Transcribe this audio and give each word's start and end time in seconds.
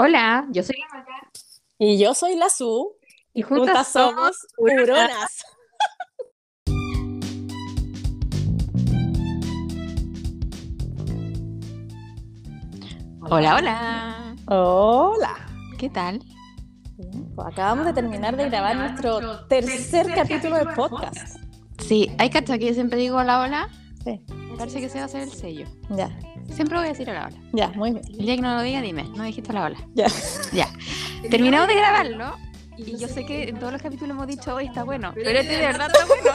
Hola, 0.00 0.46
yo 0.52 0.62
soy 0.62 0.76
la 0.78 0.96
Maca. 0.96 1.28
Y 1.76 1.98
yo 1.98 2.14
soy 2.14 2.36
la 2.36 2.48
Su. 2.48 2.96
Y 3.34 3.42
juntas, 3.42 3.88
somos 3.88 4.46
Huronas. 4.56 5.44
Hola, 13.28 13.56
hola. 13.56 14.36
Hola. 14.46 15.34
¿Qué 15.78 15.90
tal? 15.90 16.20
Bien, 16.96 17.34
pues 17.34 17.48
acabamos 17.48 17.86
de 17.86 17.92
terminar 17.92 18.36
de 18.36 18.48
grabar 18.48 18.76
nuestro 18.76 19.46
tercer 19.46 20.14
capítulo 20.14 20.58
de 20.58 20.66
podcast. 20.76 21.40
Sí, 21.78 22.08
hay 22.18 22.30
cacha 22.30 22.56
que 22.56 22.66
yo 22.66 22.74
siempre 22.74 23.00
digo 23.00 23.16
hola, 23.16 23.40
hola. 23.40 23.68
Sí, 24.04 24.24
parece 24.58 24.80
que 24.80 24.88
se 24.88 24.96
va 24.98 25.02
a 25.02 25.06
hacer 25.06 25.22
el 25.22 25.32
sello. 25.32 25.66
ya, 25.90 26.10
Siempre 26.52 26.76
voy 26.78 26.86
a 26.86 26.90
decir 26.90 27.08
hola, 27.08 27.28
hola. 27.30 27.40
ya, 27.52 27.68
muy 27.70 27.92
bien. 27.92 28.02
El 28.08 28.26
día 28.26 28.36
que 28.36 28.42
no 28.42 28.54
lo 28.56 28.62
diga, 28.62 28.80
dime, 28.82 29.04
no 29.04 29.22
dijiste 29.24 29.50
hola, 29.50 29.64
hola. 29.66 29.78
Ya. 29.94 30.06
Ya. 30.52 30.68
Terminamos 31.30 31.68
de 31.68 31.74
grabarlo. 31.74 32.36
Y 32.76 32.96
yo 32.96 33.08
sé 33.08 33.24
que 33.26 33.48
en 33.48 33.58
todos 33.58 33.72
los 33.72 33.82
capítulos 33.82 34.10
hemos 34.10 34.26
dicho, 34.26 34.54
hoy 34.54 34.66
está 34.66 34.84
bueno. 34.84 35.12
Pero 35.14 35.38
este 35.40 35.52
de 35.56 35.66
verdad 35.66 35.88
está 35.92 36.06
bueno. 36.06 36.30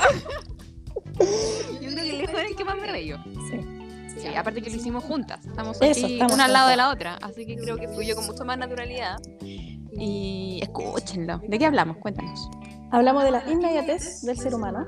Yo 1.81 1.89
creo 1.91 2.03
que 2.03 2.09
el 2.09 2.17
lejos 2.17 2.39
es 2.39 2.49
el 2.49 2.55
que 2.55 2.65
más 2.65 2.75
me 2.75 2.87
reí. 2.87 3.13
Sí. 3.49 4.19
Sí, 4.19 4.27
aparte 4.35 4.61
que 4.61 4.69
lo 4.69 4.75
hicimos 4.75 5.03
juntas. 5.03 5.45
Estamos 5.45 5.77
Eso, 5.81 6.05
aquí 6.05 6.13
estamos 6.13 6.33
una 6.33 6.45
al 6.45 6.53
lado 6.53 6.69
de 6.69 6.75
la 6.77 6.89
otra. 6.89 7.17
Así 7.21 7.45
que 7.45 7.55
creo 7.55 7.77
que 7.77 7.87
fluyó 7.87 8.15
con 8.15 8.25
mucho 8.25 8.43
más 8.45 8.57
naturalidad. 8.57 9.21
Y 9.41 10.59
escúchenlo. 10.61 11.39
¿De 11.47 11.59
qué 11.59 11.65
hablamos? 11.65 11.97
Cuéntanos. 11.97 12.49
Hablamos 12.91 13.23
de 13.23 13.31
la 13.31 13.49
inmediatez 13.49 14.21
del 14.21 14.37
ser 14.37 14.53
humano. 14.55 14.85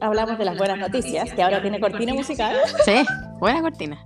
Hablamos 0.00 0.38
de 0.38 0.44
las 0.44 0.58
buenas 0.58 0.78
noticias, 0.78 1.32
que 1.32 1.42
ahora 1.42 1.62
tiene 1.62 1.80
cortina 1.80 2.14
musical. 2.14 2.56
Sí, 2.84 3.04
buena 3.38 3.62
cortina. 3.62 4.02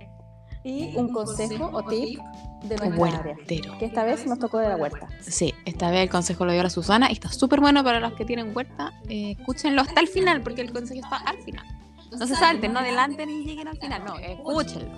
Y 0.63 0.95
un 0.95 1.11
consejo 1.11 1.69
o 1.73 1.83
tip 1.83 2.19
de 2.63 2.75
nuestra 2.77 3.19
área. 3.19 3.35
Que 3.45 3.85
esta 3.85 4.03
vez 4.03 4.25
nos 4.25 4.39
tocó 4.39 4.59
de 4.59 4.69
la 4.69 4.77
huerta. 4.77 5.07
Sí, 5.19 5.53
esta 5.65 5.89
vez 5.89 6.01
el 6.01 6.09
consejo 6.09 6.45
lo 6.45 6.53
dio 6.53 6.63
la 6.63 6.69
Susana 6.69 7.09
y 7.09 7.13
está 7.13 7.29
súper 7.29 7.59
bueno 7.59 7.83
para 7.83 7.99
los 7.99 8.13
que 8.13 8.25
tienen 8.25 8.55
huerta. 8.55 8.93
Eh, 9.09 9.35
escúchenlo 9.37 9.81
hasta 9.81 9.99
el 9.99 10.07
final, 10.07 10.41
porque 10.41 10.61
el 10.61 10.71
consejo 10.71 11.01
está 11.03 11.17
al 11.17 11.37
final. 11.39 11.65
No 12.11 12.27
se 12.27 12.35
salten, 12.35 12.73
no 12.73 12.79
adelanten 12.79 13.29
y 13.29 13.45
lleguen 13.45 13.69
al 13.69 13.77
final, 13.77 14.03
no, 14.05 14.17
escúchenlo. 14.19 14.91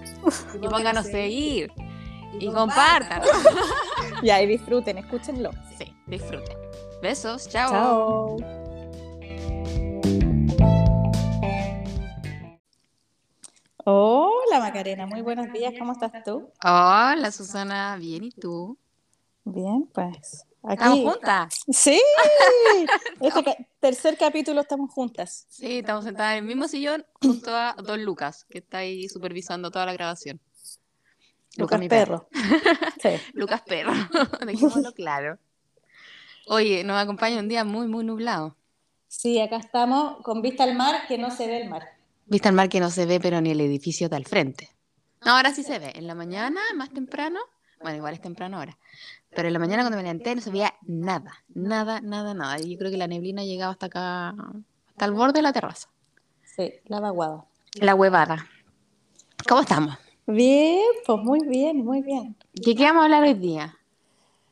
Y 0.62 0.68
pónganos 0.68 1.06
a 1.06 1.10
seguir. 1.10 1.72
Y 2.40 2.48
compartan. 2.48 3.22
Ya, 4.22 4.42
y 4.42 4.48
disfruten, 4.48 4.98
escúchenlo. 4.98 5.52
Sí, 5.78 5.94
disfruten. 6.08 6.58
Besos, 7.02 7.50
chao. 7.50 7.72
Chao. 7.72 8.63
Hola 13.86 14.60
Macarena, 14.60 15.06
muy 15.06 15.22
buenos 15.22 15.52
días, 15.52 15.74
¿cómo 15.78 15.92
estás 15.94 16.24
tú? 16.24 16.50
Hola 16.64 17.32
Susana, 17.32 17.98
bien, 17.98 18.24
¿y 18.24 18.32
tú? 18.32 18.78
Bien, 19.44 19.86
pues 19.94 20.46
¿Estamos 20.70 21.00
aquí. 21.00 21.04
juntas? 21.06 21.60
Sí, 21.70 22.02
este 23.22 23.44
ca- 23.44 23.58
tercer 23.80 24.18
capítulo 24.18 24.62
estamos 24.62 24.92
juntas. 24.94 25.46
Sí, 25.50 25.80
estamos 25.80 26.06
sentadas 26.06 26.34
en 26.34 26.40
el 26.40 26.46
mismo 26.46 26.68
sillón 26.68 27.06
junto 27.22 27.54
a 27.54 27.76
Don 27.84 28.04
Lucas, 28.06 28.46
que 28.50 28.60
está 28.60 28.80
ahí 28.80 29.10
supervisando 29.10 29.70
toda 29.70 29.86
la 29.86 29.94
grabación. 29.94 30.40
Lucas 31.58 31.80
mi 31.80 31.90
Perro. 31.90 32.28
Sí. 33.02 33.10
Lucas 33.34 33.62
Perro, 33.64 33.92
dejémoslo 34.46 34.94
claro. 34.94 35.38
Oye, 36.48 36.84
nos 36.86 36.98
acompaña 37.02 37.40
un 37.40 37.50
día 37.50 37.66
muy, 37.66 37.88
muy 37.88 38.06
nublado. 38.06 38.56
sí, 39.10 39.40
acá 39.42 39.58
estamos 39.58 40.22
con 40.24 40.42
vista 40.42 40.64
al 40.64 40.76
mar, 40.76 41.06
que 41.08 41.18
no 41.18 41.32
se 41.32 41.48
ve 41.48 41.62
el 41.62 41.70
mar. 41.70 41.98
Vista 42.26 42.50
al 42.50 42.56
mar 42.56 42.70
que 42.70 42.80
no 42.80 42.90
se 42.90 43.06
ve, 43.06 43.20
pero 43.20 43.42
ni 43.42 43.52
el 43.52 43.62
edificio 43.62 44.06
está 44.06 44.18
al 44.18 44.26
frente. 44.26 44.70
No, 45.26 45.32
ahora 45.36 45.54
sí 45.54 45.64
se 45.64 45.80
ve. 45.80 45.92
En 45.96 46.08
la 46.08 46.16
mañana, 46.16 46.62
más 46.76 46.90
temprano, 46.90 47.40
bueno, 47.82 47.98
igual 47.98 48.14
es 48.14 48.22
temprano 48.22 48.58
ahora, 48.58 48.78
pero 49.30 49.48
en 49.48 49.54
la 49.54 49.60
mañana 49.60 49.84
cuando 49.84 49.98
me 49.98 50.04
levanté 50.04 50.36
no 50.36 50.42
se 50.42 50.50
veía 50.50 50.74
nada, 50.84 51.44
nada, 51.54 52.02
nada, 52.02 52.34
nada. 52.34 52.60
Y 52.60 52.72
yo 52.72 52.78
creo 52.78 52.92
que 52.92 52.98
la 52.98 53.08
neblina 53.08 53.44
llegaba 53.44 53.74
hasta 53.74 53.88
acá, 53.88 54.30
hasta 54.30 55.06
el 55.06 55.12
borde 55.12 55.34
de 55.34 55.42
la 55.42 55.54
terraza. 55.54 55.90
Sí, 56.44 56.74
la 56.86 57.00
vaguada. 57.00 57.46
La 57.76 57.96
huevada. 57.96 58.48
¿Cómo 59.48 59.62
estamos? 59.62 59.98
Bien, 60.26 60.82
pues 61.06 61.20
muy 61.20 61.40
bien, 61.48 61.84
muy 61.84 62.02
bien. 62.02 62.36
¿De 62.54 62.76
qué 62.76 62.84
vamos 62.86 63.02
a 63.02 63.06
hablar 63.06 63.24
hoy 63.24 63.34
día? 63.34 63.78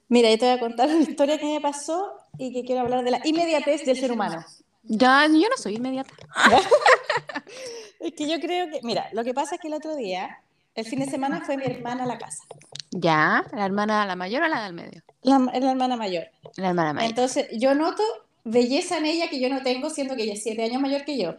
Mira, 0.10 0.30
yo 0.30 0.38
te 0.38 0.46
voy 0.46 0.56
a 0.56 0.60
contar 0.60 0.90
una 0.90 1.00
historia 1.00 1.38
que 1.38 1.46
me 1.46 1.62
pasó 1.62 2.12
y 2.38 2.52
que 2.52 2.66
quiero 2.66 2.82
hablar 2.82 3.04
de 3.04 3.12
la 3.12 3.22
inmediatez 3.24 3.86
del 3.86 3.98
ser 3.98 4.12
humano. 4.12 4.44
Ya, 4.84 5.26
yo 5.28 5.48
no 5.48 5.58
soy 5.58 5.76
inmediata. 5.76 6.14
Es 8.00 8.14
que 8.14 8.28
yo 8.28 8.40
creo 8.40 8.70
que, 8.70 8.80
mira, 8.84 9.10
lo 9.14 9.24
que 9.24 9.34
pasa 9.34 9.56
es 9.56 9.62
que 9.62 9.68
el 9.68 9.76
otro 9.76 9.96
día, 9.96 10.40
el 10.74 10.86
fin 10.86 11.00
de 11.00 11.06
semana, 11.06 11.42
fue 11.46 11.56
mi 11.58 11.66
hermana 11.66 12.04
a 12.04 12.08
la 12.08 12.18
casa. 12.18 12.44
Ya, 12.92 13.46
la 13.54 13.66
hermana, 13.66 14.06
la 14.08 14.16
mayor 14.16 14.42
o 14.44 14.48
la 14.48 14.64
del 14.64 14.74
medio. 14.74 15.04
La, 15.22 15.38
la 15.40 15.72
hermana 15.72 15.96
mayor. 15.98 16.26
La 16.56 16.70
hermana 16.70 16.94
mayor. 16.94 17.10
Entonces, 17.10 17.48
yo 17.54 17.76
noto 17.76 18.02
belleza 18.44 18.98
en 18.98 19.06
ella 19.06 19.30
que 19.30 19.40
yo 19.40 19.50
no 19.50 19.62
tengo, 19.62 19.90
siendo 19.92 20.16
que 20.16 20.24
ella 20.24 20.34
es 20.34 20.42
siete 20.44 20.64
años 20.64 20.82
mayor 20.82 21.06
que 21.06 21.18
yo. 21.18 21.36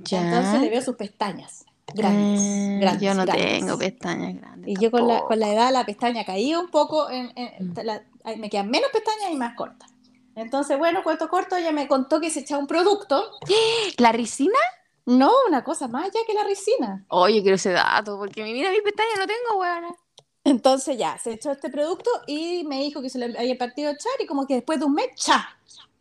Ya. 0.00 0.22
Entonces 0.22 0.60
le 0.60 0.70
veo 0.70 0.82
sus 0.82 0.96
pestañas 0.96 1.64
grandes. 1.94 2.40
Ah, 2.42 2.78
grandes, 2.80 3.02
yo 3.02 3.14
no 3.14 3.24
grandes. 3.24 3.46
tengo 3.60 3.78
pestañas 3.78 4.34
grandes. 4.40 4.68
Y 4.70 4.76
yo 4.80 4.90
con 4.90 5.02
la, 5.06 5.14
tampoco. 5.14 5.28
con 5.28 5.38
la 5.40 5.52
edad 5.52 5.70
la 5.72 5.86
pestaña 5.86 6.24
caía 6.24 6.58
un 6.58 6.70
poco, 6.70 7.10
en, 7.10 7.30
en- 7.36 7.68
Mm. 7.68 7.78
la- 7.84 8.02
me 8.38 8.50
quedan 8.50 8.70
menos 8.70 8.90
pestañas 8.92 9.30
y 9.30 9.36
más 9.36 9.54
cortas. 9.54 9.88
Entonces, 10.34 10.78
bueno, 10.78 11.02
cuento 11.04 11.28
corto, 11.28 11.56
ella 11.56 11.70
me 11.72 11.86
contó 11.86 12.20
que 12.20 12.30
se 12.30 12.40
echaba 12.40 12.60
un 12.60 12.66
producto, 12.66 13.22
¿La 13.98 14.10
ricina? 14.12 14.58
No 15.06 15.30
una 15.48 15.64
cosa 15.64 15.88
más 15.88 16.04
allá 16.04 16.20
que 16.26 16.34
la 16.34 16.44
ricina. 16.44 17.04
Oye, 17.08 17.40
quiero 17.42 17.56
ese 17.56 17.70
dato, 17.72 18.18
porque 18.18 18.42
mira 18.42 18.70
mis 18.70 18.82
pestañas 18.82 19.18
no 19.18 19.26
tengo, 19.26 19.60
weona. 19.60 19.94
Entonces 20.44 20.98
ya, 20.98 21.18
se 21.18 21.32
echó 21.32 21.52
este 21.52 21.70
producto 21.70 22.10
y 22.26 22.64
me 22.64 22.80
dijo 22.80 23.00
que 23.00 23.08
se 23.10 23.18
le 23.18 23.38
había 23.38 23.56
partido 23.56 23.90
a 23.90 23.92
echar 23.92 24.12
y 24.20 24.26
como 24.26 24.46
que 24.46 24.54
después 24.54 24.78
de 24.80 24.84
un 24.86 24.94
mes, 24.94 25.06
¡cha! 25.14 25.56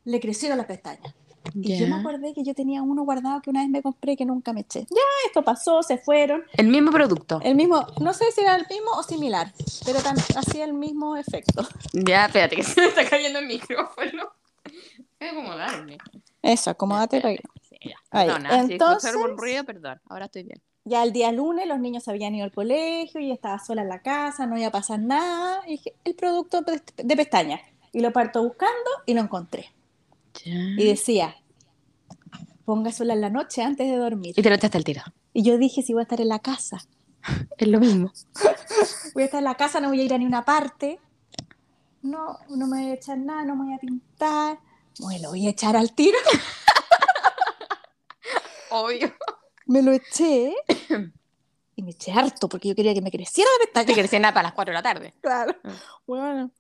Le 0.06 0.20
crecieron 0.20 0.58
las 0.58 0.66
pestañas. 0.68 1.14
Y 1.56 1.76
yo 1.78 1.88
me 1.88 1.96
acordé 1.96 2.34
que 2.34 2.44
yo 2.44 2.54
tenía 2.54 2.82
uno 2.84 3.04
guardado 3.04 3.42
que 3.42 3.50
una 3.50 3.62
vez 3.62 3.70
me 3.70 3.82
compré 3.82 4.16
que 4.16 4.26
nunca 4.26 4.54
me 4.54 4.62
eché. 4.62 4.82
Ya, 4.82 5.02
esto 5.28 5.44
pasó, 5.44 5.82
se 5.84 5.98
fueron. 5.98 6.44
El 6.54 6.68
mismo 6.68 6.92
producto. 6.92 7.40
El 7.44 7.56
mismo, 7.56 7.86
no 8.00 8.14
sé 8.14 8.32
si 8.32 8.42
era 8.42 8.56
el 8.56 8.66
mismo 8.70 8.92
o 8.92 9.04
similar, 9.04 9.52
pero 9.86 10.00
hacía 10.38 10.66
el 10.66 10.74
mismo 10.74 11.18
efecto. 11.18 11.68
Ya, 11.94 12.26
espérate, 12.28 12.56
que 12.56 12.64
se 12.64 12.80
me 12.82 12.88
está 12.88 13.08
cayendo 13.10 13.40
el 13.40 13.48
micrófono. 13.48 14.30
Voy 15.20 15.28
a 15.28 15.32
acomodarme. 15.32 15.98
Eso, 16.42 16.70
acomódate. 16.70 17.22
para- 17.22 17.34
Sí, 17.36 17.42
ya. 17.82 17.96
Perdona, 18.10 18.66
si 18.66 18.74
Entonces- 18.74 19.12
algún 19.12 19.38
ruido, 19.38 19.64
perdón. 19.64 20.00
Ahora 20.10 20.26
estoy 20.26 20.44
bien. 20.44 20.62
Ya 20.84 21.04
el 21.04 21.14
día 21.14 21.32
lunes 21.32 21.68
los 21.68 21.80
niños 21.80 22.08
habían 22.08 22.34
ido 22.34 22.44
al 22.46 22.52
colegio 22.52 23.22
y 23.22 23.32
estaba 23.32 23.60
sola 23.60 23.84
en 23.84 23.90
la 23.90 24.02
casa, 24.02 24.48
no 24.48 24.58
iba 24.58 24.68
a 24.68 24.72
pasar 24.72 25.00
nada. 25.00 25.62
Y 25.68 25.72
dije, 25.72 25.94
el 26.04 26.16
producto 26.16 26.62
de 26.62 27.16
pestañas. 27.16 27.62
Y 27.92 28.00
lo 28.00 28.12
parto 28.12 28.42
buscando 28.44 28.90
y 29.06 29.14
lo 29.14 29.22
encontré. 29.22 29.72
Y 30.44 30.84
decía, 30.86 31.36
póngaselo 32.66 33.14
en 33.14 33.22
la 33.22 33.30
noche 33.30 33.62
antes 33.62 33.90
de 33.90 33.98
dormir. 33.98 34.34
Y 34.38 34.42
te 34.42 34.50
lo 34.50 34.56
echaste 34.56 34.78
al 34.78 34.84
tiro. 34.84 35.02
Y 35.34 35.44
yo 35.44 35.58
dije, 35.58 35.82
si 35.84 35.94
voy 35.94 36.02
a 36.02 36.04
estar 36.04 36.20
en 36.22 36.30
la 36.30 36.40
casa, 36.40 36.80
Es 37.58 37.68
lo 37.68 37.80
mismo. 37.80 38.12
voy 39.14 39.24
a 39.24 39.26
estar 39.26 39.40
en 39.40 39.46
la 39.46 39.56
casa, 39.56 39.80
no 39.80 39.90
voy 39.90 40.00
a 40.02 40.04
ir 40.04 40.14
a 40.14 40.18
ninguna 40.18 40.44
parte. 40.44 41.00
No, 42.02 42.38
no 42.50 42.68
me 42.68 42.82
voy 42.82 42.92
a 42.92 42.94
echar 42.96 43.18
nada, 43.18 43.46
no 43.46 43.56
me 43.56 43.66
voy 43.66 43.74
a 43.76 43.78
pintar. 43.78 44.60
Me 45.08 45.20
lo 45.20 45.30
voy 45.30 45.48
a 45.48 45.52
echar 45.52 45.76
al 45.76 45.94
tiro. 45.94 46.18
Obvio. 48.72 49.14
Me 49.66 49.82
lo 49.82 49.92
eché. 49.92 50.54
Y 51.74 51.84
me 51.84 51.92
eché 51.92 52.12
harto 52.12 52.50
porque 52.50 52.68
yo 52.68 52.76
quería 52.76 52.94
que 52.94 53.02
me 53.02 53.10
creciera 53.10 53.50
la 53.58 53.66
pestaña. 53.66 53.88
Te 53.88 53.94
crecía 53.94 54.20
nada 54.20 54.34
para 54.34 54.50
las 54.50 54.54
4 54.54 54.72
de 54.72 54.74
la 54.74 54.84
tarde. 54.84 55.14
Claro. 55.22 55.56
Ah. 55.64 55.72
Bueno. 56.06 56.52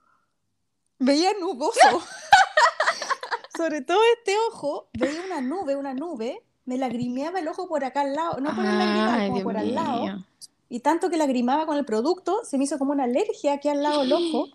Veía 0.99 1.33
nuboso. 1.39 1.79
Sobre 3.57 3.81
todo 3.81 3.99
este 4.17 4.33
ojo, 4.49 4.87
veía 4.93 5.21
una 5.25 5.41
nube, 5.41 5.75
una 5.75 5.93
nube. 5.93 6.41
Me 6.65 6.77
lagrimeaba 6.77 7.39
el 7.39 7.47
ojo 7.49 7.67
por 7.67 7.83
acá 7.83 8.01
al 8.01 8.15
lado. 8.15 8.39
No 8.39 8.55
por 8.55 8.63
el 8.63 8.77
lagrimal, 8.77 9.21
como 9.27 9.33
Dios 9.35 9.43
por 9.43 9.57
al 9.57 9.75
lado. 9.75 10.25
Y 10.69 10.79
tanto 10.79 11.09
que 11.09 11.17
lagrimaba 11.17 11.65
con 11.65 11.77
el 11.77 11.83
producto, 11.85 12.45
se 12.45 12.57
me 12.57 12.63
hizo 12.63 12.79
como 12.79 12.93
una 12.93 13.03
alergia 13.03 13.53
aquí 13.53 13.67
al 13.67 13.83
lado 13.83 14.01
del 14.01 14.13
ojo. 14.13 14.47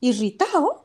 Irritado. 0.00 0.83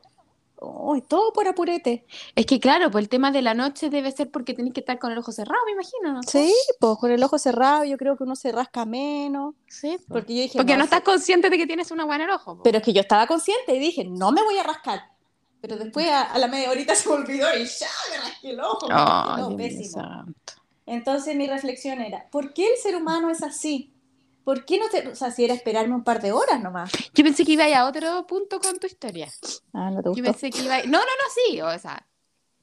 Uy, 0.62 1.02
todo 1.02 1.32
por 1.32 1.48
apurete. 1.48 2.04
Es 2.34 2.44
que 2.46 2.60
claro, 2.60 2.90
pues 2.90 3.02
el 3.04 3.08
tema 3.08 3.30
de 3.32 3.42
la 3.42 3.54
noche 3.54 3.88
debe 3.90 4.12
ser 4.12 4.30
porque 4.30 4.52
tenés 4.54 4.74
que 4.74 4.80
estar 4.80 4.98
con 4.98 5.10
el 5.12 5.18
ojo 5.18 5.32
cerrado, 5.32 5.64
me 5.66 5.72
imagino, 5.72 6.12
¿no? 6.12 6.22
Sí, 6.22 6.54
pues 6.78 6.98
con 6.98 7.10
el 7.10 7.22
ojo 7.22 7.38
cerrado 7.38 7.84
yo 7.84 7.96
creo 7.96 8.16
que 8.16 8.24
uno 8.24 8.36
se 8.36 8.52
rasca 8.52 8.84
menos. 8.84 9.54
Sí. 9.68 9.96
Porque, 10.08 10.12
Porque 10.12 10.34
yo 10.36 10.42
dije, 10.42 10.58
porque 10.58 10.76
no 10.76 10.78
no, 10.78 10.84
estás 10.84 11.00
consciente 11.02 11.48
de 11.50 11.56
que 11.58 11.66
tienes 11.66 11.90
una 11.90 12.04
buena 12.04 12.24
en 12.24 12.30
el 12.30 12.36
ojo. 12.36 12.56
po. 12.58 12.62
Pero 12.62 12.78
es 12.78 12.84
que 12.84 12.92
yo 12.92 13.00
estaba 13.00 13.26
consciente 13.26 13.74
y 13.74 13.78
dije, 13.78 14.04
no 14.04 14.32
me 14.32 14.42
voy 14.42 14.58
a 14.58 14.62
rascar. 14.62 15.02
Pero 15.60 15.76
después 15.76 16.08
a, 16.08 16.22
a 16.22 16.38
la 16.38 16.48
media 16.48 16.70
horita 16.70 16.94
se 16.96 17.08
me 17.08 17.14
olvidó 17.16 17.46
y 17.56 17.64
ya 17.66 17.88
me 18.10 18.16
rasqué 18.18 18.50
el 18.50 18.60
ojo. 18.60 18.88
me 18.88 19.36
mío 19.36 19.56
pésimo. 19.56 19.90
santo. 19.92 20.54
Entonces 20.86 21.36
mi 21.36 21.46
reflexión 21.46 22.00
era, 22.00 22.28
¿por 22.30 22.52
qué 22.52 22.72
el 22.72 22.78
ser 22.78 22.96
humano 22.96 23.30
es 23.30 23.42
así? 23.42 23.94
¿Por 24.50 24.64
qué 24.64 24.80
no 24.80 24.88
te, 24.88 25.06
o 25.06 25.14
sea, 25.14 25.30
si 25.30 25.44
era 25.44 25.54
esperarme 25.54 25.94
un 25.94 26.02
par 26.02 26.20
de 26.20 26.32
horas 26.32 26.60
nomás? 26.60 26.90
Yo 27.14 27.22
pensé 27.22 27.44
que 27.44 27.52
iba 27.52 27.62
a 27.62 27.68
ir 27.68 27.74
a 27.76 27.86
otro 27.86 28.26
punto 28.26 28.58
con 28.58 28.80
tu 28.80 28.88
historia. 28.88 29.28
Ah, 29.72 29.92
no 29.92 30.02
te 30.02 30.08
Yo 30.08 30.10
gustó. 30.10 30.24
pensé 30.24 30.50
que 30.50 30.58
iba 30.64 30.74
a... 30.74 30.82
No, 30.82 30.98
no, 30.98 30.98
no, 30.98 31.48
sí, 31.48 31.60
o 31.60 31.78
sea, 31.78 32.04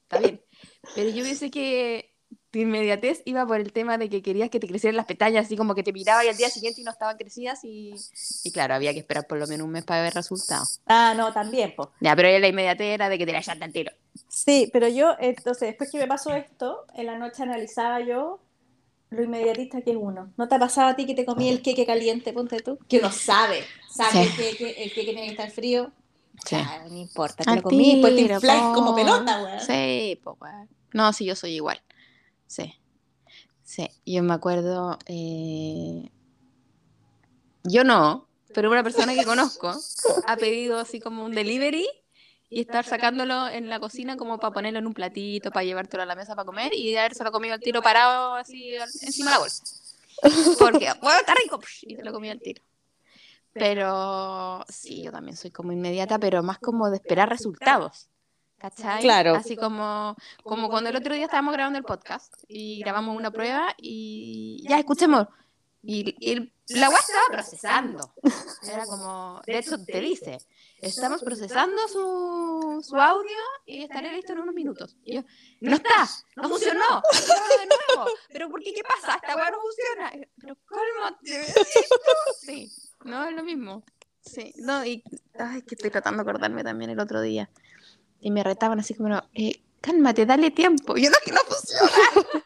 está 0.02 0.18
bien. 0.18 0.38
Pero 0.94 1.08
yo 1.08 1.24
pensé 1.24 1.50
que 1.50 2.14
tu 2.50 2.58
inmediatez 2.58 3.22
iba 3.24 3.46
por 3.46 3.58
el 3.58 3.72
tema 3.72 3.96
de 3.96 4.10
que 4.10 4.20
querías 4.20 4.50
que 4.50 4.60
te 4.60 4.66
crecieran 4.66 4.98
las 4.98 5.06
pestañas, 5.06 5.46
así 5.46 5.56
como 5.56 5.74
que 5.74 5.82
te 5.82 5.94
miraba 5.94 6.22
y 6.26 6.28
al 6.28 6.36
día 6.36 6.50
siguiente 6.50 6.82
y 6.82 6.84
no 6.84 6.90
estaban 6.90 7.16
crecidas 7.16 7.64
y, 7.64 7.94
y 8.44 8.52
claro, 8.52 8.74
había 8.74 8.92
que 8.92 8.98
esperar 8.98 9.26
por 9.26 9.38
lo 9.38 9.46
menos 9.46 9.64
un 9.64 9.72
mes 9.72 9.84
para 9.84 10.02
ver 10.02 10.12
resultados. 10.12 10.82
Ah, 10.84 11.14
no, 11.16 11.32
también, 11.32 11.72
pues. 11.74 11.88
Ya, 12.00 12.14
pero 12.14 12.38
la 12.38 12.48
inmediatez 12.48 12.86
era 12.86 13.08
de 13.08 13.16
que 13.16 13.24
te 13.24 13.32
la 13.32 13.40
llanta 13.40 13.64
al 13.64 13.72
tiro. 13.72 13.92
Sí, 14.28 14.68
pero 14.74 14.88
yo, 14.88 15.16
entonces, 15.18 15.68
después 15.68 15.90
que 15.90 15.96
me 15.96 16.06
pasó 16.06 16.34
esto, 16.34 16.84
en 16.92 17.06
la 17.06 17.16
noche 17.16 17.44
analizaba 17.44 18.00
yo 18.00 18.40
lo 19.10 19.22
inmediatista 19.22 19.82
que 19.82 19.92
es 19.92 19.96
uno. 19.98 20.32
¿No 20.36 20.48
te 20.48 20.54
ha 20.54 20.58
pasado 20.58 20.88
a 20.88 20.96
ti 20.96 21.06
que 21.06 21.14
te 21.14 21.24
comí 21.24 21.48
el 21.48 21.62
queque 21.62 21.86
caliente, 21.86 22.32
ponte 22.32 22.60
tú? 22.60 22.78
Que 22.88 22.98
uno 22.98 23.10
sabe, 23.10 23.64
sabe 23.90 24.28
queque, 24.36 24.82
el 24.82 24.92
queque 24.92 25.12
tiene 25.12 25.26
que 25.26 25.32
estar 25.32 25.50
frío. 25.50 25.92
Sí. 26.44 26.56
no 26.88 26.96
importa, 26.96 27.42
te 27.42 27.56
lo 27.56 27.62
comí, 27.62 27.94
después 27.94 28.14
te 28.14 28.20
inflas 28.20 28.74
como 28.74 28.94
pelota, 28.94 29.40
güey. 29.40 29.60
Sí, 29.60 30.20
pues, 30.22 30.36
güey. 30.38 30.52
No, 30.92 31.12
sí, 31.12 31.24
yo 31.24 31.34
soy 31.34 31.54
igual. 31.54 31.82
Sí. 32.46 32.74
Sí, 33.64 33.88
yo 34.06 34.22
me 34.22 34.34
acuerdo. 34.34 34.98
Eh... 35.06 36.10
Yo 37.64 37.84
no, 37.84 38.28
pero 38.54 38.70
una 38.70 38.82
persona 38.82 39.14
que 39.14 39.24
conozco 39.24 39.74
ha 40.26 40.36
pedido 40.36 40.78
así 40.78 41.00
como 41.00 41.24
un 41.24 41.32
delivery 41.32 41.86
y 42.50 42.60
estar 42.60 42.84
sacándolo 42.84 43.48
en 43.48 43.68
la 43.68 43.78
cocina 43.78 44.16
como 44.16 44.38
para 44.38 44.54
ponerlo 44.54 44.78
en 44.78 44.86
un 44.86 44.94
platito, 44.94 45.50
para 45.50 45.64
llevártelo 45.64 46.02
a 46.02 46.06
la 46.06 46.14
mesa 46.14 46.34
para 46.34 46.46
comer 46.46 46.72
y 46.74 46.94
lo 46.94 47.32
comido 47.32 47.54
al 47.54 47.60
tiro 47.60 47.82
parado 47.82 48.34
así 48.34 48.74
encima 48.74 49.30
de 49.30 49.36
la 49.36 49.40
bolsa. 49.40 49.64
Porque, 50.58 50.90
bueno, 51.02 51.20
está 51.20 51.34
rico, 51.34 51.60
y 51.82 51.96
se 51.96 52.02
lo 52.02 52.12
comí 52.12 52.30
al 52.30 52.40
tiro. 52.40 52.62
Pero 53.52 54.64
sí, 54.68 55.02
yo 55.02 55.12
también 55.12 55.36
soy 55.36 55.50
como 55.50 55.72
inmediata, 55.72 56.18
pero 56.18 56.42
más 56.42 56.58
como 56.58 56.90
de 56.90 56.96
esperar 56.96 57.28
resultados. 57.28 58.08
¿Cachai? 58.58 59.00
Claro. 59.02 59.34
Así 59.34 59.56
como, 59.56 60.16
como 60.42 60.68
cuando 60.68 60.90
el 60.90 60.96
otro 60.96 61.14
día 61.14 61.24
estábamos 61.24 61.54
grabando 61.54 61.78
el 61.78 61.84
podcast 61.84 62.34
y 62.48 62.80
grabamos 62.80 63.16
una 63.16 63.30
prueba 63.30 63.74
y 63.76 64.64
ya 64.68 64.78
escuchemos. 64.78 65.26
Y, 65.82 66.50
la 66.70 66.88
web 66.88 66.98
estaba 67.00 67.26
procesando. 67.30 68.14
Era 68.62 68.84
como, 68.86 69.40
de 69.46 69.58
hecho 69.58 69.84
te 69.84 70.00
dice, 70.00 70.38
estamos 70.80 71.22
procesando 71.22 71.88
su, 71.88 72.84
su 72.86 72.96
audio 72.96 73.36
y 73.66 73.82
estaré 73.82 74.12
listo 74.12 74.32
en 74.32 74.40
unos 74.40 74.54
minutos. 74.54 74.96
Y 75.04 75.16
yo, 75.16 75.24
no 75.60 75.76
está, 75.76 76.08
no 76.36 76.48
funcionó, 76.48 77.02
de 77.12 77.66
nuevo. 77.66 78.10
Pero 78.30 78.50
¿por 78.50 78.62
qué 78.62 78.72
qué 78.72 78.82
pasa? 78.82 79.16
Esta 79.16 79.36
web 79.36 79.52
no 79.52 79.60
funciona. 79.60 80.28
Pero 80.40 80.56
cálmate, 80.66 81.54
sí, 82.40 82.72
no 83.04 83.26
es 83.26 83.34
lo 83.34 83.42
mismo. 83.42 83.84
Sí, 84.20 84.52
no, 84.58 84.84
y 84.84 85.02
ay, 85.38 85.62
que 85.62 85.74
estoy 85.74 85.90
tratando 85.90 86.22
de 86.22 86.30
acordarme 86.30 86.62
también 86.62 86.90
el 86.90 87.00
otro 87.00 87.22
día 87.22 87.50
y 88.20 88.30
me 88.30 88.42
retaban 88.42 88.80
así 88.80 88.94
como, 88.94 89.22
eh, 89.34 89.62
cálmate, 89.80 90.26
dale 90.26 90.50
tiempo. 90.50 90.96
Yo 90.96 91.10
no, 91.10 91.16
que 91.24 91.32
no 91.32 91.40
funciona. 91.46 91.90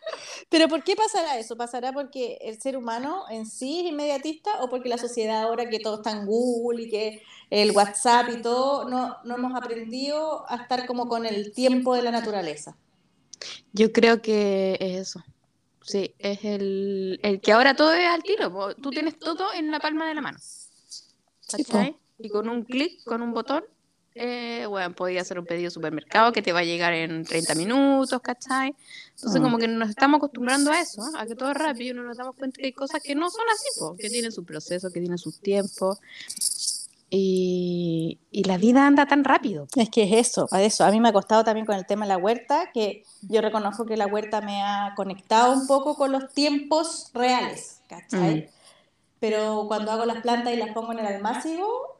Pero 0.48 0.68
¿por 0.68 0.84
qué 0.84 0.94
pasará 0.96 1.38
eso? 1.38 1.56
¿Pasará 1.56 1.92
porque 1.92 2.38
el 2.42 2.60
ser 2.60 2.76
humano 2.76 3.24
en 3.30 3.46
sí 3.46 3.80
es 3.80 3.86
inmediatista 3.86 4.62
o 4.62 4.68
porque 4.68 4.88
la 4.88 4.98
sociedad 4.98 5.42
ahora 5.42 5.68
que 5.68 5.80
todo 5.80 5.96
está 5.96 6.10
en 6.10 6.26
Google 6.26 6.82
y 6.82 6.90
que 6.90 7.22
el 7.50 7.70
WhatsApp 7.70 8.28
y 8.30 8.42
todo, 8.42 8.88
no, 8.88 9.16
no 9.24 9.36
hemos 9.36 9.54
aprendido 9.54 10.44
a 10.50 10.56
estar 10.56 10.86
como 10.86 11.08
con 11.08 11.24
el 11.24 11.52
tiempo 11.52 11.94
de 11.94 12.02
la 12.02 12.10
naturaleza? 12.10 12.76
Yo 13.72 13.92
creo 13.92 14.20
que 14.20 14.76
es 14.78 15.08
eso. 15.08 15.24
Sí, 15.82 16.14
es 16.18 16.44
el, 16.44 17.18
el 17.22 17.40
que 17.40 17.52
ahora 17.52 17.74
todo 17.74 17.92
es 17.92 18.06
al 18.06 18.22
tiro. 18.22 18.74
Tú 18.76 18.90
tienes 18.90 19.18
todo 19.18 19.52
en 19.54 19.70
la 19.70 19.80
palma 19.80 20.06
de 20.06 20.14
la 20.14 20.20
mano. 20.20 20.38
¿Cachai? 21.50 21.96
y 22.22 22.28
con 22.28 22.48
un 22.48 22.62
clic, 22.62 23.02
con 23.04 23.22
un 23.22 23.32
botón, 23.32 23.64
eh, 24.14 24.66
bueno, 24.68 24.94
podía 24.94 25.22
hacer 25.22 25.38
un 25.38 25.46
pedido 25.46 25.64
de 25.64 25.70
supermercado 25.70 26.32
que 26.32 26.42
te 26.42 26.52
va 26.52 26.60
a 26.60 26.64
llegar 26.64 26.92
en 26.92 27.24
30 27.24 27.54
minutos, 27.54 28.20
¿cachai? 28.20 28.74
Entonces, 29.16 29.40
como 29.40 29.58
que 29.58 29.68
nos 29.68 29.88
estamos 29.88 30.18
acostumbrando 30.18 30.70
a 30.70 30.80
eso, 30.80 31.02
a 31.16 31.26
que 31.26 31.34
todo 31.34 31.50
es 31.50 31.56
rápido 31.56 31.94
y 31.94 31.96
no 31.96 32.02
nos 32.02 32.18
damos 32.18 32.36
cuenta 32.36 32.58
que 32.60 32.66
hay 32.66 32.72
cosas 32.72 33.02
que 33.02 33.14
no 33.14 33.30
son 33.30 33.44
así, 33.52 34.02
que 34.02 34.10
tienen 34.10 34.32
su 34.32 34.44
proceso, 34.44 34.90
que 34.90 35.00
tienen 35.00 35.18
sus 35.18 35.38
tiempos. 35.40 35.98
Y, 37.14 38.18
y, 38.30 38.44
la 38.44 38.56
vida 38.56 38.86
anda 38.86 39.04
tan 39.04 39.22
rápido. 39.22 39.66
Es 39.76 39.90
que 39.90 40.04
es 40.04 40.28
eso, 40.28 40.48
a 40.50 40.62
eso. 40.62 40.82
A 40.84 40.90
mí 40.90 40.98
me 40.98 41.10
ha 41.10 41.12
costado 41.12 41.44
también 41.44 41.66
con 41.66 41.76
el 41.76 41.84
tema 41.84 42.06
de 42.06 42.08
la 42.08 42.16
huerta, 42.16 42.70
que 42.72 43.04
yo 43.20 43.42
reconozco 43.42 43.84
que 43.84 43.98
la 43.98 44.06
huerta 44.06 44.40
me 44.40 44.62
ha 44.62 44.94
conectado 44.96 45.52
un 45.52 45.66
poco 45.66 45.94
con 45.94 46.10
los 46.10 46.32
tiempos 46.32 47.10
reales, 47.12 47.82
¿cachai? 47.86 48.36
Mm. 48.36 48.48
Pero 49.20 49.66
cuando 49.68 49.92
hago 49.92 50.06
las 50.06 50.22
plantas 50.22 50.54
y 50.54 50.56
las 50.56 50.72
pongo 50.72 50.92
en 50.92 51.00
el 51.00 51.06
almácigo, 51.06 51.91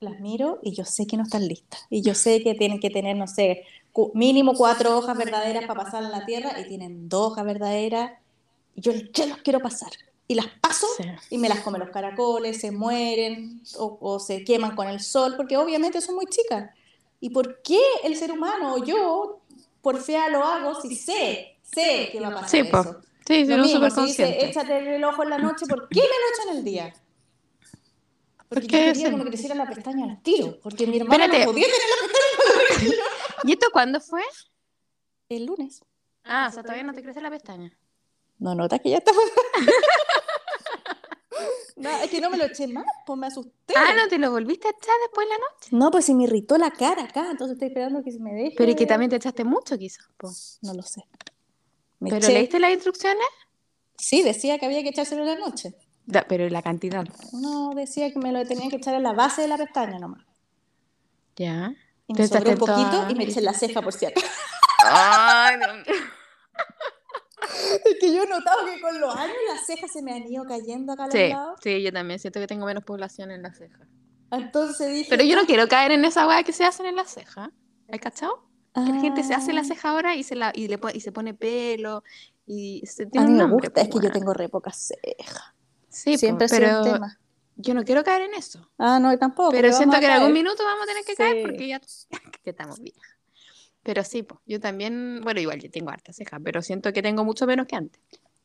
las 0.00 0.20
miro 0.20 0.58
y 0.62 0.72
yo 0.72 0.84
sé 0.84 1.06
que 1.06 1.16
no 1.16 1.22
están 1.22 1.46
listas. 1.46 1.86
Y 1.90 2.02
yo 2.02 2.14
sé 2.14 2.42
que 2.42 2.54
tienen 2.54 2.80
que 2.80 2.90
tener, 2.90 3.16
no 3.16 3.26
sé, 3.26 3.64
mínimo 4.14 4.54
cuatro 4.54 4.96
hojas 4.96 5.16
verdaderas 5.16 5.66
para 5.66 5.84
pasar 5.84 6.02
en 6.02 6.10
la 6.10 6.24
tierra 6.26 6.60
y 6.60 6.68
tienen 6.68 7.08
dos 7.08 7.32
hojas 7.32 7.44
verdaderas. 7.44 8.12
Y 8.74 8.82
yo 8.82 8.92
ya 8.92 9.26
los 9.26 9.38
quiero 9.38 9.60
pasar. 9.60 9.90
Y 10.28 10.34
las 10.34 10.46
paso 10.60 10.86
y 11.30 11.38
me 11.38 11.48
las 11.48 11.60
comen 11.60 11.80
los 11.80 11.90
caracoles, 11.90 12.60
se 12.60 12.72
mueren 12.72 13.62
o, 13.78 14.18
se 14.18 14.42
queman 14.42 14.74
con 14.74 14.88
el 14.88 15.00
sol, 15.00 15.34
porque 15.36 15.56
obviamente 15.56 16.00
son 16.00 16.16
muy 16.16 16.26
chicas. 16.26 16.70
¿Y 17.20 17.30
por 17.30 17.62
qué 17.62 17.80
el 18.02 18.16
ser 18.16 18.32
humano 18.32 18.74
o 18.74 18.84
yo, 18.84 19.40
por 19.80 20.00
fea, 20.00 20.28
lo 20.28 20.42
hago 20.42 20.80
si 20.80 20.96
sé, 20.96 21.56
sé 21.62 22.08
que 22.10 22.20
va 22.20 22.28
a 22.28 22.34
pasar 22.34 22.50
sí, 22.50 22.58
eso? 22.58 23.00
Sí, 23.26 23.46
sí, 23.46 23.46
lo 23.46 23.62
mismo, 23.62 23.88
si 23.88 24.00
dice, 24.02 24.44
échate 24.44 24.96
el 24.96 25.04
ojo 25.04 25.22
en 25.22 25.30
la 25.30 25.38
noche, 25.38 25.66
¿por 25.66 25.88
qué 25.88 26.00
me 26.00 26.06
lo 26.06 26.50
echan 26.50 26.56
el 26.58 26.64
día? 26.64 26.94
Porque 28.48 28.66
yo 28.66 28.92
quería 28.92 29.10
que 29.10 29.16
me 29.16 29.24
creciera 29.24 29.54
la 29.54 29.66
pestaña 29.66 30.04
al 30.04 30.22
tiro. 30.22 30.58
Porque 30.62 30.86
mi 30.86 30.98
hermana 30.98 31.26
no 31.26 31.44
podía 31.44 31.66
tener 31.66 32.76
¿Y 33.44 33.52
esto 33.52 33.68
cuándo 33.72 34.00
fue? 34.00 34.22
El 35.28 35.46
lunes. 35.46 35.82
Ah, 36.24 36.46
o 36.48 36.52
sea, 36.52 36.62
todavía 36.62 36.84
no 36.84 36.94
te 36.94 37.02
crece 37.02 37.20
la 37.20 37.30
pestaña. 37.30 37.76
No 38.38 38.54
notas 38.54 38.80
que 38.80 38.90
ya 38.90 38.98
está. 38.98 39.12
no, 41.76 41.90
es 41.90 42.10
que 42.10 42.20
no 42.20 42.30
me 42.30 42.36
lo 42.36 42.44
eché 42.44 42.68
más, 42.68 42.84
pues 43.06 43.18
me 43.18 43.26
asusté. 43.26 43.74
Ah, 43.76 43.94
¿no 43.96 44.06
te 44.08 44.18
lo 44.18 44.30
volviste 44.30 44.68
a 44.68 44.70
echar 44.70 44.94
después 45.02 45.26
de 45.26 45.32
la 45.32 45.38
noche? 45.38 45.68
No, 45.72 45.90
pues 45.90 46.04
se 46.04 46.14
me 46.14 46.24
irritó 46.24 46.58
la 46.58 46.70
cara 46.70 47.04
acá, 47.04 47.30
entonces 47.30 47.54
estoy 47.54 47.68
esperando 47.68 48.02
que 48.02 48.12
se 48.12 48.20
me 48.20 48.32
deje. 48.32 48.54
Pero 48.56 48.70
y 48.70 48.74
que 48.74 48.86
también 48.86 49.10
te 49.10 49.16
echaste 49.16 49.44
mucho, 49.44 49.78
quizás. 49.78 50.06
Pues. 50.16 50.58
No 50.62 50.74
lo 50.74 50.82
sé. 50.82 51.02
¿Pero 51.98 52.28
leíste 52.28 52.60
las 52.60 52.72
instrucciones? 52.72 53.26
Sí, 53.96 54.22
decía 54.22 54.58
que 54.58 54.66
había 54.66 54.82
que 54.82 54.90
echárselo 54.90 55.22
en 55.22 55.28
la 55.28 55.36
noche 55.36 55.74
pero 56.28 56.48
la 56.48 56.62
cantidad. 56.62 57.04
No, 57.32 57.70
decía 57.74 58.12
que 58.12 58.18
me 58.18 58.32
lo 58.32 58.44
tenía 58.46 58.68
que 58.68 58.76
echar 58.76 58.94
en 58.94 59.02
la 59.02 59.12
base 59.12 59.42
de 59.42 59.48
la 59.48 59.56
pestaña 59.56 59.98
nomás. 59.98 60.24
Ya. 61.36 61.74
Y 62.06 62.14
me 62.14 62.26
sobró 62.26 62.50
un 62.50 62.58
poquito 62.58 63.06
y 63.10 63.14
me 63.14 63.24
eché 63.24 63.40
en 63.40 63.46
la 63.46 63.52
ceja 63.52 63.82
por 63.82 63.92
cierto. 63.92 64.20
Ay, 64.84 65.56
Dios 65.56 65.98
Es 67.84 67.96
que 68.00 68.14
yo 68.14 68.24
he 68.24 68.26
notado 68.26 68.66
que 68.66 68.80
con 68.80 69.00
los 69.00 69.14
años 69.14 69.36
las 69.48 69.66
cejas 69.66 69.92
se 69.92 70.02
me 70.02 70.12
han 70.12 70.26
ido 70.26 70.44
cayendo 70.44 70.92
acá 70.92 71.04
a 71.04 71.10
sí, 71.10 71.28
lado. 71.28 71.56
Sí, 71.62 71.82
yo 71.82 71.92
también 71.92 72.18
siento 72.18 72.40
que 72.40 72.46
tengo 72.46 72.66
menos 72.66 72.84
población 72.84 73.30
en 73.30 73.42
las 73.42 73.56
cejas. 73.56 73.86
Entonces 74.30 74.92
dije. 74.92 75.06
Pero 75.10 75.24
yo 75.24 75.36
no 75.36 75.46
quiero 75.46 75.68
caer 75.68 75.92
en 75.92 76.04
esa 76.04 76.26
weá 76.26 76.42
que 76.42 76.52
se 76.52 76.64
hacen 76.64 76.86
en 76.86 76.96
la 76.96 77.04
ceja. 77.04 77.52
¿Hay 77.90 77.98
cachado? 77.98 78.46
Que 78.74 78.92
la 78.92 79.00
gente 79.00 79.22
se 79.22 79.32
hace 79.32 79.52
la 79.54 79.62
ah. 79.62 79.64
ceja 79.64 79.90
ahora 79.90 80.16
y 80.16 80.22
se, 80.22 80.34
la, 80.34 80.52
y, 80.54 80.68
le, 80.68 80.78
y 80.92 81.00
se 81.00 81.10
pone 81.10 81.32
pelo 81.32 82.02
y 82.46 82.82
se 82.84 83.06
tiene 83.06 83.26
a 83.26 83.30
mí 83.30 83.34
me 83.34 83.50
gusta, 83.50 83.80
es 83.80 83.88
que 83.88 84.00
yo 84.00 84.10
tengo 84.10 84.34
re 84.34 84.48
pocas 84.50 84.92
cejas. 84.92 85.54
Sí, 85.96 86.18
siempre 86.18 86.46
pero 86.50 86.82
tema. 86.82 87.18
Yo 87.56 87.72
no 87.72 87.84
quiero 87.84 88.04
caer 88.04 88.22
en 88.22 88.34
eso. 88.34 88.70
Ah, 88.76 88.98
no, 88.98 89.16
tampoco. 89.18 89.50
Pero 89.50 89.72
siento 89.72 89.98
que 89.98 90.04
en 90.04 90.12
algún 90.12 90.32
minuto 90.32 90.62
vamos 90.62 90.84
a 90.84 90.86
tener 90.86 91.04
que 91.04 91.14
caer 91.14 91.42
porque 91.42 91.68
ya 91.68 91.80
que 92.44 92.50
estamos 92.50 92.80
bien. 92.80 92.94
Pero 93.82 94.04
sí, 94.04 94.22
pues, 94.22 94.40
yo 94.46 94.60
también, 94.60 95.20
bueno, 95.22 95.40
igual 95.40 95.60
yo 95.60 95.70
tengo 95.70 95.90
harta 95.90 96.12
ceja, 96.12 96.38
pero 96.38 96.60
siento 96.60 96.92
que 96.92 97.02
tengo 97.02 97.24
mucho 97.24 97.46
menos 97.46 97.66
que 97.66 97.76
antes. 97.76 98.00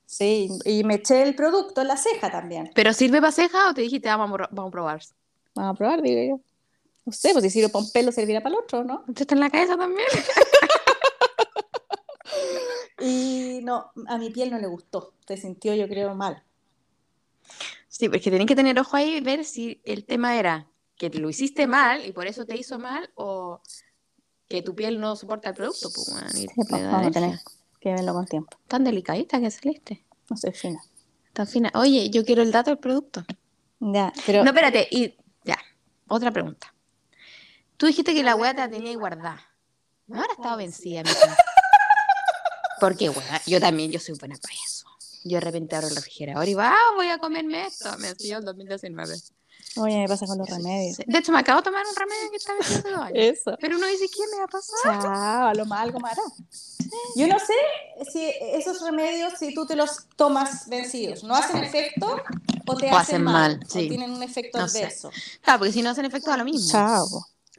Sí, 0.06 0.50
y 0.66 0.84
me 0.84 0.96
eché 0.96 1.24
el 1.24 1.36
producto 1.36 1.82
en 1.82 1.88
la 1.88 1.98
ceja 1.98 2.32
también. 2.32 2.72
¿Pero 2.74 2.94
sirve 2.94 3.20
para 3.20 3.32
ceja 3.32 3.70
o 3.70 3.74
te 3.74 3.82
dijiste, 3.82 4.08
ah, 4.08 4.18
vamos, 4.18 4.40
vamos 4.52 4.70
a 4.70 4.72
probar? 4.72 5.02
Vamos 5.56 5.76
a 5.76 5.78
probar, 5.78 6.02
digo 6.02 6.38
yo. 6.38 6.42
No 7.06 7.12
sé, 7.12 7.32
pues 7.34 7.44
si 7.44 7.50
sirve 7.50 7.70
para 7.70 7.84
un 7.84 7.92
pelo, 7.92 8.12
servirá 8.12 8.42
para 8.42 8.56
el 8.56 8.62
otro, 8.62 8.84
¿no? 8.84 9.04
Está 9.14 9.34
en 9.34 9.42
la 9.42 9.50
cabeza 9.50 9.76
también. 9.76 10.08
y 13.00 13.60
no, 13.64 13.92
a 14.08 14.18
mi 14.18 14.30
piel 14.30 14.52
no 14.52 14.60
le 14.60 14.68
gustó. 14.68 15.14
Se 15.28 15.36
sintió, 15.36 15.74
yo 15.74 15.88
creo, 15.88 16.16
mal. 16.16 16.44
Sí, 17.88 18.08
porque 18.10 18.30
tienen 18.30 18.48
que 18.48 18.56
tener 18.56 18.80
ojo 18.80 18.96
ahí 18.96 19.18
y 19.18 19.22
ver 19.22 19.44
si 19.44 19.82
el 19.84 20.06
tema 20.06 20.38
era 20.38 20.68
que 20.98 21.10
lo 21.10 21.30
hiciste 21.30 21.68
mal 21.68 22.06
y 22.06 22.12
por 22.12 22.28
eso 22.28 22.46
te 22.46 22.56
hizo 22.56 22.80
mal 22.80 23.10
o 23.16 23.62
que 24.48 24.62
tu 24.62 24.76
piel 24.76 25.00
no 25.00 25.16
soporta 25.16 25.50
el 25.50 25.56
producto. 25.56 25.90
Pues, 25.94 26.32
sí, 26.32 26.48
pues, 26.56 26.70
vamos 26.70 27.08
a 27.08 27.12
tener 27.12 27.40
que 27.80 27.94
verlo 27.94 28.14
con 28.14 28.26
tiempo. 28.26 28.58
Tan 28.68 28.84
delicadita 28.84 29.40
que 29.40 29.50
saliste. 29.50 30.06
No 30.30 30.38
sé, 30.38 30.52
fina. 30.52 30.82
Tan 31.34 31.48
fina. 31.48 31.72
Oye, 31.74 32.10
yo 32.10 32.24
quiero 32.24 32.42
el 32.42 32.52
dato 32.52 32.70
del 32.70 32.80
producto. 32.80 33.26
Ya, 33.80 34.14
pero... 34.26 34.44
No, 34.44 34.52
espérate, 34.52 34.88
y 34.92 35.16
ya, 35.44 35.58
otra 36.08 36.32
pregunta. 36.32 36.74
Tú 37.78 37.88
dijiste 37.88 38.14
que 38.14 38.22
la 38.22 38.36
hueá 38.36 38.54
te 38.54 38.62
la 38.62 38.70
tenía 38.70 38.96
guardada. 38.96 39.42
No 40.06 40.20
habrá 40.20 40.34
estado 40.34 40.58
vencida, 40.58 41.02
mi 41.04 41.10
Porque, 42.80 43.10
weá, 43.10 43.42
yo 43.48 43.60
también, 43.60 43.92
yo 43.92 44.00
soy 44.00 44.16
buena 44.20 44.36
para 44.38 44.54
eso. 44.54 44.81
Yo 45.24 45.36
de 45.38 45.42
repente 45.42 45.76
abro 45.76 45.88
el 45.88 45.96
refrigerador 45.96 46.48
y 46.48 46.54
va, 46.54 46.72
ah, 46.72 46.96
voy 46.96 47.08
a 47.08 47.18
comerme 47.18 47.68
esto. 47.68 47.96
Me 48.00 48.10
enseñó 48.10 48.40
el 48.40 48.46
2019. 48.46 49.16
Oye, 49.78 49.98
me 50.00 50.08
pasa 50.08 50.26
con 50.26 50.38
los 50.38 50.50
remedios. 50.50 50.98
De 51.06 51.18
hecho, 51.20 51.32
me 51.32 51.40
acabo 51.40 51.62
de 51.62 51.66
tomar 51.66 51.84
un 51.86 51.96
remedio 51.96 52.32
que 52.32 52.84
dos 52.92 53.02
años. 53.02 53.12
Eso. 53.14 53.58
Pero 53.62 53.78
uno 53.78 53.88
dice, 53.88 54.08
¿qué 54.10 54.24
me 54.32 54.38
va 54.40 54.46
a 54.46 54.48
pasar? 54.48 55.48
A 55.50 55.54
lo 55.54 55.66
más 55.66 55.82
algo 55.82 56.00
hará. 56.06 56.22
Yo 57.16 57.28
no 57.28 57.38
sé 57.40 57.54
si 58.12 58.34
esos 58.54 58.82
remedios, 58.82 59.34
si 59.40 59.54
tú 59.54 59.66
te 59.66 59.76
los 59.76 60.08
tomas 60.16 60.68
vencidos, 60.68 61.24
¿no 61.24 61.36
hacen 61.36 61.64
efecto 61.64 62.22
o 62.66 62.76
te 62.76 62.88
O 62.92 62.96
hacen, 62.96 63.16
hacen 63.16 63.24
mal? 63.24 63.58
mal, 63.58 63.66
O 63.66 63.70
sí. 63.72 63.88
tienen 63.88 64.12
un 64.12 64.24
efecto 64.24 64.58
No 64.58 64.68
sé. 64.68 64.80
adverso. 64.80 65.12
Claro, 65.42 65.60
porque 65.60 65.72
si 65.74 65.82
no 65.82 65.92
hacen 65.92 66.06
efecto 66.06 66.32
a 66.32 66.38
lo 66.38 66.44
mismo. 66.44 66.70
Chao. 66.70 67.06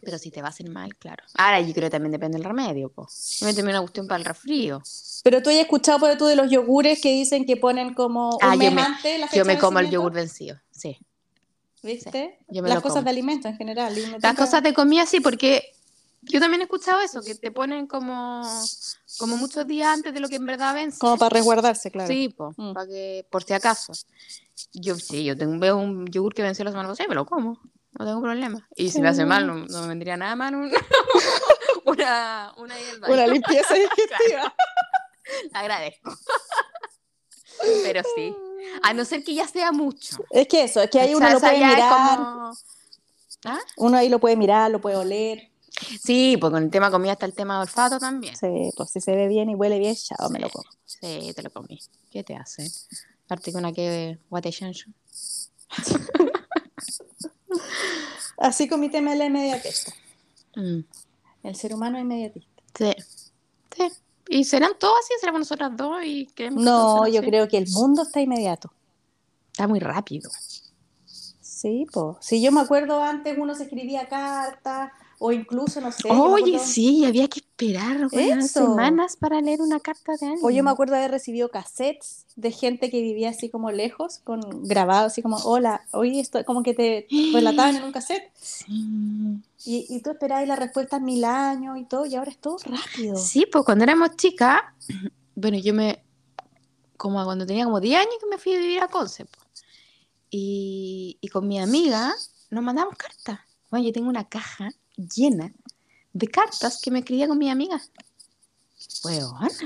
Pero 0.05 0.19
si 0.19 0.31
te 0.33 0.43
va 0.43 0.49
a 0.49 0.51
hacer 0.51 0.69
mal, 0.69 0.97
claro. 0.97 1.23
Ahora 1.35 1.61
yo 1.61 1.73
creo 1.73 1.87
que 1.87 1.91
también 1.91 2.11
depende 2.13 2.37
del 2.37 2.45
remedio, 2.45 2.91
po. 2.91 3.09
Yo 3.39 3.47
me 3.47 3.55
tomé 3.55 3.71
una 3.71 3.81
cuestión 3.81 4.09
para 4.09 4.19
el 4.19 4.25
resfrío. 4.25 4.83
Pero 5.23 5.41
tú 5.43 5.51
has 5.51 5.57
escuchado 5.57 6.01
por 6.01 6.17
tú 6.19 6.27
de 6.27 6.35
los 6.35 6.51
yogures 6.51 7.01
que 7.01 7.11
dicen 7.13 7.47
que 7.47 7.57
ponen 7.57 7.95
como 7.95 8.37
Ah, 8.41 8.49
un 8.49 8.53
yo 8.55 8.59
mes 8.59 8.75
me- 8.75 8.83
antes 8.83 9.21
la 9.21 9.27
fecha 9.29 9.37
Yo 9.39 9.45
me 9.45 9.55
de 9.55 9.61
como 9.61 9.79
el 9.79 9.91
yogur 9.91 10.13
vencido, 10.13 10.61
sí. 10.73 10.99
¿Viste? 11.85 12.39
yo 12.49 12.63
me 12.63 12.69
Las 12.69 12.77
lo 12.77 12.83
cosas 12.83 12.95
como. 12.97 13.05
de 13.05 13.11
alimento 13.11 13.49
en 13.49 13.57
general. 13.57 13.95
Las 14.21 14.35
cosas 14.35 14.63
de 14.63 14.73
comida 14.75 15.05
sí, 15.07 15.21
porque 15.21 15.73
yo 16.23 16.39
también 16.41 16.61
he 16.61 16.65
escuchado 16.65 17.01
eso, 17.01 17.23
que 17.23 17.35
te 17.35 17.51
ponen 17.51 17.87
como, 17.87 18.43
como 19.19 19.37
muchos 19.37 19.67
días 19.67 19.89
antes 19.89 20.13
de 20.15 20.21
lo 20.21 20.29
que 20.29 20.37
en 20.37 20.47
verdad 20.47 20.75
vence. 20.75 20.99
Como 20.99 21.17
para 21.17 21.31
resguardarse, 21.31 21.91
claro. 21.91 22.09
Sí, 22.13 22.29
po, 22.29 22.55
Mm. 22.57 22.73
para 22.73 22.87
que, 22.87 23.27
por 23.31 23.43
si 23.45 23.53
acaso. 23.53 23.93
Yo 24.73 24.97
sí, 24.97 25.25
yo 25.25 25.37
tengo, 25.37 25.59
veo 25.59 25.77
un 25.77 26.07
yogur 26.07 26.35
que 26.35 26.43
venció 26.43 26.65
la 26.65 26.71
semana 26.73 26.89
pasada 26.89 27.07
y 27.07 27.09
me 27.09 27.15
lo 27.17 27.27
como. 27.27 27.61
No 27.99 28.07
tengo 28.07 28.21
problema. 28.23 28.67
Y 28.77 28.91
si 28.91 29.01
me 29.01 29.09
hace 29.09 29.25
mal, 29.25 29.47
no, 29.47 29.55
no 29.55 29.83
me 29.83 29.89
vendría 29.89 30.17
nada 30.17 30.35
mal 30.35 30.55
un- 30.55 30.73
una, 31.85 32.53
una. 32.57 32.75
Una 33.09 33.27
limpieza 33.27 33.75
digestiva. 33.75 34.55
Agradezco. 35.53 36.15
Pero 37.85 38.03
sí. 38.17 38.35
A 38.83 38.95
no 38.95 39.05
ser 39.05 39.23
que 39.23 39.35
ya 39.35 39.47
sea 39.47 39.73
mucho. 39.73 40.17
Es 40.31 40.49
que 40.49 40.65
eso, 40.65 40.81
es 40.83 40.91
que 40.91 41.01
ahí 41.01 41.15
uno 41.15 41.29
lo 41.31 41.39
puede 41.41 41.59
mirar. 41.59 42.17
como- 42.19 42.53
¿Ah? 43.45 43.59
Uno 43.77 43.99
ahí 43.99 44.09
lo 44.09 44.19
puede 44.21 44.37
mirar, 44.37 44.71
lo 44.71 44.81
puede 44.81 44.97
oler. 44.97 45.51
Sí, 46.03 46.37
pues 46.41 46.53
con 46.53 46.63
el 46.63 46.71
tema 46.71 46.91
comida 46.91 47.13
está 47.13 47.27
el 47.27 47.35
tema 47.35 47.57
de 47.57 47.63
olfato 47.63 47.99
también. 47.99 48.37
Sí, 48.37 48.71
pues 48.77 48.91
si 48.91 49.01
se 49.01 49.15
ve 49.17 49.27
bien 49.27 49.51
y 49.51 49.55
huele 49.55 49.79
bien, 49.79 49.97
chao, 49.97 50.31
me 50.31 50.39
lo 50.39 50.49
como. 50.49 50.69
Sí, 50.85 51.33
te 51.35 51.43
lo 51.43 51.51
comí. 51.51 51.79
¿Qué 52.11 52.23
te 52.23 52.37
hace? 52.37 52.71
Aparte 53.25 53.51
que 53.53 53.59
una 53.59 53.73
que 53.73 54.19
guatechancho. 54.31 54.91
Así 58.39 58.69
con 58.69 58.81
mi 58.81 58.89
tema 58.91 59.13
de 59.13 59.17
la 59.19 59.25
inmediatez. 59.27 59.87
Mm, 60.57 60.81
El 61.43 61.55
ser 61.57 61.75
humano 61.75 61.99
es 61.99 62.03
inmediatista. 62.03 62.63
sí. 62.77 62.93
Sí. 63.77 63.89
¿Y 64.29 64.45
serán 64.45 64.73
todos 64.79 64.95
así? 65.01 65.15
¿Seremos 65.21 65.41
nosotras 65.41 65.73
dos? 65.77 66.03
y 66.05 66.29
No, 66.53 67.07
yo 67.09 67.21
así? 67.21 67.29
creo 67.29 67.49
que 67.49 67.59
el 67.59 67.69
mundo 67.71 68.03
está 68.03 68.21
inmediato. 68.21 68.73
Está 69.51 69.67
muy 69.67 69.79
rápido. 69.81 70.31
Sí, 71.07 71.87
pues. 71.93 72.17
Si 72.21 72.41
yo 72.43 72.51
me 72.53 72.61
acuerdo 72.63 73.03
antes 73.03 73.37
uno 73.39 73.55
se 73.55 73.65
escribía 73.65 74.09
cartas 74.09 74.93
o 75.25 75.31
incluso, 75.31 75.81
no 75.81 75.93
sé. 75.93 76.09
Oye, 76.11 76.59
sí, 76.59 77.05
había 77.05 77.29
que 77.29 77.39
esperar 77.39 78.11
semanas 78.43 79.15
para 79.17 79.41
leer 79.41 79.61
una 79.61 79.79
carta 79.79 80.17
de 80.21 80.27
alguien. 80.27 80.45
O 80.45 80.51
yo 80.51 80.65
me 80.65 80.73
acuerdo 80.73 80.97
haber 80.97 81.13
recibido 81.13 81.49
cassettes 81.49 82.27
de 82.35 82.51
gente 82.51 82.91
que 82.91 83.01
vivía 83.01 83.31
así 83.31 83.49
como 83.49 83.71
lejos, 83.71 84.19
con 84.25 84.65
grabados 84.65 85.13
así 85.13 85.23
como, 85.23 85.37
hola, 85.37 85.83
oye, 85.93 86.19
esto 86.19 86.45
como 86.45 86.65
que 86.65 86.75
te 86.75 87.07
relataban 87.33 87.77
en 87.77 87.85
un 87.85 87.93
cassette. 87.93 88.33
Sí. 88.43 89.41
Y, 89.65 89.87
y 89.89 90.01
tú 90.03 90.11
esperabas 90.11 90.49
la 90.49 90.57
respuesta 90.57 90.97
en 90.97 91.05
mil 91.05 91.25
años 91.25 91.79
y 91.79 91.85
todo, 91.85 92.05
y 92.05 92.17
ahora 92.17 92.33
es 92.33 92.39
todo 92.39 92.57
rápido. 92.65 93.17
Sí, 93.17 93.47
pues 93.47 93.65
cuando 93.65 93.85
éramos 93.85 94.17
chicas, 94.17 94.61
bueno, 95.37 95.57
yo 95.59 95.73
me, 95.73 96.03
como 96.97 97.25
cuando 97.25 97.47
tenía 97.47 97.65
como 97.65 97.79
10 97.79 98.01
años 98.01 98.15
que 98.19 98.27
me 98.27 98.39
fui 98.39 98.55
a 98.55 98.59
vivir 98.59 98.81
a 98.81 98.89
Conce, 98.89 99.25
po. 99.27 99.39
y, 100.31 101.17
y 101.21 101.29
con 101.29 101.47
mi 101.47 101.61
amiga 101.61 102.13
nos 102.51 102.65
mandamos 102.65 102.97
cartas. 102.97 103.39
Bueno, 103.71 103.87
yo 103.87 103.93
tengo 103.93 104.09
una 104.09 104.29
caja 104.29 104.73
llena 104.97 105.53
de 106.13 106.29
cartas 106.29 106.81
que 106.83 106.91
me 106.91 107.01
escribía 107.01 107.27
con 107.29 107.39
mi 107.39 107.51
amiga. 107.51 107.81
Sí, 108.77 109.01
pues. 109.03 109.59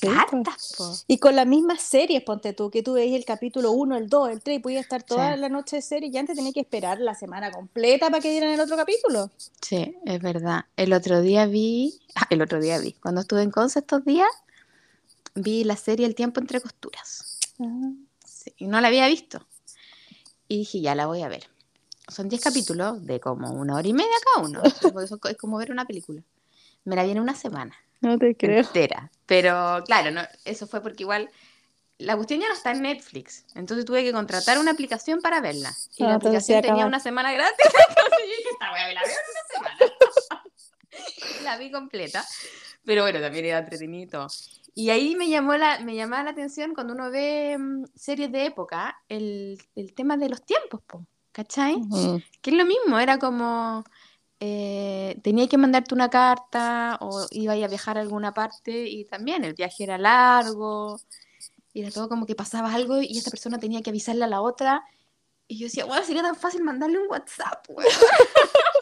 cartas, 0.00 0.74
po. 0.76 0.92
Y 1.06 1.18
con 1.18 1.36
las 1.36 1.46
mismas 1.46 1.80
series, 1.80 2.22
ponte 2.24 2.52
tú, 2.52 2.70
que 2.70 2.82
tú 2.82 2.94
veías 2.94 3.16
el 3.16 3.24
capítulo 3.24 3.70
1, 3.72 3.96
el 3.96 4.08
2, 4.08 4.30
el 4.30 4.42
3, 4.42 4.56
y 4.56 4.60
podías 4.60 4.82
estar 4.82 5.02
toda 5.04 5.34
Sí. 5.34 5.40
la 5.40 5.48
noche 5.48 5.76
de 5.76 5.82
serie 5.82 6.10
y 6.12 6.16
antes 6.18 6.34
tenías 6.36 6.54
que 6.54 6.60
esperar 6.60 6.98
la 7.00 7.14
semana 7.14 7.52
completa 7.52 8.10
para 8.10 8.20
que 8.20 8.30
dieran 8.30 8.50
el 8.50 8.60
otro 8.60 8.76
capítulo. 8.76 9.30
Sí, 9.60 9.96
es 10.04 10.20
verdad. 10.20 10.64
El 10.76 10.92
otro 10.92 11.20
día 11.20 11.46
vi, 11.46 12.00
ah, 12.16 12.26
el 12.30 12.42
otro 12.42 12.60
día 12.60 12.78
vi, 12.78 12.94
cuando 12.94 13.20
estuve 13.20 13.42
en 13.42 13.52
Conce 13.52 13.78
estos 13.78 14.04
días, 14.04 14.28
vi 15.36 15.62
la 15.64 15.76
serie 15.76 16.04
El 16.06 16.14
tiempo 16.16 16.40
entre 16.40 16.60
costuras. 16.60 17.38
Sí, 18.26 18.52
y 18.56 18.66
no 18.66 18.80
la 18.80 18.88
había 18.88 19.06
visto. 19.06 19.46
Y 20.48 20.58
dije, 20.58 20.80
ya 20.80 20.94
la 20.96 21.06
voy 21.06 21.22
a 21.22 21.28
ver. 21.28 21.48
Son 22.08 22.28
10 22.28 22.42
capítulos 22.42 23.04
de 23.06 23.20
como 23.20 23.50
una 23.52 23.76
hora 23.76 23.86
y 23.86 23.92
media 23.92 24.14
cada 24.34 24.46
uno. 24.46 24.62
es 25.30 25.36
como 25.36 25.58
ver 25.58 25.70
una 25.70 25.84
película. 25.84 26.22
Me 26.84 26.96
la 26.96 27.04
vi 27.04 27.12
en 27.12 27.20
una 27.20 27.34
semana 27.34 27.76
No 28.00 28.18
te 28.18 28.36
entera. 28.40 29.10
Pero 29.26 29.82
claro, 29.86 30.10
no, 30.10 30.22
eso 30.44 30.66
fue 30.66 30.80
porque 30.80 31.04
igual 31.04 31.30
la 31.98 32.16
cuestión 32.16 32.40
ya 32.40 32.48
no 32.48 32.54
está 32.54 32.72
en 32.72 32.82
Netflix. 32.82 33.44
Entonces 33.54 33.84
tuve 33.84 34.02
que 34.02 34.12
contratar 34.12 34.58
una 34.58 34.72
aplicación 34.72 35.20
para 35.20 35.40
verla. 35.40 35.72
Y 35.96 36.04
Ah, 36.04 36.08
la 36.08 36.14
aplicación 36.16 36.60
tenía 36.60 36.86
una 36.86 37.00
semana 37.00 37.32
gratis. 37.32 37.54
Entonces 37.88 38.18
yo 38.18 38.36
dije, 38.38 38.50
esta 38.50 38.72
me 38.72 38.78
la 38.78 38.84
veo 38.84 38.92
en 38.92 39.24
una 39.30 39.78
semana. 39.78 39.92
la 41.44 41.56
vi 41.58 41.70
completa. 41.70 42.24
Pero 42.84 43.02
bueno, 43.02 43.20
también 43.20 43.44
era 43.44 43.58
entretenido. 43.58 44.26
Y 44.74 44.90
ahí 44.90 45.14
me 45.14 45.28
llamó 45.28 45.56
la, 45.56 45.80
me 45.80 45.94
llamaba 45.94 46.24
la 46.24 46.30
atención 46.30 46.74
cuando 46.74 46.94
uno 46.94 47.10
ve 47.10 47.56
mm, 47.58 47.84
series 47.94 48.32
de 48.32 48.46
época, 48.46 48.96
el, 49.08 49.58
el 49.76 49.92
tema 49.94 50.16
de 50.16 50.30
los 50.30 50.42
tiempos, 50.44 50.80
po, 50.86 51.06
¿cachai? 51.32 51.74
Ujú. 51.74 52.22
Que 52.40 52.50
es 52.50 52.56
lo 52.56 52.64
mismo, 52.64 52.98
era 52.98 53.18
como 53.18 53.84
eh, 54.40 55.18
tenía 55.22 55.48
que 55.48 55.58
mandarte 55.58 55.94
una 55.94 56.10
carta 56.10 56.98
o 57.00 57.26
iba 57.30 57.52
a 57.52 57.68
viajar 57.68 57.98
a 57.98 58.00
alguna 58.00 58.34
parte 58.34 58.86
y 58.88 59.04
también 59.04 59.44
el 59.44 59.54
viaje 59.54 59.84
era 59.84 59.98
largo 59.98 61.00
y 61.72 61.82
era 61.82 61.90
todo 61.90 62.08
como 62.08 62.26
que 62.26 62.34
pasaba 62.34 62.72
algo 62.74 63.00
y 63.00 63.16
esta 63.18 63.30
persona 63.30 63.58
tenía 63.58 63.82
que 63.82 63.90
avisarle 63.90 64.24
a 64.24 64.28
la 64.28 64.40
otra 64.40 64.84
y 65.48 65.58
yo 65.58 65.66
decía, 65.66 65.84
bueno, 65.84 66.04
sería 66.04 66.22
tan 66.22 66.36
fácil 66.36 66.62
mandarle 66.64 66.98
un 66.98 67.08
WhatsApp, 67.08 67.64
weón". 67.68 67.86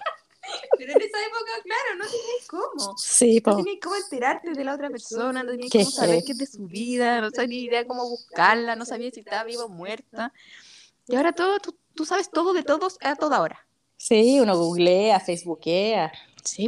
Pero 0.79 0.93
en 0.93 1.03
esa 1.03 1.19
época, 1.27 1.51
claro, 1.63 1.99
no 1.99 2.05
tenías 2.05 2.49
cómo. 2.49 2.97
Sí, 2.97 3.43
No 3.45 3.53
po. 3.53 3.57
tenías 3.59 3.79
cómo 3.83 3.97
enterarte 3.97 4.53
de 4.53 4.65
la 4.65 4.75
otra 4.75 4.89
persona, 4.89 5.43
no 5.43 5.51
tenías 5.51 5.73
cómo 5.73 5.91
saber 5.91 6.25
qué 6.25 6.33
es 6.33 6.39
de 6.39 6.47
su 6.47 6.67
vida, 6.67 7.21
no 7.21 7.31
sabías 7.31 7.49
ni 7.49 7.65
idea 7.65 7.87
cómo 7.87 8.09
buscarla, 8.09 8.77
no 8.77 8.85
sabías 8.85 9.15
si 9.15 9.21
estaba 9.21 9.45
viva 9.45 9.65
o 9.65 9.69
muerta. 9.69 10.33
Y 11.07 11.17
ahora 11.17 11.33
todo, 11.33 11.59
tú, 11.59 11.77
tú 12.01 12.07
sabes 12.07 12.31
todo 12.31 12.55
de 12.55 12.63
todos 12.63 12.97
a 13.03 13.15
toda 13.15 13.43
hora. 13.43 13.67
Sí, 13.99 14.41
uno 14.41 14.57
googlea, 14.57 15.21
facebookea. 15.21 16.11
Sí. 16.43 16.67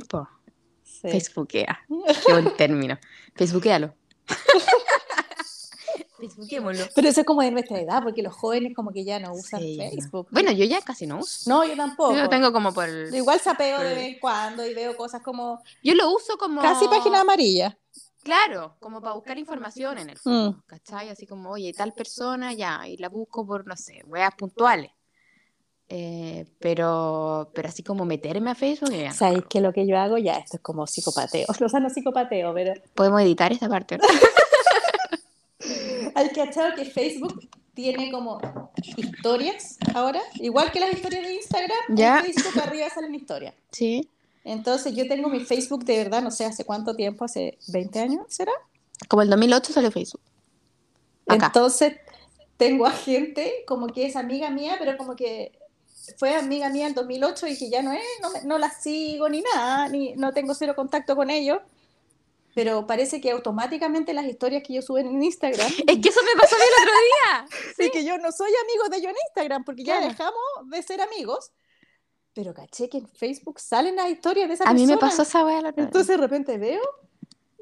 Sí. 0.82 1.08
Facebookea. 1.08 1.80
Qué 2.26 2.32
buen 2.32 2.54
término. 2.54 2.98
Facebookealo. 3.34 3.94
Facebookémoslo. 6.18 6.84
Pero 6.94 7.08
eso 7.08 7.20
es 7.20 7.26
como 7.26 7.40
de 7.40 7.50
nuestra 7.50 7.80
edad, 7.80 8.02
porque 8.02 8.22
los 8.22 8.34
jóvenes 8.34 8.74
como 8.76 8.92
que 8.92 9.04
ya 9.04 9.18
no 9.18 9.32
usan 9.32 9.60
Sí, 9.60 9.76
ya 9.76 9.84
no. 9.86 9.90
Facebook. 9.90 10.28
Bueno, 10.30 10.52
yo 10.52 10.66
ya 10.66 10.82
casi 10.82 11.06
no 11.06 11.18
uso. 11.20 11.48
No, 11.48 11.64
yo 11.64 11.74
tampoco. 11.76 12.14
Yo 12.14 12.24
lo 12.24 12.28
tengo 12.28 12.52
como 12.52 12.74
por 12.74 12.86
el... 12.88 13.12
Igual 13.14 13.40
sapeo 13.40 13.78
de 13.80 13.86
por- 13.88 13.96
vez 13.96 14.14
en 14.14 14.20
cuando 14.20 14.66
y 14.66 14.74
veo 14.74 14.94
cosas 14.98 15.22
como 15.22 15.62
Yo 15.82 15.94
lo 15.94 16.10
uso 16.14 16.36
como... 16.36 16.60
casi 16.60 16.86
página 16.88 17.22
amarilla. 17.22 17.78
Claro, 18.22 18.76
como 18.80 19.00
para 19.00 19.14
buscar 19.14 19.38
información 19.38 19.96
en 19.96 20.10
el 20.10 20.18
fondo, 20.18 20.52
Mm. 20.58 20.62
¿cachai? 20.66 21.08
Así 21.08 21.26
como, 21.26 21.50
oye, 21.52 21.72
tal 21.72 21.94
persona, 21.94 22.52
ya, 22.52 22.86
y 22.86 22.98
la 22.98 23.08
busco 23.08 23.46
por, 23.46 23.66
no 23.66 23.76
sé, 23.76 24.02
weas 24.06 24.34
puntuales. 24.36 24.90
Eh, 25.94 26.46
pero, 26.58 27.50
pero 27.52 27.68
así 27.68 27.82
como 27.82 28.06
meterme 28.06 28.50
a 28.50 28.54
Facebook, 28.54 28.92
ya. 28.92 29.12
¿Sabéis 29.12 29.44
que 29.44 29.60
lo 29.60 29.74
que 29.74 29.86
yo 29.86 29.98
hago 29.98 30.16
ya? 30.16 30.38
Esto 30.38 30.56
es 30.56 30.62
como 30.62 30.86
psicopateo. 30.86 31.44
O 31.62 31.68
sea, 31.68 31.80
no 31.80 31.90
psicopateo, 31.90 32.54
pero 32.54 32.72
Podemos 32.94 33.20
editar 33.20 33.52
esta 33.52 33.68
parte, 33.68 33.98
¿no? 33.98 34.04
hay 36.14 36.30
que 36.30 36.40
achar 36.40 36.74
que 36.74 36.86
Facebook 36.86 37.46
tiene 37.74 38.10
como 38.10 38.40
historias 38.96 39.76
ahora, 39.94 40.22
igual 40.36 40.72
que 40.72 40.80
las 40.80 40.94
historias 40.94 41.24
de 41.24 41.34
Instagram, 41.34 41.78
Ya. 41.90 42.20
en 42.20 42.24
Facebook 42.32 42.62
arriba 42.62 42.88
salen 42.88 43.14
historias. 43.14 43.54
Sí. 43.70 44.08
Entonces 44.44 44.94
yo 44.94 45.06
tengo 45.06 45.28
mi 45.28 45.40
Facebook 45.40 45.84
de 45.84 45.98
verdad, 45.98 46.22
no 46.22 46.30
sé 46.30 46.46
hace 46.46 46.64
cuánto 46.64 46.96
tiempo, 46.96 47.26
hace 47.26 47.58
20 47.68 48.00
años, 48.00 48.24
¿será? 48.28 48.52
Como 49.08 49.20
el 49.20 49.28
2008 49.28 49.74
salió 49.74 49.90
Facebook. 49.90 50.22
Acá. 51.28 51.46
Entonces 51.46 51.96
tengo 52.56 52.86
a 52.86 52.92
gente 52.92 53.62
como 53.66 53.88
que 53.88 54.06
es 54.06 54.16
amiga 54.16 54.48
mía, 54.48 54.76
pero 54.78 54.96
como 54.96 55.16
que 55.16 55.52
fue 56.18 56.34
amiga 56.34 56.68
mía 56.68 56.86
en 56.86 56.94
2008 56.94 57.46
y 57.48 57.58
que 57.58 57.70
ya 57.70 57.82
no 57.82 57.92
es, 57.92 58.02
no, 58.20 58.28
no 58.44 58.58
la 58.58 58.70
sigo 58.70 59.28
ni 59.28 59.40
nada, 59.42 59.88
ni 59.88 60.14
no 60.14 60.32
tengo 60.32 60.54
cero 60.54 60.74
contacto 60.74 61.14
con 61.16 61.30
ellos. 61.30 61.58
Pero 62.54 62.86
parece 62.86 63.20
que 63.20 63.30
automáticamente 63.30 64.12
las 64.12 64.26
historias 64.26 64.62
que 64.62 64.74
yo 64.74 64.82
subo 64.82 64.98
en 64.98 65.22
Instagram, 65.22 65.72
Es 65.86 65.98
que 66.00 66.08
eso 66.10 66.20
me 66.22 66.38
pasó 66.40 66.54
el 66.56 66.62
otro 66.82 66.94
día. 67.00 67.46
sí 67.78 67.90
que 67.90 68.04
yo 68.04 68.18
no 68.18 68.30
soy 68.30 68.50
amigo 68.62 68.88
de 68.90 68.96
ellos 68.98 69.10
en 69.10 69.16
Instagram, 69.28 69.64
porque 69.64 69.84
ya 69.84 69.96
Claro. 69.98 70.08
dejamos 70.12 70.70
de 70.70 70.82
ser 70.82 71.00
amigos. 71.00 71.52
Pero 72.34 72.52
caché 72.54 72.88
que 72.88 72.98
en 72.98 73.08
Facebook 73.08 73.58
salen 73.60 73.96
las 73.96 74.10
historias 74.10 74.48
de 74.48 74.54
esa 74.54 74.64
A 74.64 74.74
mí 74.74 74.86
me 74.86 74.96
persona. 74.96 75.10
pasó 75.10 75.22
esa 75.22 75.44
otro 75.44 75.60
día. 75.72 75.84
Entonces 75.84 76.08
de 76.08 76.16
repente 76.16 76.58
veo 76.58 76.80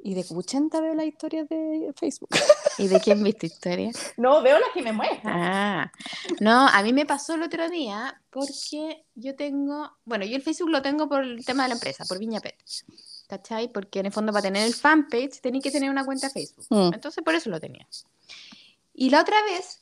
y 0.02 0.14
de 0.14 0.24
80 0.28 0.80
veo 0.80 0.94
las 0.94 1.06
historias 1.06 1.48
de 1.48 1.92
Facebook. 1.96 2.30
¿Y 2.78 2.88
de 2.88 3.00
quién 3.00 3.22
viste 3.22 3.46
historia? 3.46 3.90
No, 4.16 4.42
veo 4.42 4.58
las 4.58 4.70
que 4.72 4.82
me 4.82 4.92
muestran. 4.92 5.42
Ah, 5.42 5.92
no, 6.40 6.68
a 6.68 6.82
mí 6.82 6.92
me 6.92 7.06
pasó 7.06 7.34
el 7.34 7.42
otro 7.42 7.68
día 7.68 8.20
porque 8.30 9.04
yo 9.14 9.34
tengo, 9.34 9.90
bueno, 10.04 10.24
yo 10.24 10.36
el 10.36 10.42
Facebook 10.42 10.70
lo 10.70 10.82
tengo 10.82 11.08
por 11.08 11.22
el 11.22 11.44
tema 11.44 11.64
de 11.64 11.70
la 11.70 11.74
empresa, 11.74 12.04
por 12.06 12.18
Viña 12.18 12.40
Pet. 12.40 12.56
¿Cachai? 13.28 13.72
Porque 13.72 14.00
en 14.00 14.06
el 14.06 14.12
fondo 14.12 14.32
para 14.32 14.42
tener 14.42 14.66
el 14.66 14.74
fanpage 14.74 15.40
tenía 15.40 15.60
que 15.60 15.70
tener 15.70 15.90
una 15.90 16.04
cuenta 16.04 16.30
Facebook. 16.30 16.66
Mm. 16.70 16.94
Entonces 16.94 17.22
por 17.22 17.34
eso 17.34 17.50
lo 17.50 17.60
tenía. 17.60 17.86
Y 18.94 19.10
la 19.10 19.20
otra 19.20 19.36
vez, 19.44 19.80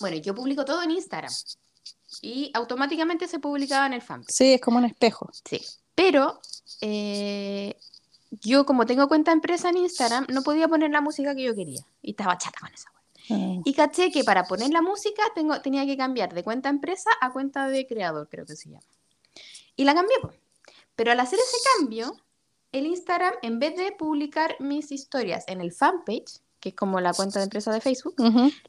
bueno, 0.00 0.16
yo 0.18 0.34
publico 0.34 0.64
todo 0.64 0.82
en 0.82 0.90
Instagram. 0.90 1.32
Y 2.22 2.50
automáticamente 2.54 3.28
se 3.28 3.38
publicaba 3.38 3.86
en 3.86 3.94
el 3.94 4.02
fanpage. 4.02 4.34
Sí, 4.34 4.54
es 4.54 4.60
como 4.60 4.78
un 4.78 4.84
espejo. 4.84 5.30
Sí. 5.44 5.60
Pero 5.94 6.40
eh, 6.80 7.76
yo 8.30 8.66
como 8.66 8.86
tengo 8.86 9.08
cuenta 9.08 9.32
empresa 9.32 9.70
en 9.70 9.78
Instagram, 9.78 10.26
no 10.32 10.42
podía 10.42 10.68
poner 10.68 10.90
la 10.90 11.00
música 11.00 11.34
que 11.34 11.44
yo 11.44 11.54
quería. 11.54 11.82
Y 12.02 12.10
estaba 12.10 12.36
chata 12.38 12.58
con 12.60 12.72
esa. 12.72 12.90
Mm. 13.28 13.62
Y 13.64 13.74
caché 13.74 14.10
que 14.10 14.24
para 14.24 14.44
poner 14.44 14.70
la 14.70 14.82
música 14.82 15.22
tengo, 15.34 15.60
tenía 15.60 15.84
que 15.86 15.96
cambiar 15.96 16.32
de 16.34 16.44
cuenta 16.44 16.68
empresa 16.68 17.10
a 17.20 17.32
cuenta 17.32 17.68
de 17.68 17.86
creador, 17.86 18.28
creo 18.28 18.46
que 18.46 18.56
se 18.56 18.70
llama. 18.70 18.84
Y 19.76 19.84
la 19.84 19.94
cambié. 19.94 20.16
Pero 20.94 21.12
al 21.12 21.20
hacer 21.20 21.38
ese 21.38 21.56
cambio, 21.78 22.16
el 22.72 22.86
Instagram, 22.86 23.34
en 23.42 23.58
vez 23.58 23.76
de 23.76 23.92
publicar 23.92 24.56
mis 24.60 24.92
historias 24.92 25.44
en 25.48 25.60
el 25.60 25.72
fanpage, 25.72 26.40
que 26.60 26.70
es 26.70 26.74
como 26.74 27.00
la 27.00 27.12
cuenta 27.12 27.38
de 27.38 27.44
empresa 27.44 27.72
de 27.72 27.80
Facebook, 27.80 28.14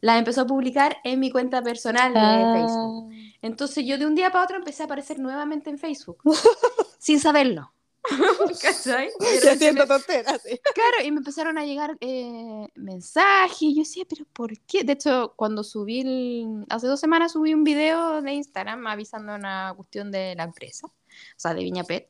la 0.01 0.17
empezó 0.17 0.41
a 0.41 0.45
publicar 0.47 0.97
en 1.03 1.19
mi 1.19 1.31
cuenta 1.31 1.61
personal 1.61 2.13
de 2.13 2.19
Ah. 2.19 2.53
Facebook. 2.53 3.11
Entonces 3.41 3.85
yo 3.85 3.97
de 3.97 4.05
un 4.05 4.15
día 4.15 4.29
para 4.31 4.43
otro 4.43 4.57
empecé 4.57 4.83
a 4.83 4.85
aparecer 4.85 5.19
nuevamente 5.19 5.69
en 5.69 5.77
Facebook, 5.79 6.17
sin 6.99 7.19
saberlo. 7.19 7.71
¿Cachai? 8.61 9.09
Y 9.19 9.23
de 9.23 9.31
Ya 9.33 9.39
repente 9.39 9.49
haciendo 9.51 9.81
me- 9.83 9.87
tonteras, 9.87 10.41
sí. 10.43 10.59
Claro, 10.73 11.05
y 11.05 11.11
me 11.11 11.17
empezaron 11.17 11.57
a 11.57 11.65
llegar 11.65 11.97
eh, 11.99 12.67
mensajes, 12.75 13.61
y 13.61 13.75
yo 13.75 13.79
decía, 13.81 14.03
pero 14.09 14.25
¿por 14.33 14.57
qué? 14.61 14.83
De 14.83 14.93
hecho, 14.93 15.33
cuando 15.35 15.63
subí, 15.63 16.01
el- 16.01 16.65
hace 16.69 16.87
dos 16.87 16.99
semanas 16.99 17.33
subí 17.33 17.53
un 17.53 17.63
video 17.63 18.21
de 18.21 18.33
Instagram 18.33 18.85
avisando 18.87 19.35
una 19.35 19.73
cuestión 19.75 20.11
de 20.11 20.35
la 20.35 20.43
empresa, 20.43 20.87
o 20.87 20.93
sea, 21.35 21.53
de 21.53 21.63
Viña 21.63 21.83
Pet, 21.83 22.09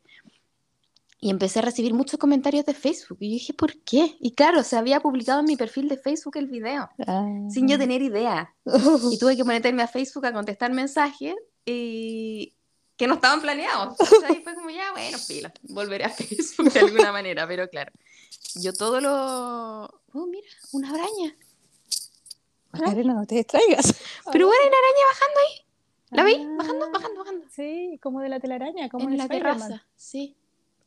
y 1.20 1.32
empecé 1.32 1.60
a 1.60 1.62
recibir 1.64 1.96
muchos 1.96 2.20
comentarios 2.20 2.64
de 2.66 2.76
Facebook, 2.76 3.18
y 3.22 3.30
yo 3.30 3.34
dije, 3.34 3.54
¿por 3.54 3.76
qué? 3.84 4.16
Y 4.20 4.34
claro, 4.36 4.62
se 4.64 4.78
había 4.78 5.00
publicado 5.00 5.40
en 5.40 5.46
mi 5.48 5.58
perfil 5.58 5.90
de 5.90 5.98
Facebook 5.98 6.38
el 6.38 6.46
video, 6.48 6.90
sin 7.50 7.68
yo 7.68 7.78
tener 7.80 8.02
idea, 8.04 8.54
y 9.12 9.18
tuve 9.18 9.36
que 9.36 9.44
meterme 9.44 9.82
a 9.84 9.88
Facebook 9.88 10.26
a 10.28 10.34
contestar 10.34 10.72
mensajes, 10.72 11.34
y 11.66 12.54
que 12.98 13.08
no 13.08 13.16
estaban 13.16 13.42
planeados. 13.42 13.96
¿cachai? 14.22 14.40
Y 14.40 14.44
fue 14.44 14.56
como, 14.56 14.70
ya, 14.70 14.92
bueno, 14.92 15.18
filo, 15.18 15.50
volveré 15.64 16.06
a 16.06 16.10
Facebook 16.10 16.72
de 16.72 16.80
alguna 16.80 17.12
manera, 17.12 17.48
pero 17.48 17.70
claro. 17.70 17.92
Yo 18.56 18.74
todo 18.74 19.00
lo... 19.02 19.86
Oh, 20.14 20.26
mira, 20.26 20.48
una 20.72 20.90
araña. 20.90 21.36
Macarena, 22.72 23.14
no 23.14 23.26
te 23.26 23.36
distraigas. 23.36 23.94
Pero 24.32 24.48
bueno, 24.48 24.62
hay 24.64 24.68
una 24.70 24.78
araña 24.78 25.06
bajando 25.12 25.40
ahí. 25.40 25.66
¿La 26.10 26.24
veis? 26.24 26.40
Ah. 26.42 26.56
Bajando, 26.58 26.92
bajando, 26.92 27.20
bajando. 27.20 27.46
Sí, 27.50 28.00
como 28.02 28.22
de 28.22 28.30
la 28.30 28.40
telaraña, 28.40 28.90
como 28.90 29.10
en 29.10 29.18
la 29.18 29.24
Spider-Man. 29.24 29.58
terraza, 29.60 29.86
sí. 29.96 30.36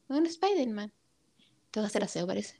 Un 0.08 0.26
Spider-Man. 0.26 0.92
Te 1.70 1.80
va 1.80 1.86
a 1.86 1.88
hacer 1.88 2.02
aseo, 2.04 2.26
parece. 2.26 2.58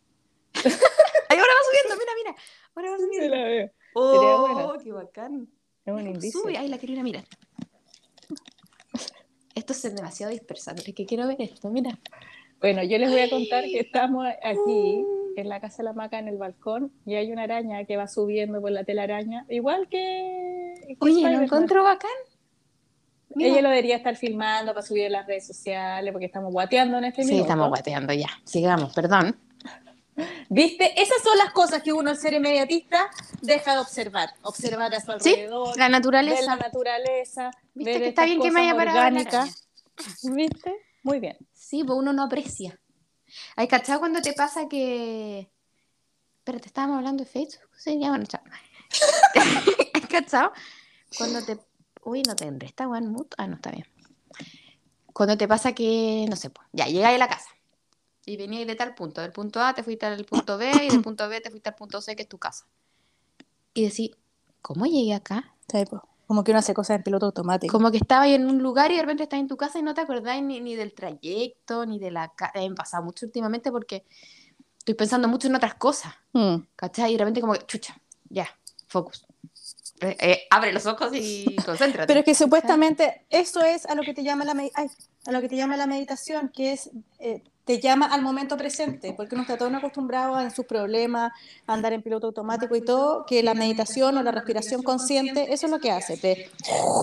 Ahí 0.55 1.39
ahora 1.39 1.53
va 1.53 1.65
subiendo, 1.67 1.97
mira, 1.99 2.13
mira. 2.17 2.35
Ahora 2.75 2.91
va 2.91 2.97
Sí, 2.99 3.05
subiendo. 3.05 3.37
la 3.37 3.45
veo. 3.45 3.71
Oh, 3.95 4.75
qué 4.83 4.93
bacán. 4.93 5.49
Es 5.85 5.93
un 5.93 6.07
indicio. 6.07 6.41
Sube, 6.41 6.57
ahí 6.59 6.69
la 6.69 6.79
quiero 6.79 6.93
ir 6.95 7.01
a 7.01 7.03
mirar. 7.03 7.25
Esto 9.55 9.73
es 9.73 9.95
demasiado 9.95 10.33
dispersante, 10.33 10.83
es 10.87 10.95
que 10.95 11.07
quiero 11.07 11.27
ver 11.27 11.41
esto, 11.41 11.69
mira. 11.71 11.99
Bueno, 12.61 12.83
yo 12.83 12.99
les 12.99 13.11
voy 13.11 13.21
a 13.21 13.31
contar 13.31 13.65
que 13.65 13.81
estamos 13.81 14.27
aquí 14.43 15.05
en 15.37 15.49
la 15.49 15.61
casa 15.61 15.79
de 15.79 15.85
la 15.85 15.93
maca 15.93 16.19
en 16.19 16.29
el 16.29 16.37
balcón 16.37 16.93
y 17.07 17.15
hay 17.15 17.33
una 17.33 17.45
araña 17.45 17.85
que 17.85 17.97
va 17.97 18.07
subiendo 18.07 18.61
por 18.61 18.71
la 18.71 18.85
telaraña, 18.85 19.47
igual 19.49 19.89
que. 19.89 20.75
Oye. 20.99 21.23
¿lo 21.23 21.43
encuentro 21.43 21.83
bacán? 21.83 22.11
Mira. 23.35 23.51
Ella 23.51 23.63
lo 23.63 23.69
debería 23.71 23.97
estar 23.97 24.17
filmando 24.17 24.73
para 24.75 24.85
subir 24.85 25.05
en 25.05 25.13
las 25.13 25.27
redes 25.27 25.47
sociales 25.47 26.13
porque 26.13 26.27
estamos 26.27 26.53
guateando 26.53 26.99
en 26.99 27.05
este 27.05 27.23
Sí, 27.23 27.29
minuto. 27.31 27.45
estamos 27.45 27.69
guateando 27.69 28.13
ya. 28.13 28.29
Sigamos, 28.45 28.93
perdón. 28.93 29.37
¿Viste? 30.53 31.01
Esas 31.01 31.23
son 31.23 31.39
las 31.39 31.53
cosas 31.53 31.81
que 31.81 31.93
uno, 31.93 32.11
al 32.11 32.17
ser 32.17 32.35
inmediatista, 32.35 33.09
deja 33.41 33.75
de 33.75 33.79
observar. 33.79 34.35
Observar 34.43 34.93
a 34.93 35.01
su 35.01 35.07
Sí, 35.21 35.31
alrededor, 35.31 35.79
la 35.79 35.85
ver 35.85 35.91
naturaleza. 35.93 36.45
la 36.45 36.57
naturaleza, 36.57 37.51
¿Viste 37.73 37.93
ver 37.93 38.03
que 38.03 38.09
está 38.09 38.25
bien 38.25 38.41
que 38.41 38.51
me 38.51 38.63
haya 38.63 38.75
parado 38.75 38.99
la? 38.99 39.47
¿Viste? 40.25 40.75
Muy 41.05 41.21
bien. 41.21 41.37
Sí, 41.53 41.85
pues 41.85 41.97
uno 41.97 42.13
no 42.13 42.25
aprecia. 42.25 42.81
¿Hay 43.55 43.69
cachado 43.69 44.01
cuando 44.01 44.21
te 44.21 44.33
pasa 44.33 44.69
que. 44.69 45.49
Espérate, 46.39 46.67
estábamos 46.67 46.99
hablando 46.99 47.23
de 47.23 47.31
Facebook. 47.31 47.71
Sí, 47.77 48.01
ya 48.01 48.09
bueno, 48.09 48.25
chao. 48.27 48.43
¿Hay 49.95 50.01
cachado? 50.01 50.53
Cuando 51.17 51.45
te. 51.45 51.59
Uy, 52.03 52.23
no 52.25 52.35
tendré 52.35 52.67
esta 52.67 52.89
one 52.89 53.07
mood. 53.07 53.29
Ah, 53.39 53.47
no, 53.47 53.55
está 53.55 53.71
bien. 53.71 53.87
Cuando 55.13 55.39
te 55.39 55.47
pasa 55.47 55.75
que, 55.75 56.27
no 56.29 56.35
sé, 56.35 56.51
pues, 56.51 56.67
ya 56.73 56.87
llegáis 56.87 57.15
a 57.15 57.19
la 57.19 57.29
casa 57.29 57.51
y 58.27 58.37
veníais 58.37 58.67
de 58.67 58.75
tal 58.75 58.95
punto. 58.95 59.21
Del 59.21 59.33
punto 59.33 59.61
A 59.61 59.75
te 59.75 59.83
fuiste 59.83 60.07
al 60.07 60.25
punto 60.25 60.59
B 60.59 60.71
y 60.85 60.89
del 60.89 61.03
punto 61.03 61.29
B 61.29 61.41
te 61.41 61.51
fuiste 61.51 61.69
al 61.71 61.75
punto 61.75 62.01
C, 62.01 62.15
que 62.17 62.23
es 62.23 62.29
tu 62.29 62.39
casa. 62.39 62.67
Y 63.75 63.85
decís, 63.85 64.11
¿cómo 64.63 64.87
llegué 64.87 65.15
acá? 65.15 65.55
Sí, 65.71 65.85
pues, 65.89 66.03
Como 66.27 66.45
que 66.45 66.51
uno 66.53 66.59
hace 66.59 66.75
cosas 66.75 66.97
en 66.97 67.03
piloto 67.03 67.27
automático. 67.27 67.73
Como 67.73 67.91
que 67.91 67.97
estabas 67.99 68.29
en 68.29 68.47
un 68.49 68.63
lugar 68.63 68.91
y 68.91 68.97
de 68.97 69.03
repente 69.03 69.23
estás 69.25 69.41
en 69.41 69.49
tu 69.49 69.57
casa 69.57 69.79
y 69.79 69.83
no 69.83 69.95
te 69.95 70.01
acordáis 70.03 70.43
ni, 70.43 70.61
ni 70.61 70.75
del 70.77 70.93
trayecto, 70.93 71.87
ni 71.87 71.99
de 71.99 72.11
la 72.11 72.29
casa. 72.35 72.53
Me 72.57 72.67
ha 72.67 72.75
pasado 72.75 73.03
mucho 73.05 73.27
últimamente 73.27 73.71
porque 73.71 74.05
estoy 74.79 74.95
pensando 74.95 75.29
mucho 75.29 75.49
en 75.49 75.55
otras 75.57 75.75
cosas, 75.75 76.13
Mm. 76.33 76.57
¿cachai? 76.77 77.11
Y 77.11 77.15
de 77.15 77.19
repente 77.19 77.41
como 77.41 77.55
que, 77.55 77.67
chucha, 77.67 78.01
ya, 78.29 78.47
focus. 78.87 79.27
Eh, 80.01 80.17
eh, 80.21 80.41
abre 80.51 80.73
los 80.73 80.87
ojos 80.87 81.11
y 81.15 81.57
concéntrate. 81.67 82.07
Pero 82.07 82.21
es 82.21 82.25
que 82.25 82.35
supuestamente 82.35 83.27
eso 83.31 83.61
es 83.63 83.85
a 83.87 83.95
lo 83.95 84.03
que 84.03 84.15
te 84.15 84.23
llama 84.23 84.45
la, 84.45 84.55
me- 84.55 84.71
ay, 84.75 84.89
a 85.27 85.33
lo 85.33 85.41
que 85.41 85.49
te 85.49 85.57
llama 85.57 85.77
la 85.77 85.87
meditación, 85.87 86.49
que 86.49 86.73
es 86.73 86.91
eh, 87.19 87.43
te 87.71 87.79
llama 87.79 88.07
al 88.07 88.21
momento 88.23 88.57
presente, 88.57 89.13
porque 89.17 89.37
uno 89.37 89.43
está 89.43 89.57
todo 89.57 89.73
acostumbrado 89.77 90.35
a 90.35 90.43
en 90.43 90.51
sus 90.51 90.67
problemas, 90.67 91.31
a 91.69 91.73
andar 91.73 91.93
en 91.93 92.03
piloto 92.03 92.27
automático 92.27 92.75
y 92.75 92.81
todo, 92.81 93.25
que 93.27 93.45
la 93.45 93.55
meditación 93.55 94.19
o 94.19 94.25
la 94.25 94.33
respiración 94.33 94.83
consciente, 94.83 95.53
eso 95.53 95.67
es 95.67 95.71
lo 95.73 95.79
que 95.79 95.93
hace, 95.93 96.17
te, 96.17 96.51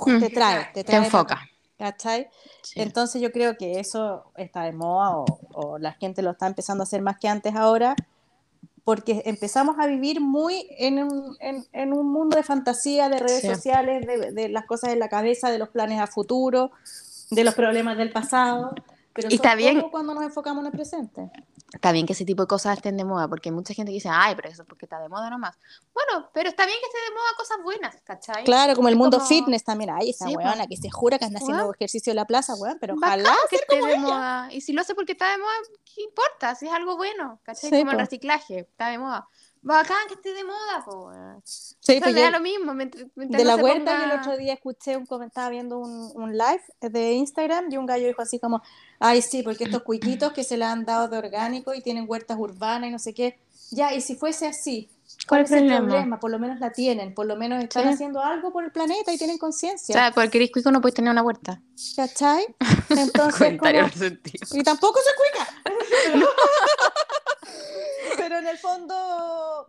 Mm. 0.06 0.20
te 0.20 0.30
trae, 0.30 0.66
te 0.66 0.72
Te 0.74 0.84
trae 0.84 1.06
enfoca. 1.06 1.40
¿cachai? 1.78 2.28
Sí. 2.64 2.82
Entonces 2.82 3.22
yo 3.22 3.32
creo 3.32 3.56
que 3.56 3.80
eso 3.80 4.26
está 4.36 4.64
de 4.64 4.74
moda 4.74 5.16
o, 5.18 5.26
o 5.54 5.78
la 5.78 5.94
gente 5.94 6.22
lo 6.22 6.32
está 6.32 6.48
empezando 6.48 6.82
a 6.82 6.86
hacer 6.86 7.02
más 7.02 7.18
que 7.18 7.30
antes 7.30 7.56
ahora, 7.56 7.96
porque 8.84 9.22
empezamos 9.26 9.78
a 9.80 9.88
vivir 9.88 10.20
muy 10.20 10.68
en 10.80 11.02
un, 11.02 11.38
en, 11.40 11.66
en 11.72 11.94
un 11.94 12.12
mundo 12.12 12.36
de 12.36 12.44
fantasía, 12.44 13.08
de 13.08 13.20
redes 13.20 13.42
Sí. 13.42 13.48
sociales, 13.48 14.06
de, 14.06 14.34
de 14.34 14.50
las 14.50 14.66
cosas 14.66 14.92
en 14.92 15.00
la 15.00 15.08
cabeza, 15.08 15.50
de 15.50 15.60
los 15.60 15.70
planes 15.70 16.02
a 16.02 16.08
futuro, 16.08 16.72
de 17.32 17.44
los 17.46 17.54
problemas 17.56 17.96
del 17.98 18.12
pasado. 18.12 18.76
Pero 19.18 19.30
Y 19.32 19.36
está 19.36 19.50
son 19.50 19.58
bien. 19.58 19.82
cuando 19.90 20.14
nos 20.14 20.24
enfocamos 20.24 20.62
en 20.62 20.68
el 20.68 20.72
presente. 20.72 21.32
Está 21.74 21.92
bien 21.92 22.06
que 22.06 22.14
ese 22.14 22.24
tipo 22.24 22.44
de 22.44 22.48
cosas 22.48 22.78
estén 22.78 22.96
de 22.96 23.04
moda, 23.04 23.28
porque 23.28 23.50
hay 23.50 23.56
mucha 23.56 23.74
gente 23.74 23.90
que 23.92 23.96
dice, 23.96 24.10
ay, 24.10 24.36
pero 24.36 24.48
eso 24.48 24.62
es 24.62 24.68
porque 24.68 24.86
está 24.86 25.00
de 25.00 25.10
moda 25.10 25.30
nomás. 25.30 25.58
Bueno, 25.94 26.30
pero 26.34 26.48
está 26.50 26.66
bien 26.66 26.78
que 26.80 26.86
esté 26.86 26.98
de 27.10 27.16
moda 27.16 27.28
cosas 27.36 27.58
buenas, 27.64 27.96
¿cachai? 28.04 28.44
Claro, 28.46 28.76
como 28.76 28.88
el 28.88 28.94
Es 28.94 28.98
mundo 28.98 29.18
como- 29.18 29.28
fitness 29.28 29.64
también. 29.64 29.90
Ay, 29.90 30.12
esa 30.12 30.28
Sí, 30.28 30.34
po. 30.36 30.40
weona 30.40 30.68
que 30.68 30.78
se 30.78 30.90
jura 30.92 31.18
que 31.20 31.26
anda 31.26 31.40
haciendo 31.40 31.64
Weón. 31.64 31.76
ejercicio 31.76 32.12
en 32.12 32.16
la 32.18 32.26
plaza, 32.26 32.54
weón, 32.56 32.78
pero 32.80 32.96
Bacán 32.96 33.20
ojalá 33.22 33.36
que 33.50 33.56
esté 33.58 33.76
de 33.82 33.90
ella. 33.92 34.00
moda. 34.00 34.48
Y 34.54 34.62
si 34.62 34.72
lo 34.72 34.82
hace 34.82 34.94
porque 34.96 35.12
está 35.14 35.32
de 35.32 35.40
moda, 35.40 35.52
¿qué 35.84 36.04
importa? 36.04 36.56
Si 36.56 36.68
es 36.68 36.72
algo 36.72 36.96
bueno, 36.96 37.40
¿cachai? 37.44 37.70
Sí, 37.72 37.80
Como 37.80 37.92
el 37.92 37.98
po. 37.98 38.02
reciclaje, 38.02 38.60
está 38.60 38.90
de 38.90 39.00
moda. 39.00 39.28
Bacán 39.62 40.08
que 40.08 40.14
esté 40.14 40.34
de 40.34 40.44
moda, 40.44 40.86
po. 40.86 41.12
Sí, 41.44 41.76
O 41.80 41.82
sea, 41.82 42.02
pues 42.02 42.16
yo- 42.16 42.32
lo 42.32 42.40
mismo. 42.40 42.74
mientras- 42.74 43.06
mientras 43.16 43.38
de 43.44 43.50
no 43.50 43.56
la 43.58 43.62
huerta 43.64 43.92
ponga- 43.92 43.98
que 44.00 44.14
el 44.14 44.20
otro 44.20 44.38
día 44.38 44.54
escuché 44.54 44.96
un 44.98 45.06
comentaba 45.06 45.50
viendo 45.50 45.78
un, 45.80 46.12
un 46.16 46.32
live 46.38 46.62
de 46.82 47.14
Instagram 47.14 47.66
y 47.72 47.78
un 47.78 47.86
gallo 47.86 48.08
dijo 48.08 48.22
así 48.22 48.40
como 48.40 48.62
ay 49.00 49.22
sí 49.22 49.44
porque 49.44 49.66
estos 49.66 49.84
cuiquitos 49.84 50.32
que 50.34 50.44
se 50.44 50.58
le 50.58 50.66
han 50.66 50.86
dado 50.86 51.08
de 51.10 51.18
orgánico 51.18 51.74
y 51.74 51.82
tienen 51.82 52.06
huertas 52.08 52.38
urbanas 52.40 52.90
y 52.90 52.92
no 52.92 53.00
sé 53.00 53.14
qué 53.14 53.38
ya 53.72 53.94
y 53.94 54.02
si 54.02 54.16
fuese 54.16 54.48
así 54.48 54.90
¿Cuál 55.28 55.28
¿cuál 55.28 55.42
es 55.46 55.52
el 55.52 55.58
problema? 55.68 55.88
problema? 55.88 56.20
por 56.20 56.32
lo 56.32 56.40
menos 56.40 56.60
la 56.60 56.72
tienen 56.72 57.14
por 57.14 57.26
lo 57.26 57.36
menos 57.36 57.64
están 57.64 57.84
Sí. 57.84 57.90
haciendo 57.90 58.22
algo 58.22 58.52
por 58.52 58.64
el 58.64 58.72
planeta 58.72 59.12
y 59.14 59.18
tienen 59.18 59.36
O 59.38 59.40
conciencia 59.40 59.94
sea, 59.94 60.12
cualquier 60.12 60.50
cuico 60.52 60.72
no 60.72 60.80
puede 60.82 60.94
tener 60.96 61.12
una 61.12 61.24
huerta. 61.24 61.62
¿cachai? 61.96 62.46
entonces 62.90 63.38
Comentario 63.38 63.90
como- 63.90 64.60
y 64.60 64.64
tampoco 64.64 65.00
se 65.02 65.12
cuica 65.16 65.48
pero 68.28 68.40
en 68.40 68.48
el 68.48 68.58
fondo 68.58 69.66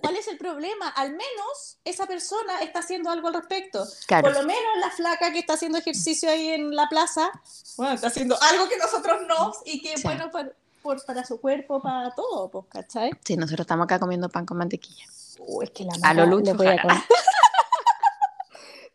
¿cuál 0.00 0.16
es 0.16 0.26
el 0.28 0.38
problema? 0.38 0.88
al 0.88 1.10
menos 1.10 1.78
esa 1.84 2.06
persona 2.06 2.60
está 2.60 2.78
haciendo 2.78 3.10
algo 3.10 3.28
al 3.28 3.34
respecto 3.34 3.86
Claro. 4.06 4.22
por 4.24 4.32
lo 4.32 4.42
menos 4.46 4.62
la 4.80 4.90
flaca 4.90 5.30
que 5.32 5.40
está 5.40 5.52
haciendo 5.54 5.76
ejercicio 5.78 6.30
ahí 6.30 6.48
en 6.48 6.74
la 6.74 6.88
plaza, 6.88 7.30
bueno, 7.76 7.92
está 7.92 8.06
haciendo 8.06 8.40
algo 8.40 8.68
que 8.68 8.78
nosotros 8.78 9.22
no 9.28 9.52
y 9.66 9.82
que 9.82 9.96
Sí. 9.98 10.02
bueno 10.04 10.30
para, 10.30 10.50
por- 10.82 11.04
para 11.04 11.24
su 11.24 11.38
cuerpo, 11.40 11.82
para 11.82 12.10
todo, 12.14 12.50
pues, 12.50 12.64
¿cachai? 12.70 13.10
Sí, 13.22 13.36
nosotros 13.36 13.64
estamos 13.64 13.84
acá 13.84 13.98
comiendo 13.98 14.28
pan 14.30 14.46
con 14.46 14.56
mantequilla. 14.56 15.04
Uh, 15.38 15.62
es 15.62 15.70
que 15.70 15.84
la 15.84 15.92
A 16.02 16.14
lo 16.14 16.24
Lucho 16.26 16.52
le 16.52 16.52
voy 16.54 16.66
a. 16.68 16.76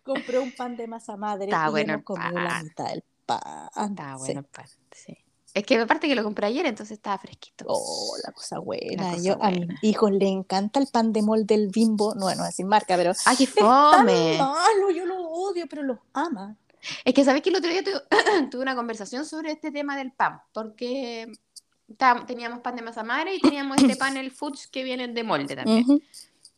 Compré 0.04 0.40
un 0.40 0.52
pan 0.56 0.76
de 0.78 0.88
masa 0.88 1.16
madre 1.18 1.46
Está 1.46 1.68
y 1.68 1.72
bueno 1.72 1.94
hemos 1.94 2.02
el 2.02 2.06
comido 2.06 2.32
la 2.40 2.50
pan. 2.50 2.64
mitad 2.64 2.86
del 2.90 3.04
pan. 3.26 3.70
Está 3.92 4.14
Sí. 4.14 4.20
bueno 4.20 4.40
el 4.40 4.46
pan, 4.46 4.66
sí. 4.92 5.18
Es 5.54 5.66
que 5.66 5.78
aparte 5.78 6.08
que 6.08 6.16
lo 6.16 6.24
compré 6.24 6.48
ayer, 6.48 6.66
entonces 6.66 6.98
estaba 6.98 7.18
fresquito. 7.18 7.66
Oh, 7.68 8.16
la 8.24 8.32
cosa 8.32 8.60
buena. 8.60 9.04
La 9.04 9.12
cosa 9.12 9.24
yo, 9.24 9.38
A 9.42 9.52
mis 9.52 9.68
hijos 9.84 10.12
les 10.12 10.30
encanta 10.30 10.80
el 10.80 10.88
pan 10.88 11.12
de 11.12 11.22
molde 11.22 11.56
del 11.58 11.70
bimbo. 11.70 12.14
No, 12.16 12.34
no 12.36 12.46
es 12.46 12.56
sin 12.56 12.68
marca, 12.68 12.96
pero. 12.96 13.14
¡Ay, 13.26 13.38
qué 13.38 13.44
Es 13.46 13.56
tan 13.56 13.66
fome! 13.66 14.38
malo, 14.38 14.92
yo 14.92 15.06
lo 15.06 15.28
odio, 15.30 15.66
pero 15.70 15.84
los 15.84 15.98
ama. 16.14 16.56
Es 17.04 17.14
que 17.14 17.26
sabes 17.26 17.42
que 17.42 17.50
el 17.50 17.56
otro 17.56 17.70
día 17.70 17.84
tuve, 17.84 18.02
tuve 18.52 18.62
una 18.62 18.76
conversación 18.76 19.26
sobre 19.26 19.52
este 19.52 19.72
tema 19.72 19.98
del 19.98 20.12
pan, 20.12 20.42
porque 20.54 21.32
teníamos 22.28 22.60
pan 22.60 22.76
de 22.76 22.82
masa 22.82 23.04
madre 23.04 23.36
y 23.36 23.42
teníamos 23.42 23.78
este 23.82 23.96
pan, 23.96 24.18
el 24.18 24.32
fudge, 24.32 24.70
que 24.72 24.84
viene 24.84 25.08
de 25.08 25.24
molde 25.24 25.56
también. 25.56 25.84
Ujú. 25.84 26.02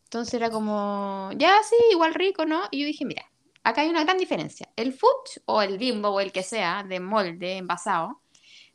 Entonces 0.04 0.34
era 0.34 0.50
como, 0.50 1.30
ya 1.38 1.58
sí, 1.64 1.76
igual 1.92 2.14
rico, 2.14 2.46
¿no? 2.46 2.64
Y 2.70 2.82
yo 2.82 2.86
dije, 2.86 3.06
mira, 3.06 3.26
acá 3.64 3.82
hay 3.82 3.90
una 3.90 4.04
gran 4.04 4.18
diferencia. 4.18 4.68
El 4.76 4.94
fudge 4.94 5.42
o 5.46 5.62
el 5.62 5.78
bimbo 5.78 6.10
o 6.10 6.20
el 6.20 6.32
que 6.32 6.44
sea 6.44 6.84
de 6.84 7.00
molde 7.00 7.58
envasado, 7.58 8.21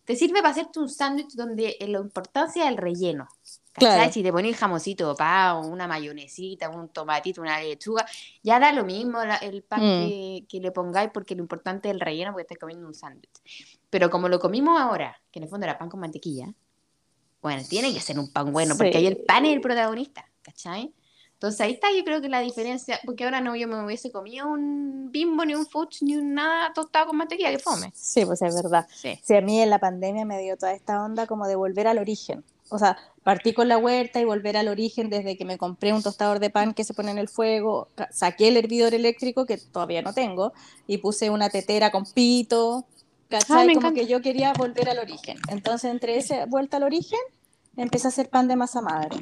te 0.06 0.16
sirve 0.16 0.38
para 0.40 0.50
hacerte 0.50 0.78
un 0.80 0.88
sándwich 0.88 1.32
donde 1.34 1.76
eh, 1.78 1.88
la 1.88 1.98
importancia 1.98 2.64
es 2.64 2.70
el 2.70 2.76
relleno. 2.78 3.28
¿Cachai? 3.72 3.94
Claro. 3.96 4.12
Si 4.12 4.22
te 4.22 4.32
pones 4.32 4.56
jamoncito 4.56 5.14
pa, 5.14 5.52
una 5.54 5.86
mayonesita, 5.86 6.70
un 6.70 6.88
tomatito, 6.88 7.42
una 7.42 7.60
lechuga, 7.60 8.06
ya 8.42 8.58
da 8.58 8.72
lo 8.72 8.84
mismo 8.84 9.22
la- 9.22 9.36
el 9.36 9.62
pan 9.62 9.80
Mm. 9.82 10.08
que, 10.08 10.44
que 10.48 10.60
le 10.60 10.72
pongáis 10.72 11.10
porque 11.12 11.34
lo 11.34 11.42
importante 11.42 11.88
es 11.88 11.94
el 11.94 12.00
relleno 12.00 12.30
porque 12.32 12.42
estás 12.44 12.56
comiendo 12.58 12.86
un 12.86 12.94
sándwich. 12.94 13.28
Pero 13.90 14.08
como 14.08 14.30
lo 14.30 14.38
comimos 14.38 14.80
ahora, 14.80 15.20
que 15.30 15.40
en 15.40 15.42
el 15.42 15.50
fondo 15.50 15.66
era 15.66 15.76
pan 15.76 15.90
con 15.90 16.00
mantequilla, 16.00 16.54
bueno, 17.42 17.62
tiene 17.68 17.92
que 17.92 18.00
ser 18.00 18.18
un 18.18 18.32
pan 18.32 18.50
bueno 18.50 18.76
porque 18.78 18.96
ahí 18.96 19.06
el 19.06 19.18
pan 19.18 19.44
es 19.44 19.52
el 19.52 19.60
protagonista, 19.60 20.24
¿cachai? 20.40 20.94
Entonces 21.36 21.60
ahí 21.60 21.72
está 21.72 21.88
yo 21.94 22.02
creo 22.02 22.22
que 22.22 22.30
la 22.30 22.40
diferencia, 22.40 22.98
porque 23.04 23.24
ahora 23.24 23.42
no 23.42 23.54
yo 23.56 23.68
me 23.68 23.84
hubiese 23.84 24.10
comido 24.10 24.48
un 24.48 25.10
bimbo, 25.12 25.44
ni 25.44 25.54
un 25.54 25.66
fudge, 25.66 25.98
ni 26.00 26.16
un 26.16 26.32
nada 26.32 26.72
tostado 26.72 27.08
con 27.08 27.18
mantequilla, 27.18 27.50
que 27.50 27.58
fome. 27.58 27.92
Sí, 27.94 28.24
pues 28.24 28.40
es 28.40 28.54
verdad. 28.54 28.86
Sí. 28.90 29.20
Sí, 29.22 29.36
a 29.36 29.42
mí 29.42 29.60
en 29.60 29.68
la 29.68 29.78
pandemia 29.78 30.24
me 30.24 30.40
dio 30.40 30.56
toda 30.56 30.72
esta 30.72 31.04
onda 31.04 31.26
como 31.26 31.46
de 31.46 31.54
volver 31.54 31.88
al 31.88 31.98
origen. 31.98 32.42
O 32.70 32.78
sea, 32.78 32.96
partí 33.22 33.52
con 33.52 33.68
la 33.68 33.76
huerta 33.76 34.18
y 34.18 34.24
volver 34.24 34.56
al 34.56 34.68
origen 34.68 35.10
desde 35.10 35.36
que 35.36 35.44
me 35.44 35.58
compré 35.58 35.92
un 35.92 36.02
tostador 36.02 36.38
de 36.40 36.48
pan 36.48 36.72
que 36.72 36.84
se 36.84 36.94
pone 36.94 37.10
en 37.10 37.18
el 37.18 37.28
fuego, 37.28 37.88
saqué 38.10 38.48
el 38.48 38.56
hervidor 38.56 38.94
eléctrico 38.94 39.44
que 39.44 39.58
todavía 39.58 40.00
no 40.00 40.14
tengo 40.14 40.54
y 40.86 40.98
puse 40.98 41.28
una 41.28 41.50
tetera 41.50 41.90
con 41.90 42.06
pito, 42.06 42.86
¿cachai? 43.28 43.68
Ah, 43.68 43.74
como 43.74 43.92
que 43.92 44.06
yo 44.06 44.22
quería 44.22 44.54
volver 44.54 44.88
al 44.88 44.98
origen. 44.98 45.36
Entonces, 45.48 45.90
entre 45.90 46.16
esa 46.16 46.46
vuelta 46.46 46.78
al 46.78 46.84
origen, 46.84 47.20
empecé 47.76 48.06
a 48.06 48.10
hacer 48.10 48.30
pan 48.30 48.48
de 48.48 48.56
masa 48.56 48.80
madre. 48.80 49.16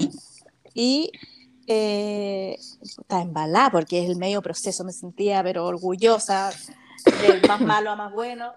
Y 0.75 1.11
eh, 1.67 2.59
estaba 2.83 3.23
embalada 3.23 3.71
porque 3.71 4.03
es 4.03 4.11
el 4.11 4.17
medio 4.17 4.43
proceso, 4.43 4.85
me 4.85 4.93
sentía 4.93 5.43
pero 5.43 5.65
orgullosa, 5.67 6.53
de 7.05 7.47
más 7.49 7.61
malo 7.61 7.91
a 7.91 7.97
más 7.97 8.13
bueno. 8.13 8.53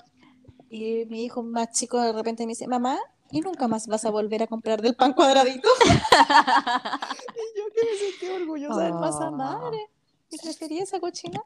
Y 0.69 1.05
mi 1.05 1.23
hijo 1.23 1.43
más 1.43 1.71
chico 1.71 2.01
de 2.01 2.11
repente 2.11 2.45
me 2.45 2.51
dice, 2.51 2.67
mamá, 2.67 2.97
¿y 3.31 3.41
nunca 3.41 3.67
más 3.67 3.87
vas 3.87 4.03
a 4.05 4.09
volver 4.11 4.43
a 4.43 4.47
comprar 4.47 4.81
del 4.81 4.95
pan 4.95 5.13
cuadradito? 5.13 5.69
y 5.85 7.57
yo 7.57 7.63
que 7.73 7.85
me 7.85 7.97
sentí 7.97 8.41
orgullosa 8.41 8.83
del 8.83 8.93
masa 8.93 9.29
Oh. 9.29 9.31
madre. 9.31 9.89
Y 10.29 10.37
prefería 10.39 10.83
esa 10.83 10.99
cochina. 10.99 11.41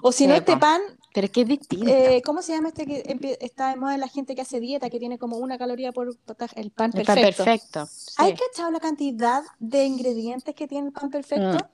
O 0.00 0.10
si 0.10 0.26
no, 0.26 0.34
este 0.34 0.56
pan, 0.56 0.80
Pero 1.14 1.26
es 1.26 1.30
que 1.30 1.42
es 1.42 1.48
distinto. 1.48 1.86
eh, 1.88 2.22
¿cómo 2.24 2.40
se 2.42 2.52
llama 2.52 2.68
este 2.68 2.86
que 2.86 3.36
está 3.40 3.68
de 3.70 3.76
moda 3.76 3.96
la 3.98 4.08
gente 4.08 4.34
que 4.34 4.40
hace 4.42 4.60
dieta, 4.60 4.88
que 4.90 4.98
tiene 4.98 5.18
como 5.18 5.36
una 5.36 5.58
caloría 5.58 5.92
por? 5.92 6.08
El 6.56 6.70
pan 6.70 6.90
perfecto. 6.92 7.44
perfecto. 7.44 7.86
sí. 7.86 8.14
¿Hay 8.18 8.34
cachado 8.34 8.70
la 8.70 8.80
cantidad 8.80 9.42
de 9.58 9.84
ingredientes 9.84 10.54
que 10.54 10.66
tiene 10.66 10.86
el 10.88 10.92
pan 10.92 11.10
perfecto? 11.10 11.58
Mm. 11.58 11.68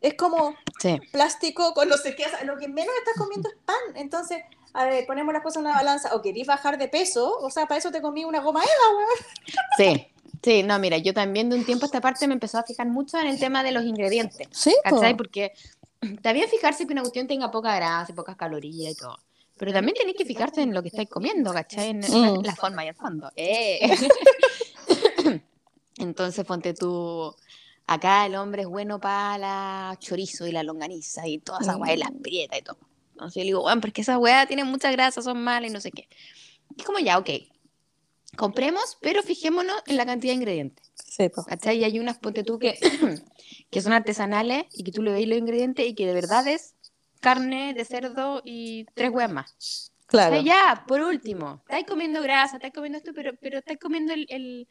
Es 0.00 0.14
como 0.14 0.54
Sí. 0.80 0.98
plástico 1.12 1.74
con 1.74 1.88
no 1.88 1.96
sé 1.96 2.14
qué, 2.14 2.24
lo 2.44 2.56
que 2.56 2.68
menos 2.68 2.94
estás 2.98 3.14
comiendo 3.16 3.48
es 3.48 3.56
pan. 3.64 3.76
Entonces, 3.96 4.42
a 4.74 4.84
ver, 4.84 5.06
ponemos 5.06 5.32
las 5.34 5.42
cosas 5.42 5.56
en 5.56 5.66
una 5.66 5.74
balanza. 5.76 6.14
O 6.14 6.22
querís 6.22 6.46
bajar 6.46 6.78
de 6.78 6.88
peso, 6.88 7.36
o 7.40 7.50
sea, 7.50 7.66
para 7.66 7.78
eso 7.78 7.90
te 7.90 8.00
comí 8.00 8.24
una 8.24 8.40
goma 8.40 8.60
Eva, 8.62 8.96
weón. 8.96 9.08
Sí, 9.76 10.06
sí, 10.42 10.62
no, 10.62 10.78
mira, 10.78 10.98
yo 10.98 11.12
también 11.14 11.48
de 11.50 11.56
un 11.56 11.64
tiempo 11.64 11.84
a 11.84 11.86
esta 11.88 12.00
parte 12.00 12.26
me 12.28 12.34
empezó 12.34 12.58
a 12.58 12.62
fijar 12.62 12.86
mucho 12.86 13.18
en 13.18 13.26
el 13.26 13.38
tema 13.40 13.62
de 13.62 13.72
los 13.72 13.84
ingredientes, 13.84 14.46
Sí, 14.50 14.74
¿cachai? 14.84 15.16
Porque 15.16 15.52
está 16.00 16.32
bien 16.32 16.48
fijarse 16.48 16.86
que 16.86 16.92
una 16.92 17.02
cuestión 17.02 17.26
tenga 17.26 17.50
poca 17.50 17.74
grasa 17.76 18.12
y 18.12 18.14
pocas 18.14 18.36
calorías 18.36 18.92
y 18.92 18.96
todo, 18.96 19.18
pero 19.56 19.72
también 19.72 19.96
tenéis 19.96 20.16
que 20.16 20.24
fijarse 20.24 20.62
en 20.62 20.72
lo 20.74 20.82
que 20.82 20.88
estáis 20.88 21.08
comiendo, 21.08 21.52
¿cachai? 21.52 21.88
En 21.90 22.00
Mm. 22.00 22.44
la 22.44 22.54
forma 22.54 22.84
y 22.84 22.88
el 22.88 22.94
fondo. 22.94 23.30
¡Eh! 23.36 23.80
Entonces, 25.98 26.44
ponte 26.44 26.74
tú, 26.74 27.34
acá 27.86 28.26
el 28.26 28.36
hombre 28.36 28.62
es 28.62 28.68
bueno 28.68 29.00
para 29.00 29.36
la 29.38 29.96
chorizo 29.98 30.46
y 30.46 30.52
la 30.52 30.62
longaniza 30.62 31.26
y 31.26 31.38
toda 31.38 31.58
esa 31.60 31.76
weá 31.76 31.94
y 31.94 31.98
la 31.98 32.08
Mm. 32.10 32.22
y 32.26 32.48
todo. 32.62 32.78
Entonces 33.12 33.34
yo 33.34 33.40
le 33.40 33.46
digo, 33.46 33.62
bueno, 33.62 33.80
porque 33.80 34.02
esa 34.02 34.16
weá 34.16 34.46
tiene 34.46 34.62
mucha 34.62 34.92
grasa, 34.92 35.22
son 35.22 35.42
malas 35.42 35.70
y 35.70 35.72
no 35.74 35.80
sé 35.80 35.90
qué. 35.90 36.08
Y 36.76 36.80
es 36.82 36.86
como 36.86 37.00
ya, 37.00 37.18
ok, 37.18 37.30
compremos, 38.36 38.96
pero 39.00 39.24
fijémonos 39.24 39.74
en 39.86 39.96
la 39.96 40.06
cantidad 40.06 40.32
de 40.32 40.36
ingredientes. 40.36 40.87
Sí, 41.18 41.28
po. 41.30 41.44
¿Cachai? 41.44 41.78
Y 41.78 41.84
hay 41.84 41.98
unas, 41.98 42.18
ponte 42.18 42.44
tú, 42.44 42.60
que, 42.60 42.78
que 43.70 43.82
son 43.82 43.92
artesanales 43.92 44.66
y 44.72 44.84
que 44.84 44.92
tú 44.92 45.02
le 45.02 45.10
veis 45.10 45.26
los 45.26 45.36
ingredientes 45.36 45.84
y 45.84 45.94
que 45.94 46.06
de 46.06 46.14
verdad 46.14 46.46
es 46.46 46.76
carne 47.20 47.74
de 47.74 47.84
cerdo 47.84 48.40
y 48.44 48.84
tres 48.94 49.10
huevas 49.10 49.32
más. 49.32 49.92
Claro. 50.06 50.38
O 50.38 50.42
sea, 50.42 50.44
ya, 50.44 50.84
por 50.86 51.00
último, 51.00 51.60
estáis 51.64 51.86
comiendo 51.86 52.22
grasa, 52.22 52.56
estáis 52.56 52.72
comiendo 52.72 52.98
esto, 52.98 53.10
pero, 53.14 53.32
pero 53.40 53.58
estáis 53.58 53.80
comiendo 53.80 54.14
el, 54.14 54.26
el, 54.30 54.68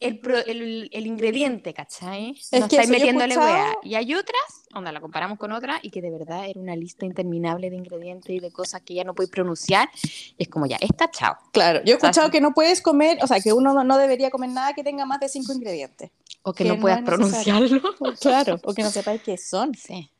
el, 0.00 0.20
pro- 0.20 0.38
el- 0.46 0.88
el 0.92 1.06
ingrediente, 1.06 1.74
¿cachai? 1.74 2.30
Es 2.30 2.52
no 2.52 2.68
que 2.68 2.76
estáis 2.76 2.88
metiéndole 2.88 3.36
hueá. 3.36 3.76
Y 3.82 3.94
hay 3.96 4.14
otras, 4.14 4.40
onda, 4.74 4.92
la 4.92 5.00
comparamos 5.00 5.38
con 5.38 5.50
otras, 5.52 5.80
y 5.82 5.90
que 5.90 6.00
de 6.00 6.10
verdad 6.10 6.46
era 6.48 6.60
una 6.60 6.76
lista 6.76 7.04
interminable 7.04 7.68
de 7.70 7.76
ingredientes 7.76 8.30
y 8.30 8.38
de 8.38 8.52
cosas 8.52 8.82
que 8.82 8.94
ya 8.94 9.02
no 9.04 9.14
podéis 9.14 9.30
pronunciar. 9.32 9.88
Y 10.36 10.42
es 10.44 10.48
como 10.48 10.66
ya, 10.66 10.76
esta, 10.80 11.10
chao. 11.10 11.36
Claro, 11.52 11.80
yo 11.84 11.94
he 11.94 11.96
escuchado 11.96 12.30
que 12.30 12.40
no 12.40 12.52
puedes 12.54 12.80
comer, 12.80 13.18
o 13.22 13.26
sea, 13.26 13.40
que 13.40 13.52
uno 13.52 13.72
no, 13.82 13.98
debería 13.98 14.30
comer 14.30 14.50
nada 14.50 14.72
que 14.74 14.84
tenga 14.84 15.04
más 15.04 15.18
de 15.20 15.28
cinco 15.28 15.52
ingredientes. 15.52 16.10
O 16.42 16.52
que, 16.52 16.62
Que 16.64 16.68
no 16.70 16.76
no 16.76 16.80
puedas 16.80 17.02
pronunciarlo. 17.02 17.82
Claro, 18.20 18.58
o 18.62 18.72
que 18.74 18.82
no 18.82 18.90
sepáis 18.90 19.22
qué 19.22 19.36
son. 19.36 19.74
Sí, 19.74 20.10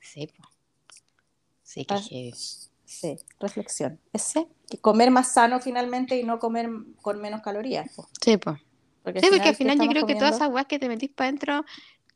sí, 0.00 0.26
po. 0.26 0.44
sí, 1.62 1.84
que 1.84 1.94
Ah. 1.94 2.00
Sí, 2.88 3.16
reflexión. 3.40 3.98
Es 4.12 4.32
que 4.70 4.78
comer 4.78 5.10
más 5.10 5.32
sano 5.34 5.60
finalmente 5.60 6.18
y 6.18 6.22
no 6.24 6.38
comer 6.38 6.68
con 7.02 7.20
menos 7.20 7.42
calorías. 7.42 7.90
Sí, 8.22 8.36
pues. 8.36 8.56
Porque 9.06 9.20
Sí, 9.20 9.26
porque 9.30 9.42
al 9.44 9.50
¿qué 9.50 9.54
final 9.54 9.78
yo 9.78 9.86
creo 9.86 10.04
que 10.04 10.14
todas 10.16 10.30
esas 10.30 10.38
comiendo? 10.48 10.54
weas 10.56 10.66
que 10.66 10.78
te 10.80 10.88
metís 10.88 11.10
para 11.10 11.28
adentro 11.28 11.64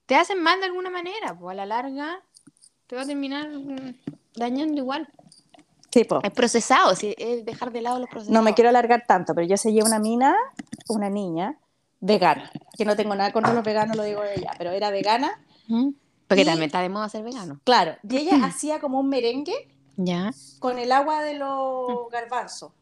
te 0.06 0.16
hacen 0.16 0.42
mal 0.42 0.58
de 0.58 0.66
alguna 0.66 0.90
manera, 0.90 1.38
pues 1.38 1.52
a 1.52 1.54
la 1.54 1.64
larga 1.64 2.20
te 2.88 2.96
va 2.96 3.02
a 3.02 3.06
terminar 3.06 3.48
mm, 3.48 3.94
dañando 4.34 4.76
igual. 4.80 5.08
Sí, 5.92 6.02
po. 6.02 6.18
Es 6.24 6.32
procesado, 6.32 6.96
sí, 6.96 7.14
es 7.16 7.44
dejar 7.44 7.70
de 7.70 7.80
lado 7.80 8.00
los 8.00 8.08
procesados. 8.08 8.34
No 8.34 8.42
me 8.42 8.54
quiero 8.54 8.70
alargar 8.70 9.04
tanto, 9.06 9.36
pero 9.36 9.46
yo 9.46 9.56
seguí 9.56 9.78
a 9.78 9.84
una 9.84 10.00
mina, 10.00 10.34
una 10.88 11.08
niña, 11.08 11.56
vegana, 12.00 12.50
que 12.76 12.84
no 12.84 12.96
tengo 12.96 13.14
nada 13.14 13.30
contra 13.32 13.52
los 13.54 13.62
veganos, 13.62 13.96
lo 13.96 14.02
digo 14.02 14.22
de 14.22 14.34
ella, 14.34 14.50
pero 14.58 14.70
era 14.72 14.90
vegana, 14.90 15.30
¿Mm? 15.68 15.90
Porque 16.26 16.42
Y- 16.42 16.44
también 16.44 16.66
está 16.66 16.80
de 16.80 16.88
moda 16.88 17.08
ser 17.08 17.22
vegano. 17.22 17.60
claro, 17.62 17.94
y 18.08 18.16
ella 18.16 18.32
hacía 18.44 18.80
como 18.80 18.98
un 18.98 19.08
merengue 19.08 19.68
Ya. 19.96 20.32
con 20.58 20.80
el 20.80 20.90
agua 20.90 21.22
de 21.22 21.34
los 21.34 22.08
garbanzos. 22.10 22.72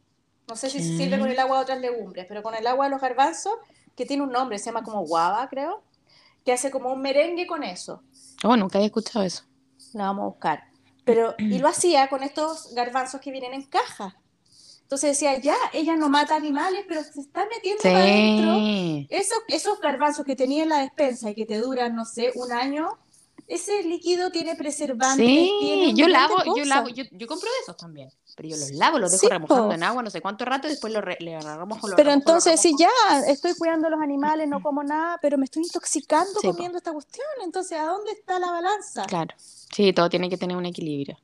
No 0.48 0.56
sé 0.56 0.70
si 0.70 0.80
se 0.80 0.92
¿Qué? 0.92 0.96
sirve 1.04 1.18
con 1.18 1.28
el 1.30 1.38
agua 1.38 1.58
de 1.58 1.62
otras 1.64 1.80
legumbres, 1.80 2.24
pero 2.26 2.42
con 2.42 2.54
el 2.54 2.66
agua 2.66 2.86
de 2.86 2.90
los 2.92 3.02
garbanzos, 3.02 3.52
que 3.98 4.06
tiene 4.06 4.22
un 4.22 4.30
nombre, 4.30 4.60
se 4.60 4.66
llama 4.66 4.84
como 4.84 5.04
guava, 5.04 5.48
creo, 5.48 5.82
que 6.44 6.52
hace 6.52 6.70
como 6.70 6.92
un 6.92 7.02
merengue 7.02 7.48
con 7.48 7.64
eso. 7.64 8.00
Oh, 8.44 8.56
nunca 8.56 8.78
había 8.78 8.86
escuchado 8.86 9.24
eso. 9.24 9.42
La 9.92 10.04
vamos 10.04 10.22
a 10.22 10.26
buscar. 10.26 10.64
Pero, 11.04 11.34
y 11.36 11.58
lo 11.58 11.66
hacía 11.66 12.08
con 12.08 12.22
estos 12.22 12.72
garbanzos 12.74 13.20
que 13.20 13.32
vienen 13.32 13.54
en 13.54 13.64
caja. 13.64 14.16
Entonces 14.82 15.18
decía, 15.18 15.36
ya, 15.38 15.56
ella 15.72 15.96
no 15.96 16.08
mata 16.08 16.36
animales, 16.36 16.84
pero 16.86 17.02
se 17.02 17.20
está 17.20 17.44
metiendo 17.52 17.82
para 17.82 17.98
adentro. 17.98 18.54
Sí. 18.54 19.06
Esos, 19.10 19.38
esos 19.48 19.80
garbanzos 19.80 20.24
que 20.24 20.36
tenía 20.36 20.62
en 20.62 20.68
la 20.68 20.78
despensa 20.78 21.30
y 21.30 21.34
que 21.34 21.44
te 21.44 21.58
duran, 21.58 21.96
no 21.96 22.04
sé, 22.04 22.30
un 22.36 22.52
año, 22.52 22.98
ese 23.48 23.82
líquido 23.82 24.30
tiene 24.30 24.54
preservantes. 24.54 25.26
tiene 25.26 25.46
Sí, 25.86 25.90
un 25.90 25.96
yo 25.96 26.06
lavo, 26.08 26.36
yo 26.56 26.64
lavo, 26.64 26.88
yo, 26.88 27.04
yo 27.10 27.26
compro 27.26 27.48
de 27.50 27.56
esos 27.62 27.76
también. 27.76 28.10
Pero 28.36 28.50
yo 28.50 28.56
los 28.56 28.70
lavo, 28.72 28.98
los 29.00 29.10
dejo 29.10 29.22
Sí, 29.22 29.28
remojando 29.28 29.68
po. 29.68 29.72
en 29.74 29.82
agua 29.82 30.02
no 30.02 30.10
sé 30.10 30.20
cuánto 30.20 30.44
rato 30.44 30.68
y 30.68 30.70
después 30.70 30.92
los 30.92 31.02
re- 31.02 31.16
le 31.18 31.40
remojo, 31.40 31.88
los 31.88 31.96
Pero 31.96 32.10
remojo, 32.10 32.12
entonces, 32.30 32.60
si 32.60 32.68
remojo. 32.68 32.84
ya 32.84 33.20
estoy 33.32 33.54
cuidando 33.54 33.88
a 33.88 33.90
los 33.90 34.00
animales, 34.00 34.46
no 34.48 34.62
como 34.62 34.84
nada, 34.84 35.18
pero 35.20 35.36
me 35.38 35.46
estoy 35.46 35.64
intoxicando 35.64 36.38
Sí, 36.40 36.46
po. 36.46 36.52
comiendo 36.52 36.78
esta 36.78 36.92
cuestión. 36.92 37.26
Entonces, 37.42 37.78
¿a 37.80 37.84
dónde 37.86 38.12
está 38.12 38.38
la 38.38 38.50
balanza? 38.52 39.02
Claro. 39.06 39.34
Sí, 39.38 39.92
todo 39.92 40.08
tiene 40.08 40.30
que 40.30 40.36
tener 40.38 40.56
un 40.56 40.66
equilibrio. 40.66 41.18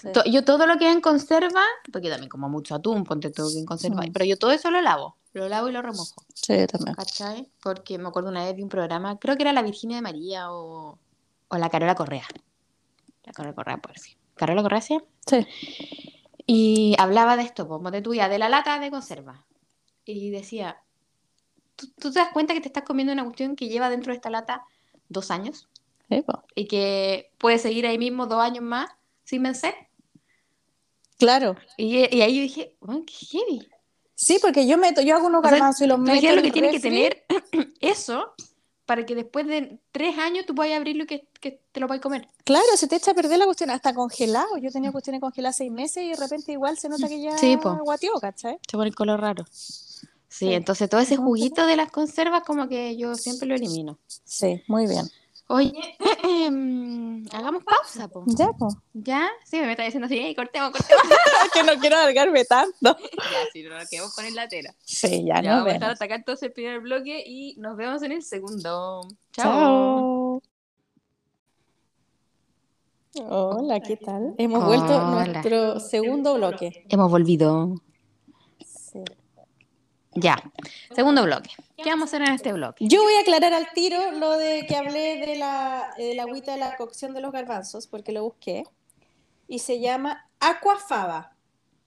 Sí. 0.00 0.12
To- 0.12 0.24
Yo 0.24 0.44
todo 0.44 0.66
lo 0.66 0.76
que 0.78 0.90
en 0.90 1.00
conserva, 1.00 1.62
porque 1.92 2.10
también 2.10 2.28
como 2.28 2.48
mucho 2.48 2.74
atún, 2.74 3.02
ponte 3.04 3.30
todo 3.30 3.50
que 3.50 3.58
en 3.58 3.66
conserva, 3.66 4.02
Mm. 4.02 4.12
pero 4.12 4.24
yo 4.24 4.36
todo 4.38 4.50
eso 4.52 4.70
lo 4.70 4.80
lavo, 4.82 5.16
lo 5.32 5.48
lavo 5.48 5.68
y 5.68 5.72
lo 5.72 5.80
remojo, 5.82 6.22
Sí, 6.34 6.66
también. 6.66 6.94
¿cachai? 6.94 7.48
Porque 7.62 7.98
me 7.98 8.08
acuerdo 8.08 8.28
una 8.28 8.44
vez 8.44 8.54
vi 8.54 8.62
un 8.62 8.68
programa, 8.68 9.18
creo 9.18 9.36
que 9.36 9.42
era 9.42 9.52
la 9.52 9.62
Virginia 9.62 9.96
de 9.96 10.02
María 10.02 10.52
o, 10.52 10.98
o 11.52 11.58
la 11.58 11.68
Carola 11.68 11.94
Correa. 11.94 12.26
La 13.24 13.32
Carola 13.32 13.54
Correa, 13.54 13.76
por 13.76 13.92
decir. 13.92 14.16
¿Carola 14.34 14.62
Correa 14.62 14.80
sí? 14.80 14.98
Sí. 15.26 15.46
Y 16.46 16.96
hablaba 16.98 17.36
de 17.36 17.42
esto, 17.42 17.68
pues, 17.68 17.92
de 17.92 18.00
tuya, 18.00 18.28
de 18.28 18.38
la 18.38 18.48
lata 18.48 18.78
de 18.78 18.90
conserva. 18.90 19.44
Y 20.06 20.30
decía, 20.30 20.78
¿tú, 21.76 21.88
tú 21.98 22.10
te 22.10 22.18
das 22.18 22.30
cuenta 22.32 22.54
que 22.54 22.62
te 22.62 22.68
estás 22.68 22.84
comiendo 22.84 23.12
una 23.12 23.24
cuestión 23.24 23.54
que 23.54 23.68
lleva 23.68 23.90
dentro 23.90 24.12
de 24.12 24.16
esta 24.16 24.30
lata 24.30 24.64
dos 25.10 25.30
años? 25.30 25.68
Sí. 26.08 26.24
Y 26.54 26.66
que 26.66 27.30
puede 27.36 27.58
seguir 27.58 27.86
ahí 27.86 27.98
mismo 27.98 28.26
dos 28.26 28.40
años 28.42 28.64
más 28.64 28.90
sin 29.24 29.42
vencer. 29.42 29.74
Claro. 31.18 31.56
Y, 31.76 31.98
y 32.16 32.22
ahí 32.22 32.34
yo 32.34 32.42
dije, 32.42 32.76
bueno, 32.80 33.04
qué 33.06 33.26
heavy. 33.26 33.68
Sí, 34.14 34.38
porque 34.40 34.66
yo 34.66 34.78
meto, 34.78 35.02
yo 35.02 35.16
hago 35.16 35.26
unos 35.26 35.40
O 35.40 35.42
sea, 35.42 35.52
garbanzos 35.52 35.82
y 35.82 35.86
los 35.86 35.98
¿tú 35.98 36.02
meto. 36.04 36.34
lo 36.34 36.42
que 36.42 36.50
tiene 36.50 36.70
que 36.70 36.80
tener 36.80 37.24
eso 37.80 38.34
para 38.92 39.06
que 39.06 39.14
después 39.14 39.46
de 39.46 39.78
tres 39.90 40.18
años 40.18 40.44
tú 40.44 40.54
puedas 40.54 40.76
abrirlo 40.76 41.04
y 41.04 41.06
que, 41.06 41.26
que 41.40 41.62
te 41.72 41.80
lo 41.80 41.86
puedas 41.86 42.02
comer? 42.02 42.28
Claro, 42.44 42.66
se 42.76 42.86
te 42.86 42.96
echa 42.96 43.12
a 43.12 43.14
perder 43.14 43.38
la 43.38 43.46
cuestión 43.46 43.70
hasta 43.70 43.94
congelado. 43.94 44.58
Yo 44.58 44.70
tenía 44.70 44.92
cuestiones 44.92 45.22
congeladas 45.22 45.56
seis 45.56 45.72
meses 45.72 46.04
y 46.04 46.10
de 46.10 46.16
repente 46.16 46.52
igual 46.52 46.76
se 46.76 46.90
nota 46.90 47.08
que 47.08 47.18
ya 47.22 47.38
Sí, 47.38 47.56
po. 47.56 47.74
guateó, 47.84 48.12
¿cachai? 48.20 48.58
Se 48.70 48.76
pone 48.76 48.90
el 48.90 48.94
color 48.94 49.18
raro. 49.18 49.46
Sí, 49.50 50.04
Sí. 50.28 50.52
entonces 50.52 50.90
todo 50.90 51.00
ese 51.00 51.16
juguito 51.16 51.64
de 51.64 51.76
las 51.76 51.90
conservas 51.90 52.42
como 52.44 52.68
que 52.68 52.94
yo 52.98 53.14
siempre 53.14 53.48
lo 53.48 53.54
elimino. 53.54 53.98
Sí, 54.24 54.62
muy 54.66 54.86
bien. 54.86 55.06
Oye, 55.52 55.70
em, 56.24 57.26
hagamos 57.30 57.62
pausa, 57.62 58.08
po. 58.08 58.24
Ya, 58.26 58.48
pues. 58.58 58.74
¿Ya? 58.94 59.28
Sí, 59.44 59.60
me 59.60 59.72
está 59.72 59.82
diciendo 59.82 60.06
así, 60.06 60.18
"Ey, 60.18 60.34
cortemos, 60.34 60.70
cortemos. 60.70 61.02
que 61.52 61.62
no 61.62 61.78
quiero 61.78 61.96
alargarme 61.96 62.46
tanto. 62.46 62.72
ya, 62.82 63.50
sí, 63.52 63.62
no 63.62 63.76
nos 63.76 63.86
quedamos 63.90 64.14
con 64.14 64.24
el 64.24 64.34
latera. 64.34 64.74
Sí, 64.82 65.26
ya, 65.26 65.42
Ya, 65.42 65.56
nos 65.56 65.66
vamos 65.66 65.82
a 65.82 65.90
hasta 65.90 66.06
acá 66.06 66.14
entonces 66.14 66.44
el 66.44 66.52
primer 66.52 66.80
bloque 66.80 67.22
y 67.26 67.54
nos 67.58 67.76
vemos 67.76 68.02
en 68.02 68.12
el 68.12 68.22
segundo. 68.22 69.06
Chao. 69.32 70.40
Chao. 73.14 73.22
Hola, 73.28 73.80
¿qué 73.80 73.98
tal? 73.98 74.34
Hemos 74.38 74.64
vuelto 74.64 75.04
nuestro 75.04 75.80
segundo 75.80 76.36
bloque. 76.36 76.86
Hemos 76.88 77.10
volvido. 77.10 77.74
Ya, 80.14 80.36
segundo 80.94 81.24
bloque. 81.24 81.50
¿Qué 81.76 81.90
vamos 81.90 82.12
a 82.12 82.16
hacer 82.16 82.28
en 82.28 82.34
este 82.34 82.52
bloque? 82.52 82.86
Yo 82.86 83.02
voy 83.02 83.14
a 83.14 83.20
aclarar 83.20 83.54
al 83.54 83.72
tiro 83.72 84.12
lo 84.12 84.36
de 84.36 84.66
que 84.66 84.76
hablé 84.76 85.24
de 85.24 85.36
la, 85.36 85.94
de 85.96 86.14
la 86.14 86.24
agüita 86.24 86.52
de 86.52 86.58
la 86.58 86.76
cocción 86.76 87.14
de 87.14 87.20
los 87.20 87.32
garbanzos, 87.32 87.86
porque 87.86 88.12
lo 88.12 88.22
busqué. 88.22 88.64
Y 89.48 89.60
se 89.60 89.80
llama 89.80 90.28
Aquafaba. 90.38 91.34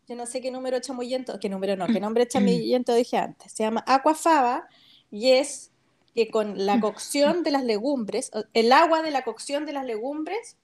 Yo 0.08 0.16
no 0.16 0.26
sé 0.26 0.42
qué 0.42 0.52
número 0.52 0.80
chamullento, 0.80 1.40
qué 1.40 1.50
número 1.50 1.76
no, 1.76 1.88
qué 1.88 2.00
nombre 2.00 2.28
chamullento 2.28 2.94
dije 2.94 3.18
antes. 3.18 3.52
Se 3.52 3.64
llama 3.64 3.84
Aquafaba 3.88 4.68
y 5.12 5.32
es 5.32 5.72
que 6.14 6.30
con 6.30 6.66
la 6.66 6.80
cocción 6.80 7.44
de 7.44 7.52
las 7.52 7.64
legumbres, 7.64 8.32
el 8.54 8.72
agua 8.72 9.02
de 9.02 9.12
la 9.12 9.24
cocción 9.24 9.66
de 9.66 9.74
las 9.74 9.86
legumbres 9.86 10.58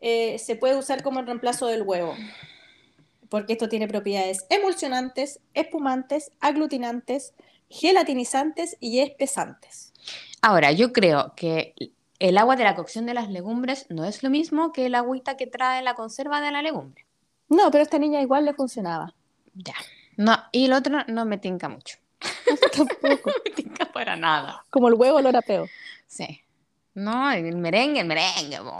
eh, 0.00 0.38
se 0.38 0.56
puede 0.56 0.76
usar 0.76 1.02
como 1.02 1.20
el 1.20 1.26
reemplazo 1.26 1.66
del 1.66 1.82
huevo. 1.82 2.14
Porque 3.34 3.54
esto 3.54 3.68
tiene 3.68 3.88
propiedades 3.88 4.46
emulsionantes, 4.48 5.40
espumantes, 5.54 6.30
aglutinantes, 6.38 7.34
gelatinizantes 7.68 8.76
y 8.78 9.00
espesantes. 9.00 9.92
Ahora, 10.40 10.70
yo 10.70 10.92
creo 10.92 11.32
que 11.34 11.74
el 12.20 12.38
agua 12.38 12.54
de 12.54 12.62
la 12.62 12.76
cocción 12.76 13.06
de 13.06 13.14
las 13.14 13.28
legumbres 13.30 13.86
no 13.88 14.04
es 14.04 14.22
lo 14.22 14.30
mismo 14.30 14.72
que 14.72 14.86
el 14.86 14.94
agüita 14.94 15.36
que 15.36 15.48
trae 15.48 15.82
la 15.82 15.94
conserva 15.94 16.40
de 16.40 16.52
la 16.52 16.62
legumbre. 16.62 17.06
No, 17.48 17.72
pero 17.72 17.80
a 17.80 17.82
esta 17.82 17.98
niña 17.98 18.22
igual 18.22 18.44
le 18.44 18.54
funcionaba. 18.54 19.12
Ya. 19.52 19.74
No, 20.16 20.36
y 20.52 20.66
el 20.66 20.72
otro 20.72 21.00
no 21.08 21.24
me 21.24 21.38
tinca 21.38 21.68
mucho. 21.68 21.98
Tampoco. 22.76 23.30
No 23.30 23.32
me 23.44 23.50
tinca 23.50 23.86
para 23.86 24.14
nada. 24.14 24.64
Como 24.70 24.86
el 24.86 24.94
huevo 24.94 25.18
a 25.18 25.42
peo. 25.42 25.66
Sí. 26.06 26.40
No, 26.94 27.32
el 27.32 27.56
merengue, 27.56 27.98
el 27.98 28.06
merengue, 28.06 28.58
po. 28.58 28.78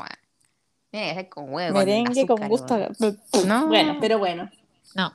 Tiene 0.94 1.08
que 1.08 1.14
ser 1.14 1.28
con 1.28 1.52
huevo. 1.52 1.76
Merengue 1.76 2.24
con 2.24 2.48
gusto. 2.48 2.74
a- 2.74 2.88
No. 3.44 3.66
Bueno, 3.66 3.96
pero 4.00 4.20
bueno. 4.20 4.48
No. 4.94 5.12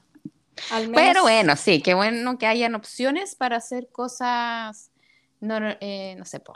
Al 0.72 0.90
menos- 0.90 0.96
Pero 1.02 1.22
bueno, 1.22 1.56
sí, 1.56 1.82
qué 1.82 1.94
bueno 1.94 2.38
que 2.38 2.48
hayan 2.48 2.76
opciones 2.76 3.36
para 3.36 3.56
hacer 3.56 3.88
cosas, 3.90 4.92
no, 5.40 5.58
eh, 5.80 6.16
no 6.18 6.26
sé, 6.26 6.42
po, 6.42 6.54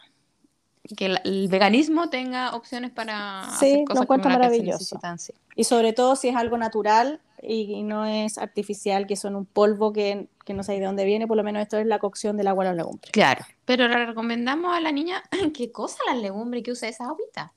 que 0.97 1.05
el, 1.05 1.19
el 1.23 1.47
veganismo 1.47 2.09
tenga 2.09 2.53
opciones 2.53 2.91
para 2.91 3.43
Sí, 3.45 3.49
hacer 3.55 3.79
lo 3.79 3.85
cosas 3.85 4.03
encuentro 4.03 4.29
como 4.29 4.39
las 4.39 4.49
que 4.49 4.55
se 4.55 4.59
maravilloso. 4.59 4.77
necesitan, 4.79 5.19
sí. 5.19 5.33
Y 5.55 5.63
sobre 5.63 5.93
todo 5.93 6.17
si 6.17 6.27
es 6.27 6.35
algo 6.35 6.57
natural 6.57 7.21
y, 7.41 7.61
y 7.75 7.83
no 7.83 8.05
es 8.05 8.37
artificial, 8.37 9.07
que 9.07 9.15
son 9.15 9.37
un 9.37 9.45
polvo 9.45 9.93
que, 9.93 10.27
que 10.43 10.53
no 10.53 10.63
sé 10.63 10.73
de 10.73 10.81
dónde 10.85 11.05
viene, 11.05 11.27
por 11.27 11.37
lo 11.37 11.43
menos 11.45 11.61
esto 11.61 11.77
es 11.77 11.85
la 11.85 11.99
cocción 11.99 12.35
del 12.35 12.47
agua 12.47 12.65
a 12.65 12.67
las 12.67 12.75
legumbres. 12.75 13.09
Claro, 13.13 13.45
pero 13.63 13.87
le 13.87 14.05
recomendamos 14.05 14.75
a 14.75 14.81
la 14.81 14.91
niña 14.91 15.23
que 15.55 15.71
cosa 15.71 15.99
las 16.09 16.17
legumbres 16.17 16.59
y 16.59 16.63
que 16.63 16.71
use 16.73 16.89
esa 16.89 17.05
agüita. 17.05 17.53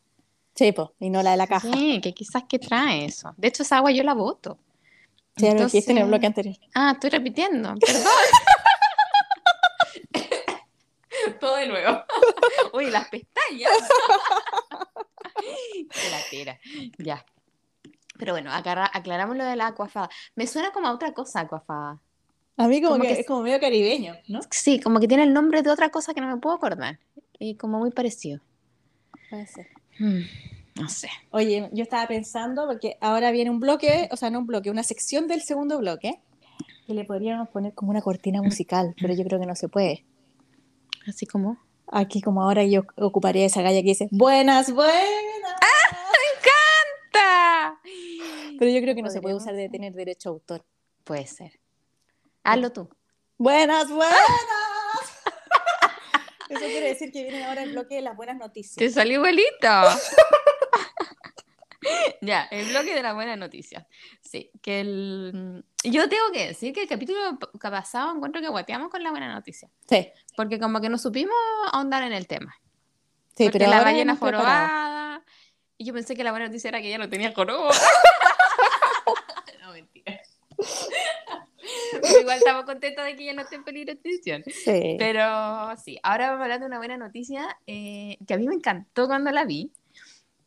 Sí, 0.57 0.73
po, 0.73 0.95
y 0.99 1.11
no 1.11 1.23
la 1.23 1.33
de 1.33 1.37
la 1.37 1.47
caja. 1.47 1.71
Sí, 1.73 2.01
que 2.03 2.13
quizás 2.15 2.45
que 2.49 2.59
trae 2.59 3.05
eso. 3.05 3.35
De 3.37 3.49
hecho, 3.49 3.63
esa 3.63 3.77
agua 3.77 3.91
yo 3.93 4.03
la 4.03 4.15
voto. 4.15 4.59
Sí, 5.37 5.47
lo 5.53 5.65
dijiste 5.67 5.93
en 5.93 5.99
el 5.99 6.07
bloque 6.09 6.27
anterior. 6.27 6.57
Ah, 6.75 6.93
estoy 6.95 7.11
repitiendo, 7.11 7.75
perdón. 7.81 8.03
Todo 11.41 11.57
de 11.57 11.67
nuevo. 11.69 11.99
Uy, 12.73 12.91
las 12.91 13.09
pestañas. 13.09 13.73
Qué 15.91 16.11
latera. 16.11 16.59
Ya. 16.99 17.25
Pero 18.19 18.33
bueno, 18.33 18.51
aclara- 18.51 18.91
aclaramos 18.93 19.37
lo 19.37 19.45
de 19.45 19.57
la 19.57 19.69
aquafaba. 19.69 20.09
Me 20.35 20.47
suena 20.47 20.73
como 20.73 20.87
a 20.89 20.93
otra 20.95 21.13
cosa, 21.13 21.41
aquafaba. 21.41 22.01
A 22.57 22.69
mí 22.69 22.81
como, 22.81 22.93
Como 22.93 23.03
que, 23.03 23.15
que- 23.15 23.21
es 23.21 23.27
como 23.27 23.43
medio 23.43 23.61
caribeño, 23.61 24.15
¿no? 24.29 24.41
Sí, 24.51 24.81
como 24.81 25.01
que 25.01 25.09
tiene 25.09 25.25
el 25.25 25.33
nombre 25.35 25.63
de 25.63 25.71
otra 25.71 25.91
cosa 25.91 26.15
que 26.15 26.21
no 26.23 26.29
me 26.29 26.39
puedo 26.41 26.57
acordar. 26.57 26.99
Y 27.39 27.57
como 27.57 27.79
muy 27.79 27.91
parecido. 27.91 28.41
Puede 29.29 29.47
ser. 29.47 29.69
Mm, 29.99 30.81
no 30.81 30.89
sé. 30.89 31.09
Oye, 31.31 31.69
yo 31.73 31.83
estaba 31.83 32.07
pensando, 32.07 32.67
porque 32.67 32.99
ahora 33.01 33.31
viene 33.31 33.51
un 33.51 33.61
bloque, 33.61 34.09
o 34.13 34.17
sea, 34.17 34.31
no 34.31 34.41
un 34.41 34.47
bloque, 34.47 34.71
una 34.71 34.83
sección 34.83 35.27
del 35.27 35.43
segundo 35.43 35.79
bloque, 35.79 36.21
que 36.87 36.95
le 36.95 37.05
podríamos 37.05 37.49
poner 37.49 37.75
como 37.75 37.91
una 37.91 38.03
cortina 38.03 38.43
musical, 38.43 38.95
pero 39.01 39.13
yo 39.15 39.25
creo 39.25 39.41
que 39.41 39.47
no 39.47 39.57
se 39.57 39.69
puede. 39.69 40.05
Así 41.07 41.27
como. 41.27 41.59
Aquí 41.89 42.21
como 42.21 42.43
ahora 42.43 42.65
yo 42.65 42.83
ocuparía 42.97 43.47
esa 43.47 43.63
galla 43.63 43.81
que 43.81 43.89
dice, 43.89 44.09
buenas, 44.11 44.73
buenas. 44.73 44.97
¡Ta! 47.13 47.81
Pero 48.59 48.71
yo 48.71 48.81
creo 48.81 48.95
que 48.95 49.03
no 49.03 49.11
se 49.11 49.21
puede 49.21 49.37
usar 49.37 49.55
de 49.55 49.69
tener 49.69 49.93
derecho 49.93 50.29
a 50.29 50.33
autor. 50.33 50.65
Puede 51.05 51.27
ser. 51.27 51.61
Hazlo 52.43 52.73
tú. 52.73 52.89
Buenas, 53.39 53.89
buenas. 53.89 54.17
Eso 56.49 56.61
quiere 56.61 56.89
decir 56.89 57.13
que 57.13 57.23
viene 57.23 57.45
ahora 57.45 57.63
el 57.63 57.73
bloque 57.73 57.97
de 57.97 58.03
las 58.03 58.17
buenas 58.17 58.37
Te 58.37 58.45
noticias. 58.45 58.95
salió 58.95 59.17
igualito. 59.17 59.47
ya, 62.21 62.45
el 62.51 62.67
bloque 62.69 62.95
de 62.95 63.03
las 63.03 63.15
buenas 63.15 63.39
noticias. 63.39 63.85
Sí, 64.21 64.51
que 64.63 64.81
el... 64.81 65.65
Yo 65.85 66.09
tengo 66.09 66.31
que 66.33 66.49
decir 66.49 66.73
que 66.73 66.83
el 66.83 66.89
capítulo 66.89 67.39
que 67.39 67.71
pasado 67.71 68.15
encuentro 68.15 68.41
que 68.41 68.49
guateamos 68.49 68.91
con 68.91 69.03
la 69.03 69.11
buena 69.11 69.33
noticia. 69.33 69.69
Sí, 69.89 70.11
Porque 70.37 70.59
como 70.59 70.81
que 70.81 70.89
no 70.89 70.99
supimos 70.99 71.35
ahondar 71.73 72.03
en 72.03 72.13
el 72.13 72.27
tema. 72.27 72.57
sí, 73.37 73.45
porque 73.45 73.59
pero 73.59 73.71
la 73.71 73.83
ballena 73.83 74.17
jorobada. 74.17 75.23
Y 75.79 75.85
yo 75.85 75.93
pensé 75.93 76.17
que 76.17 76.25
la 76.25 76.31
buena 76.31 76.47
noticia 76.47 76.69
era 76.69 76.81
que 76.81 76.89
ella 76.89 76.99
no 76.99 77.09
tenía 77.09 77.33
joroba. 77.33 77.71
no, 79.63 79.73
mentira. 79.73 80.21
Pero 82.07 82.21
igual 82.23 82.39
estamos 82.39 82.65
contentos 82.65 83.05
de 83.05 83.17
que 83.17 83.23
ella 83.25 83.35
no 83.35 83.43
esté 83.43 83.57
en 83.57 83.65
peligro 83.65 83.93
de 83.95 84.01
extinción. 84.01 84.43
Sí. 84.47 84.97
Pero 84.99 85.77
sí, 85.85 85.99
ahora 86.03 86.27
vamos 86.29 86.41
a 86.41 86.45
hablar 86.45 86.61
de 86.61 86.67
una 86.67 86.79
buena 86.79 86.97
noticia 86.97 87.59
eh, 87.67 88.17
que 88.27 88.35
a 88.35 88.39
mí 88.39 88.47
me 88.49 88.55
encantó 88.55 89.07
cuando 89.07 89.31
la 89.31 89.45
vi. 89.45 89.71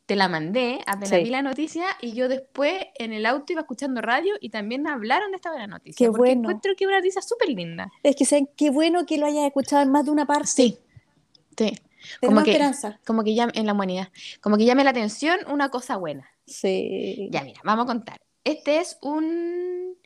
Te 0.06 0.16
la 0.16 0.28
mandé, 0.28 0.80
apenas 0.88 1.08
Sí. 1.10 1.16
vi 1.22 1.30
la 1.30 1.40
noticia 1.40 1.84
y 2.00 2.14
yo 2.14 2.28
después 2.28 2.74
en 2.98 3.12
el 3.12 3.24
auto 3.26 3.52
iba 3.52 3.60
escuchando 3.60 4.00
radio 4.00 4.34
y 4.40 4.50
también 4.50 4.88
hablaron 4.88 5.30
de 5.30 5.36
esta 5.36 5.50
buena 5.50 5.68
noticia. 5.68 6.04
Qué 6.04 6.08
porque 6.10 6.18
bueno. 6.34 6.40
encuentro 6.40 6.72
que 6.76 6.84
una 6.84 6.96
noticia 6.96 7.22
súper 7.22 7.48
linda. 7.50 7.92
Es 8.02 8.16
que 8.16 8.24
saben 8.24 8.48
qué 8.56 8.70
bueno 8.70 9.06
que 9.06 9.18
lo 9.18 9.26
hayas 9.26 9.44
escuchado 9.46 9.82
en 9.82 9.92
más 9.92 10.04
de 10.06 10.10
una 10.10 10.26
parte. 10.26 10.46
Sí, 10.48 10.78
sí. 11.56 11.72
Tenemos 12.20 12.42
que- 12.42 12.50
esperanza. 12.50 12.98
Como 13.06 13.22
que 13.22 13.36
llame, 13.36 13.52
en 13.54 13.66
la 13.66 13.72
humanidad, 13.72 14.08
como 14.40 14.56
que 14.56 14.64
llame 14.64 14.82
la 14.82 14.90
atención 14.90 15.38
una 15.48 15.68
cosa 15.68 15.96
buena. 15.96 16.28
Sí. 16.44 17.28
Ya, 17.30 17.44
mira, 17.44 17.60
vamos 17.62 17.84
a 17.84 17.86
contar. 17.86 18.20
Este 18.42 18.78
es 18.78 18.98
un 19.02 19.96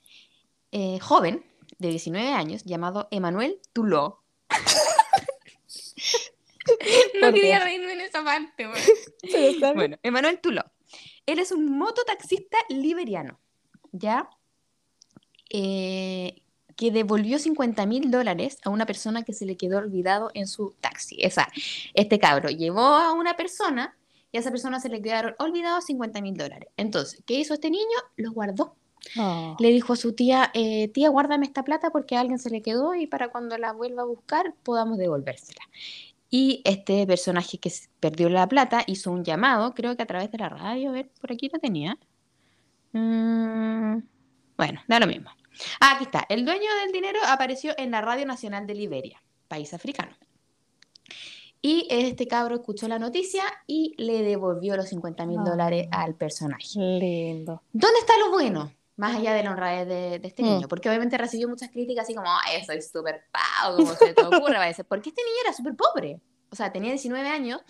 eh, 0.76 0.98
joven 0.98 1.46
de 1.78 1.90
19 1.90 2.32
años 2.32 2.64
llamado 2.64 3.06
Emanuel 3.12 3.60
Tuló. 3.72 4.24
no 7.14 7.20
¿Por 7.20 7.32
quería 7.32 7.60
reírme 7.60 7.92
en 7.92 8.00
esa 8.00 8.24
parte. 8.24 8.68
Bueno, 9.74 9.96
Emanuel 10.02 10.40
Tuló. 10.40 10.64
Él 11.26 11.38
es 11.38 11.52
un 11.52 11.78
mototaxista 11.78 12.58
liberiano, 12.68 13.38
¿ya? 13.92 14.28
Eh, 15.48 16.42
que 16.76 16.90
devolvió 16.90 17.38
50 17.38 17.86
mil 17.86 18.10
dólares 18.10 18.58
a 18.64 18.70
una 18.70 18.84
persona 18.84 19.22
que 19.22 19.32
se 19.32 19.46
le 19.46 19.56
quedó 19.56 19.78
olvidado 19.78 20.32
en 20.34 20.48
su 20.48 20.74
taxi. 20.80 21.24
O 21.24 21.30
sea, 21.30 21.48
este 21.94 22.18
cabro 22.18 22.48
llevó 22.48 22.96
a 22.96 23.12
una 23.12 23.36
persona 23.36 23.96
y 24.32 24.38
a 24.38 24.40
esa 24.40 24.50
persona 24.50 24.80
se 24.80 24.88
le 24.88 25.00
quedaron 25.00 25.36
olvidados 25.38 25.84
50 25.84 26.20
mil 26.20 26.36
dólares. 26.36 26.68
Entonces, 26.76 27.22
¿qué 27.24 27.34
hizo 27.34 27.54
este 27.54 27.70
niño? 27.70 27.96
Los 28.16 28.34
guardó. 28.34 28.74
Oh. 29.18 29.56
Le 29.58 29.68
dijo 29.70 29.92
a 29.92 29.96
su 29.96 30.12
tía, 30.14 30.50
eh, 30.54 30.88
tía, 30.88 31.08
guárdame 31.10 31.46
esta 31.46 31.62
plata 31.64 31.90
porque 31.90 32.16
a 32.16 32.20
alguien 32.20 32.38
se 32.38 32.50
le 32.50 32.62
quedó 32.62 32.94
y 32.94 33.06
para 33.06 33.28
cuando 33.28 33.56
la 33.58 33.72
vuelva 33.72 34.02
a 34.02 34.06
buscar 34.06 34.54
podamos 34.62 34.98
devolvérsela. 34.98 35.62
Y 36.30 36.62
este 36.64 37.06
personaje 37.06 37.58
que 37.58 37.72
perdió 38.00 38.28
la 38.28 38.48
plata 38.48 38.82
hizo 38.86 39.12
un 39.12 39.22
llamado, 39.24 39.72
creo 39.74 39.96
que 39.96 40.02
a 40.02 40.06
través 40.06 40.30
de 40.32 40.38
la 40.38 40.48
radio, 40.48 40.90
a 40.90 40.92
ver, 40.92 41.08
por 41.20 41.30
aquí 41.30 41.48
lo 41.52 41.58
tenía. 41.60 41.96
Mm, 42.92 43.98
bueno, 44.56 44.80
da 44.88 45.00
lo 45.00 45.06
mismo. 45.06 45.30
Ah, 45.80 45.92
aquí 45.94 46.04
está. 46.04 46.26
El 46.28 46.44
dueño 46.44 46.68
del 46.82 46.92
dinero 46.92 47.20
apareció 47.26 47.72
en 47.78 47.90
la 47.92 48.00
Radio 48.00 48.26
Nacional 48.26 48.66
de 48.66 48.74
Liberia, 48.74 49.22
país 49.48 49.72
africano. 49.74 50.16
Y 51.62 51.86
este 51.88 52.26
cabro 52.26 52.56
escuchó 52.56 52.88
la 52.88 52.98
noticia 52.98 53.42
y 53.66 53.94
le 53.96 54.22
devolvió 54.22 54.76
los 54.76 54.88
50 54.88 55.24
mil 55.26 55.38
Ah. 55.40 55.44
dólares 55.50 55.88
al 55.92 56.14
personaje. 56.14 56.66
Lindo. 56.76 57.62
¿Dónde 57.72 57.98
está 58.00 58.18
lo 58.18 58.30
bueno? 58.32 58.72
Más 58.96 59.16
allá 59.16 59.34
de 59.34 59.42
la 59.42 59.50
honradez 59.50 59.88
de, 59.88 60.18
de 60.20 60.28
este 60.28 60.42
Mm. 60.42 60.46
niño, 60.46 60.68
porque 60.68 60.88
obviamente 60.88 61.18
recibió 61.18 61.48
muchas 61.48 61.70
críticas 61.70 62.04
así 62.04 62.14
como, 62.14 62.28
"Ay, 62.30 62.60
eso 62.60 62.72
es 62.72 62.90
súper 62.90 63.24
pavo, 63.32 63.76
como 63.78 63.94
se 63.94 64.14
te 64.14 64.22
ocurre, 64.22 64.56
a 64.56 64.62
decir, 64.62 64.84
porque 64.84 65.08
este 65.10 65.22
niño 65.22 65.36
era 65.44 65.52
súper 65.52 65.74
pobre, 65.74 66.20
o 66.50 66.56
sea, 66.56 66.70
tenía 66.72 66.90
19 66.90 67.28
años 67.28 67.60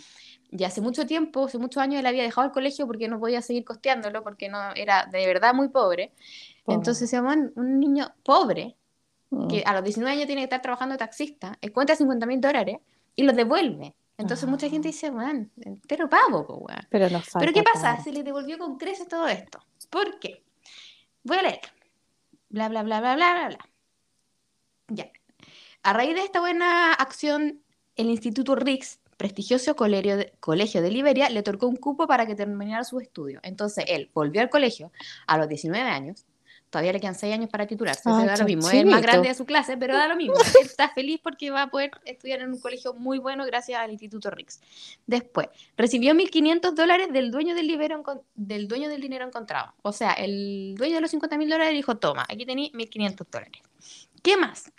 y 0.50 0.62
hace 0.64 0.80
mucho 0.82 1.06
tiempo, 1.06 1.46
hace 1.46 1.58
muchos 1.58 1.82
años 1.82 2.00
él 2.00 2.06
había 2.06 2.22
dejado 2.22 2.46
el 2.46 2.52
colegio 2.52 2.86
porque 2.86 3.08
no 3.08 3.18
podía 3.18 3.40
seguir 3.42 3.64
costeándolo, 3.64 4.22
porque 4.22 4.48
no 4.50 4.58
era 4.74 5.06
de 5.06 5.26
verdad 5.26 5.54
muy 5.54 5.68
pobre, 5.68 6.12
Pobre. 6.64 6.76
entonces 6.76 7.08
se 7.08 7.16
llaman 7.16 7.52
un 7.56 7.80
niño 7.80 8.12
pobre, 8.22 8.76
Mm. 9.30 9.48
que 9.48 9.62
a 9.66 9.72
los 9.72 9.82
19 9.82 10.12
años 10.14 10.26
tiene 10.26 10.42
que 10.42 10.44
estar 10.44 10.60
trabajando 10.62 10.92
de 10.92 10.98
taxista, 10.98 11.58
encuentra 11.62 11.96
50 11.96 12.24
mil 12.26 12.40
dólares 12.40 12.76
y 13.16 13.22
los 13.24 13.34
devuelve. 13.34 13.96
Entonces 14.16 14.48
mucha 14.48 14.68
gente 14.68 14.86
Ah. 14.88 14.92
dice, 14.92 15.10
weón, 15.10 15.50
entero 15.60 16.08
pavo, 16.08 16.42
weón. 16.60 16.86
Pero 16.88 17.10
nos 17.10 17.24
falta 17.24 17.40
Pero 17.40 17.52
¿qué 17.52 17.62
pasa? 17.64 17.82
tanto. 17.94 18.04
Se 18.04 18.12
le 18.12 18.22
devolvió 18.22 18.58
con 18.58 18.76
creces 18.76 19.08
todo 19.08 19.26
esto. 19.26 19.58
¿Por 19.90 20.20
qué? 20.20 20.43
Voy 21.24 21.38
a 21.38 21.42
leer. 21.42 21.60
Bla, 22.50 22.68
bla, 22.68 22.82
bla, 22.82 23.00
bla, 23.00 23.16
bla, 23.16 23.48
bla. 23.48 23.58
Ya. 24.88 25.10
A 25.82 25.92
raíz 25.92 26.14
de 26.14 26.20
esta 26.20 26.40
buena 26.40 26.92
acción, 26.92 27.62
el 27.96 28.10
Instituto 28.10 28.54
Riggs, 28.54 29.00
prestigioso 29.16 29.74
colegio 29.74 30.16
de, 30.16 30.90
Liberia, 30.90 31.30
le 31.30 31.40
otorgó 31.40 31.66
un 31.66 31.76
cupo 31.76 32.06
para 32.06 32.26
que 32.26 32.34
terminara 32.34 32.84
sus 32.84 33.02
estudios. 33.02 33.40
Entonces 33.42 33.84
él 33.88 34.10
volvió 34.12 34.42
al 34.42 34.50
colegio 34.50 34.92
a 35.26 35.38
los 35.38 35.48
19 35.48 35.88
años. 35.88 36.26
Todavía 36.74 36.92
le 36.92 36.98
quedan 36.98 37.14
6 37.14 37.32
años 37.32 37.48
para 37.48 37.68
titularse, 37.68 38.02
Ah, 38.06 38.24
da 38.26 38.36
lo 38.36 38.44
mismo. 38.46 38.66
Es 38.68 38.74
el 38.74 38.86
más 38.86 39.00
grande 39.00 39.28
de 39.28 39.34
su 39.34 39.44
clase, 39.44 39.76
pero 39.76 39.94
da 39.96 40.08
lo 40.08 40.16
mismo. 40.16 40.34
Está 40.60 40.88
feliz 40.88 41.20
porque 41.22 41.52
va 41.52 41.62
a 41.62 41.70
poder 41.70 41.92
estudiar 42.04 42.40
en 42.40 42.52
un 42.52 42.58
colegio 42.58 42.94
muy 42.94 43.18
bueno 43.18 43.46
gracias 43.46 43.80
al 43.80 43.92
Instituto 43.92 44.28
Riggs. 44.28 44.60
Después, 45.06 45.46
recibió 45.76 46.14
1.500 46.14 46.72
dólares 46.74 47.12
del 47.12 47.30
dueño 47.30 47.54
del, 47.54 47.68
libero 47.68 48.02
encon- 48.02 48.22
del 48.34 48.66
dueño 48.66 48.88
del 48.88 49.00
dinero 49.00 49.24
encontrado. 49.24 49.72
O 49.82 49.92
sea, 49.92 50.14
el 50.14 50.74
dueño 50.76 50.96
de 50.96 51.00
los 51.02 51.14
50.000 51.14 51.48
dólares 51.48 51.68
le 51.68 51.76
dijo, 51.76 51.96
toma, 51.98 52.26
aquí 52.28 52.44
tenéis 52.44 52.72
1.500 52.72 53.24
dólares. 53.30 53.62
¿Qué 54.24 54.36
más? 54.36 54.72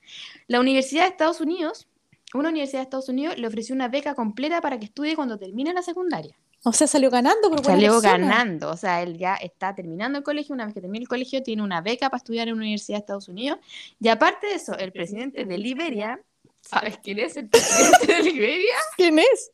La 0.48 0.60
Universidad 0.60 1.04
de 1.04 1.10
Estados 1.12 1.40
Unidos, 1.40 1.88
una 2.34 2.50
universidad 2.50 2.80
de 2.80 2.84
Estados 2.84 3.08
Unidos 3.08 3.38
le 3.38 3.48
ofreció 3.48 3.74
una 3.74 3.88
beca 3.88 4.16
completa 4.16 4.60
para 4.60 4.78
que 4.80 4.86
estudie 4.88 5.16
cuando 5.16 5.38
termine 5.38 5.72
la 5.74 5.82
secundaria. 5.82 6.36
O 6.68 6.74
sea, 6.74 6.88
salió 6.88 7.12
ganando 7.12 7.52
por 7.52 7.64
Salió 7.64 8.02
ganando, 8.02 8.72
o 8.72 8.78
sea, 8.78 9.04
él 9.04 9.20
ya 9.20 9.36
está 9.36 9.76
terminando 9.76 10.18
el 10.18 10.24
colegio, 10.24 10.56
una 10.56 10.66
vez 10.66 10.74
que 10.74 10.82
termine 10.82 11.04
el 11.04 11.08
colegio 11.08 11.44
tiene 11.44 11.62
una 11.62 11.80
beca 11.82 12.10
para 12.10 12.18
estudiar 12.18 12.48
en 12.48 12.56
una 12.56 12.64
universidad 12.64 12.98
de 12.98 13.02
Estados 13.02 13.28
Unidos. 13.28 13.60
Y 14.00 14.08
aparte 14.08 14.48
de 14.48 14.56
eso, 14.56 14.76
el 14.76 14.92
presidente 14.92 15.46
de 15.46 15.60
Liberia, 15.60 16.20
¿sabes 16.62 16.98
quién 17.04 17.20
es 17.20 17.38
el 17.38 17.50
presidente 17.50 18.08
de 18.08 18.24
Liberia? 18.24 18.74
¿Quién 18.98 19.20
es? 19.20 19.52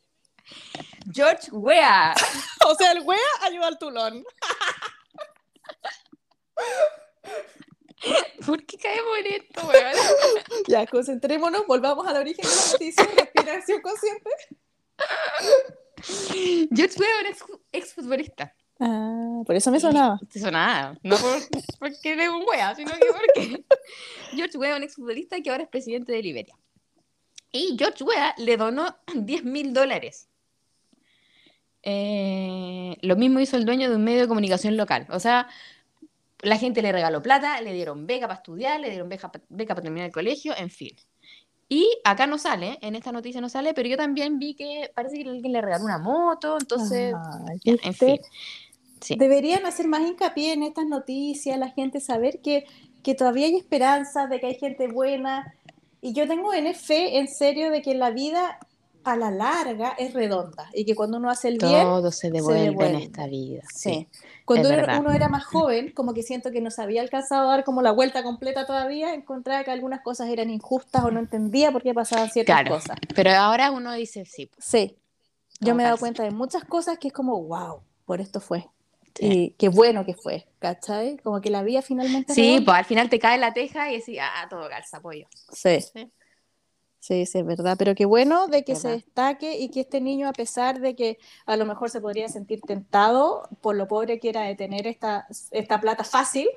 George 1.12 1.50
Weah. 1.52 2.14
O 2.66 2.74
sea, 2.76 2.92
el 2.92 3.02
wea 3.02 3.18
ayuda 3.42 3.66
al 3.66 3.76
tulón. 3.78 4.24
¿Por 8.46 8.64
qué 8.64 8.78
caemos 8.78 9.18
en 9.18 9.26
esto, 9.34 9.66
weón? 9.66 9.96
Ya, 10.66 10.86
concentrémonos, 10.86 11.66
volvamos 11.66 12.06
al 12.06 12.16
origen 12.16 12.42
de 12.42 12.50
la 12.56 12.72
noticia, 12.72 13.04
respiración 13.04 13.82
consciente. 13.82 14.30
George 16.74 16.98
Weah 16.98 17.20
era 17.20 17.30
ex, 17.30 17.44
exfutbolista. 17.72 18.54
Ah, 18.80 19.42
por 19.46 19.54
eso 19.54 19.70
me 19.70 19.78
sonaba. 19.78 20.18
Te 20.30 20.40
sonaba, 20.40 20.98
no 21.02 21.16
por, 21.16 21.38
porque 21.78 22.12
eres 22.12 22.28
un 22.28 22.44
wea, 22.48 22.74
sino 22.74 22.92
que 22.92 23.06
porque 23.12 23.64
George 24.34 24.58
Weah, 24.58 24.76
un 24.76 24.82
exfutbolista 24.82 25.40
que 25.40 25.50
ahora 25.50 25.64
es 25.64 25.68
presidente 25.68 26.12
de 26.12 26.22
Liberia. 26.22 26.56
Y 27.52 27.76
George 27.78 28.02
Weah 28.02 28.34
le 28.38 28.56
donó 28.56 28.96
10 29.14 29.44
mil 29.44 29.72
dólares. 29.72 30.28
Eh, 31.82 32.96
lo 33.02 33.16
mismo 33.16 33.40
hizo 33.40 33.56
el 33.56 33.64
dueño 33.64 33.90
de 33.90 33.96
un 33.96 34.04
medio 34.04 34.22
de 34.22 34.28
comunicación 34.28 34.76
local. 34.76 35.06
O 35.10 35.20
sea, 35.20 35.48
la 36.40 36.56
gente 36.58 36.82
le 36.82 36.92
regaló 36.92 37.22
plata, 37.22 37.60
le 37.60 37.72
dieron 37.72 38.06
beca 38.06 38.26
para 38.26 38.38
estudiar, 38.38 38.80
le 38.80 38.90
dieron 38.90 39.08
beca, 39.08 39.30
beca 39.48 39.74
para 39.74 39.82
terminar 39.82 40.06
el 40.06 40.12
colegio, 40.12 40.54
en 40.56 40.70
fin. 40.70 40.96
Y 41.72 41.88
acá 42.04 42.26
no 42.26 42.36
sale, 42.36 42.78
en 42.82 42.96
esta 42.96 43.12
noticia 43.12 43.40
no 43.40 43.48
sale, 43.48 43.72
pero 43.72 43.88
yo 43.88 43.96
también 43.96 44.38
vi 44.38 44.52
que 44.52 44.90
parece 44.94 45.16
que 45.16 45.30
alguien 45.30 45.54
le 45.54 45.62
regaló 45.62 45.86
una 45.86 45.96
moto, 45.96 46.58
entonces, 46.60 47.14
ya, 47.64 47.72
en 47.82 47.94
fin. 47.94 48.20
Sí. 49.00 49.16
Deberían 49.18 49.64
hacer 49.64 49.88
más 49.88 50.02
hincapié 50.02 50.52
en 50.52 50.64
estas 50.64 50.84
noticias, 50.84 51.58
la 51.58 51.70
gente 51.70 52.00
saber 52.00 52.40
que, 52.42 52.66
que 53.02 53.14
todavía 53.14 53.46
hay 53.46 53.56
esperanza, 53.56 54.26
de 54.26 54.38
que 54.38 54.48
hay 54.48 54.56
gente 54.56 54.86
buena. 54.86 55.54
Y 56.02 56.12
yo 56.12 56.28
tengo 56.28 56.52
en 56.52 56.74
fe, 56.74 57.16
en 57.18 57.26
serio, 57.26 57.70
de 57.70 57.80
que 57.80 57.94
la 57.94 58.10
vida 58.10 58.58
a 59.04 59.16
la 59.16 59.30
larga 59.30 59.94
es 59.98 60.14
redonda 60.14 60.68
y 60.72 60.84
que 60.84 60.94
cuando 60.94 61.16
uno 61.18 61.30
hace 61.30 61.48
el 61.48 61.58
bien, 61.58 61.82
Todo 61.82 62.10
se 62.12 62.30
devuelve, 62.30 62.62
devuelve. 62.62 62.94
en 62.94 63.02
esta 63.02 63.26
vida. 63.26 63.62
sí. 63.74 64.08
Cuando 64.44 64.68
uno, 64.68 65.12
era 65.12 65.28
más 65.28 65.44
joven, 65.44 65.92
como 65.92 66.12
que 66.12 66.22
siento 66.22 66.50
que 66.50 66.60
no 66.60 66.70
se 66.70 66.82
había 66.82 67.00
alcanzado 67.00 67.48
a 67.48 67.56
dar 67.56 67.64
como 67.64 67.80
la 67.80 67.92
vuelta 67.92 68.22
completa 68.22 68.66
todavía, 68.66 69.14
encontraba 69.14 69.62
que 69.64 69.70
algunas 69.70 70.02
cosas 70.02 70.28
eran 70.28 70.50
injustas 70.50 71.04
o 71.04 71.10
no 71.10 71.20
entendía 71.20 71.70
por 71.72 71.82
qué 71.82 71.94
pasaban 71.94 72.28
ciertas 72.30 72.54
Claro. 72.60 72.74
cosas. 72.74 72.96
Pero 73.14 73.30
ahora 73.30 73.70
uno 73.70 73.92
dice 73.92 74.24
sí. 74.26 74.50
Sí, 74.58 74.98
yo 75.60 75.74
me 75.74 75.82
he 75.84 75.86
dado 75.86 75.96
cuenta 75.98 76.22
de 76.24 76.32
muchas 76.32 76.64
cosas 76.64 76.98
que 76.98 77.08
es 77.08 77.14
como, 77.14 77.40
wow, 77.44 77.80
por 78.04 78.20
esto 78.20 78.40
fue. 78.40 78.68
Sí. 79.14 79.26
Y 79.26 79.50
qué 79.52 79.68
bueno 79.68 80.04
que 80.04 80.14
fue, 80.14 80.46
¿cachai? 80.58 81.18
Como 81.18 81.40
que 81.40 81.50
la 81.50 81.62
vida 81.62 81.80
finalmente... 81.82 82.34
Sí, 82.34 82.60
pues 82.64 82.76
al 82.78 82.84
final 82.84 83.08
te 83.08 83.18
cae 83.18 83.38
la 83.38 83.52
teja 83.54 83.90
y 83.92 83.98
decís, 83.98 84.18
ah, 84.20 84.46
todo 84.50 84.68
calza, 84.68 85.00
pollo. 85.00 85.28
Sí, 85.52 85.80
Sí. 85.80 86.10
Sí, 87.02 87.26
sí, 87.26 87.38
es 87.38 87.44
verdad. 87.46 87.74
Pero 87.78 87.94
qué 87.94 88.04
bueno 88.06 88.46
de 88.46 88.64
que 88.64 88.76
se 88.76 88.88
destaque 88.88 89.58
y 89.58 89.68
que 89.70 89.80
este 89.80 90.00
niño, 90.00 90.28
a 90.28 90.32
pesar 90.32 90.80
de 90.80 90.94
que 90.94 91.18
a 91.46 91.56
lo 91.56 91.66
mejor 91.66 91.90
se 91.90 92.00
podría 92.00 92.28
sentir 92.28 92.60
tentado 92.62 93.42
por 93.60 93.74
lo 93.76 93.88
pobre 93.88 94.18
que 94.20 94.28
era 94.30 94.42
de 94.42 94.54
tener 94.54 94.86
esta, 94.86 95.26
esta 95.50 95.80
plata 95.80 96.04
fácil, 96.04 96.48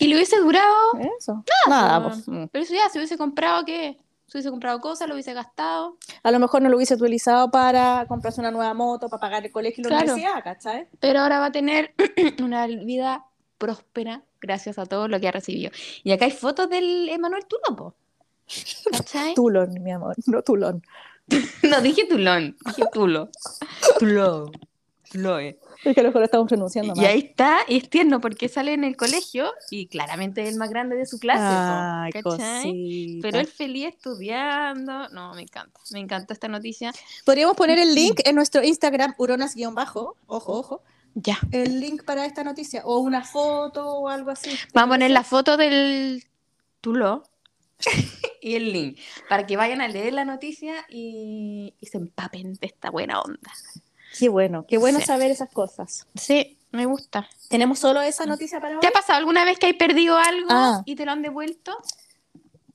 Y 0.00 0.08
le 0.08 0.16
hubiese 0.16 0.36
durado, 0.40 0.74
eso, 1.18 1.44
nada, 1.68 2.02
pues. 2.02 2.22
pues, 2.24 2.28
mm. 2.28 2.46
pero 2.50 2.64
eso 2.64 2.74
ya, 2.74 2.88
se 2.88 2.98
hubiese 2.98 3.16
comprado, 3.16 3.64
¿qué? 3.64 3.96
Se 4.26 4.38
hubiese 4.38 4.50
comprado 4.50 4.80
cosas, 4.80 5.06
lo 5.08 5.14
hubiese 5.14 5.32
gastado. 5.34 5.96
a 6.22 6.30
lo 6.30 6.38
mejor 6.40 6.60
no 6.62 6.68
lo 6.68 6.76
hubiese 6.76 6.94
utilizado 6.94 7.50
para 7.50 8.04
comprarse 8.08 8.40
una 8.40 8.50
nueva 8.50 8.74
moto, 8.74 9.08
para 9.08 9.20
pagar 9.20 9.44
el 9.46 9.52
colegio 9.52 9.82
y 9.82 9.84
la 9.84 9.88
Claro. 9.88 10.12
universidad, 10.14 10.42
¿cachai? 10.44 10.88
Pero 11.00 11.20
ahora 11.20 11.38
va 11.40 11.46
a 11.46 11.52
tener 11.52 11.94
una 12.42 12.66
vida 12.66 13.26
próspera 13.58 14.22
gracias 14.40 14.78
a 14.78 14.86
todo 14.86 15.06
lo 15.08 15.20
que 15.20 15.28
ha 15.28 15.32
recibido. 15.32 15.70
Y 16.02 16.12
acá 16.12 16.24
hay 16.24 16.30
fotos 16.32 16.68
del 16.70 17.08
Emanuel 17.10 17.44
Tulo, 17.46 17.76
po. 17.76 17.94
¿Cachai? 18.92 19.34
Tulón, 19.34 19.82
mi 19.82 19.92
amor, 19.92 20.16
no 20.26 20.42
tulón. 20.42 20.82
No, 21.62 21.80
dije 21.80 22.06
Tulón, 22.06 22.56
dije 22.66 22.82
Tulo. 22.92 23.30
Tulo. 23.98 24.50
Tulo, 25.10 25.38
eh. 25.40 25.58
Es 25.84 25.94
que 25.94 26.00
a 26.00 26.02
lo 26.02 26.10
mejor 26.10 26.22
estamos 26.22 26.48
pronunciando 26.48 26.94
mal. 26.94 27.04
Y 27.04 27.06
ahí 27.06 27.18
está, 27.20 27.58
y 27.66 27.78
es 27.78 27.88
tierno 27.88 28.20
porque 28.20 28.48
sale 28.48 28.74
en 28.74 28.84
el 28.84 28.96
colegio 28.96 29.50
y 29.70 29.86
claramente 29.86 30.42
es 30.42 30.50
el 30.50 30.56
más 30.56 30.70
grande 30.70 30.94
de 30.94 31.06
su 31.06 31.18
clase. 31.18 31.42
Ay. 31.42 33.18
Pero 33.22 33.38
él 33.38 33.46
feliz 33.46 33.86
estudiando. 33.88 35.08
No, 35.08 35.34
me 35.34 35.42
encanta. 35.42 35.80
Me 35.90 36.00
encantó 36.00 36.32
esta 36.32 36.48
noticia. 36.48 36.92
Podríamos 37.24 37.56
poner 37.56 37.78
el 37.78 37.94
link 37.94 38.20
en 38.24 38.36
nuestro 38.36 38.62
Instagram, 38.62 39.14
uronas-bajo, 39.18 40.16
ojo, 40.26 40.52
ojo, 40.58 40.82
Ya. 41.14 41.38
el 41.50 41.80
link 41.80 42.04
para 42.04 42.26
esta 42.26 42.44
noticia, 42.44 42.82
o 42.84 42.98
una 42.98 43.24
foto 43.24 43.88
o 43.88 44.08
algo 44.08 44.30
así. 44.30 44.50
Vamos 44.74 44.94
a 44.94 44.96
poner 44.96 45.10
la 45.10 45.24
foto 45.24 45.56
del 45.56 46.24
Tulo 46.80 47.24
y 48.40 48.54
el 48.54 48.72
link 48.72 48.98
para 49.28 49.46
que 49.46 49.56
vayan 49.56 49.80
a 49.80 49.88
leer 49.88 50.12
la 50.12 50.24
noticia 50.24 50.74
y, 50.88 51.74
y 51.80 51.86
se 51.86 51.98
empapen 51.98 52.54
de 52.54 52.66
esta 52.66 52.90
buena 52.90 53.20
onda. 53.20 53.50
Qué 54.18 54.28
bueno, 54.28 54.66
qué 54.66 54.78
bueno 54.78 54.98
Sí. 55.00 55.06
saber 55.06 55.30
esas 55.30 55.50
cosas. 55.50 56.06
Sí, 56.14 56.58
me 56.72 56.86
gusta. 56.86 57.28
¿Tenemos 57.48 57.78
solo 57.78 58.00
esa 58.02 58.26
noticia 58.26 58.60
para 58.60 58.74
hoy? 58.74 58.80
¿Te 58.80 58.88
ha 58.88 58.90
pasado 58.92 59.18
alguna 59.18 59.44
vez 59.44 59.58
que 59.58 59.66
hay 59.66 59.72
perdido 59.74 60.16
algo 60.18 60.48
Ah. 60.50 60.82
y 60.84 60.94
te 60.96 61.04
lo 61.04 61.12
han 61.12 61.22
devuelto? 61.22 61.76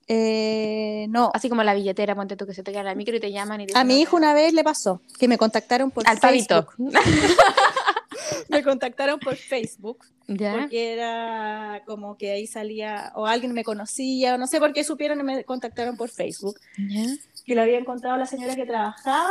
Eh, 0.08 1.08
no. 1.10 1.32
Así 1.34 1.50
como 1.50 1.64
la 1.64 1.74
billetera, 1.74 2.14
ponte 2.16 2.36
tú 2.36 2.46
que 2.46 2.54
se 2.54 2.62
te 2.64 2.72
queda 2.72 2.82
en 2.82 2.86
la 2.88 2.96
micro 2.96 3.16
y 3.16 3.20
te 3.20 3.32
llaman 3.32 3.62
y 3.62 3.66
te 3.68 3.78
A 3.78 3.84
mi 3.84 3.96
"No, 3.96 4.00
hijo 4.02 4.16
una 4.18 4.34
vez 4.34 4.54
le 4.54 4.64
pasó 4.64 5.02
que 5.20 5.28
me 5.28 5.38
contactaron 5.38 5.90
por 5.92 6.08
Al. 6.08 6.20
Facebook. 6.20 6.68
Me 8.50 8.64
contactaron 8.64 9.20
por 9.20 9.36
Facebook 9.36 10.06
¿Ya? 10.28 10.54
porque 10.54 10.94
era 10.94 11.84
como 11.86 12.18
que 12.18 12.32
ahí 12.32 12.48
salía 12.48 13.12
o 13.16 13.26
alguien 13.28 13.54
me 13.54 13.64
conocía 13.64 14.36
o 14.36 14.38
no 14.38 14.48
sé 14.48 14.60
por 14.60 14.74
qué 14.74 14.84
supieron 14.84 15.20
y 15.20 15.24
me 15.24 15.44
contactaron 15.44 15.98
por 15.98 16.10
Facebook. 16.10 16.60
¿Ya? 16.78 17.06
que 17.46 17.56
lo 17.56 17.62
había 17.62 17.78
encontrado 17.78 18.18
la 18.18 18.26
señora 18.26 18.56
que 18.56 18.66
trabajaba, 18.66 19.30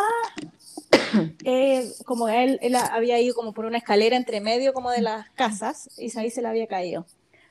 eh, 1.45 1.91
como 2.05 2.29
él, 2.29 2.59
él 2.63 2.77
había 2.77 3.21
ido 3.21 3.35
como 3.35 3.53
por 3.53 3.65
una 3.65 3.79
escalera 3.79 4.17
entre 4.17 4.41
medio 4.41 4.73
como 4.73 4.91
de 4.91 5.03
las 5.03 5.29
casas 5.31 5.91
y 5.99 6.17
ahí 6.17 6.31
se 6.31 6.41
le 6.41 6.49
había 6.49 6.67
caído. 6.67 7.07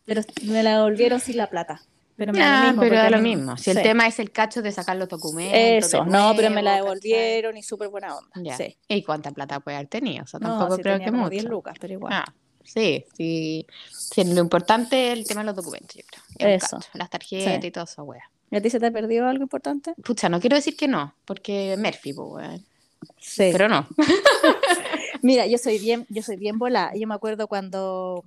Pero 0.06 0.22
me 0.44 0.64
la 0.64 0.78
devolvieron 0.78 1.20
sin 1.20 1.38
la 1.38 1.50
plata. 1.50 1.82
Pero 2.16 2.32
me 2.34 2.40
da 2.40 2.60
lo 2.62 2.68
mismo. 2.68 2.82
pero 2.82 2.96
da 2.96 3.10
lo 3.10 3.18
mismo. 3.20 3.58
Si 3.58 3.72
el 3.72 3.78
sí. 3.78 3.84
tema 3.84 4.06
es 4.08 4.20
el 4.20 4.32
cacho 4.32 4.62
de 4.62 4.72
sacar 4.72 4.96
los 4.98 5.10
documentos. 5.10 5.88
Eso, 5.88 6.04
de 6.04 6.12
no, 6.12 6.34
pero 6.36 6.50
me 6.52 6.62
la 6.62 6.74
nuevo, 6.74 6.86
devolvieron 6.90 7.58
y 7.58 7.64
súper 7.64 7.90
buena 7.90 8.16
onda. 8.18 8.56
Sí. 8.58 8.78
¿Y 8.88 9.04
cuánta 9.04 9.32
plata 9.32 9.60
puede 9.60 9.78
haber 9.78 9.90
tenido? 9.90 10.24
O 10.24 10.28
sea, 10.28 10.40
No, 10.40 10.50
tampoco 10.50 10.76
sí 10.76 10.82
creo 10.84 10.94
tenía 10.96 11.06
que 11.06 11.12
como 11.12 11.24
mucho. 11.24 11.32
10 11.32 11.44
lucas, 11.46 11.76
pero 11.82 11.94
igual. 11.94 12.14
Ah, 12.14 12.34
sí, 12.64 13.04
sí, 13.18 13.66
sí, 13.90 14.24
Lo 14.26 14.42
importante 14.42 15.12
es 15.12 15.18
el 15.18 15.26
tema 15.26 15.42
de 15.42 15.48
los 15.48 15.56
documentos, 15.56 15.96
yo 15.96 16.04
creo. 16.06 16.24
El 16.50 16.56
Eso. 16.58 16.78
cacho, 16.78 16.90
las 16.94 17.10
tarjetas 17.10 17.62
Sí. 17.62 17.68
y 17.68 17.72
todo 17.72 17.84
eso, 17.86 18.04
wea. 18.04 18.30
¿Y 18.52 18.56
a 18.58 18.62
ti 18.62 18.70
se 18.70 18.80
te 18.80 18.86
ha 18.86 18.92
perdido 18.92 19.28
algo 19.28 19.42
importante? 19.42 19.96
Pucha, 20.04 20.30
no 20.30 20.40
quiero 20.40 20.56
decir 20.56 20.78
que 20.78 20.88
no, 20.88 21.16
porque 21.26 21.76
Murphy, 21.78 22.14
pues, 22.14 22.28
weón. 22.32 22.66
Sí. 23.20 23.50
Pero 23.52 23.68
no. 23.68 23.88
Mira, 25.22 25.46
yo 25.48 25.58
soy 25.58 25.80
bien, 25.80 26.06
yo 26.10 26.22
soy 26.22 26.38
bien 26.38 26.58
volada. 26.60 26.92
Yo 26.96 27.08
me 27.08 27.16
acuerdo 27.16 27.48
cuando 27.48 28.24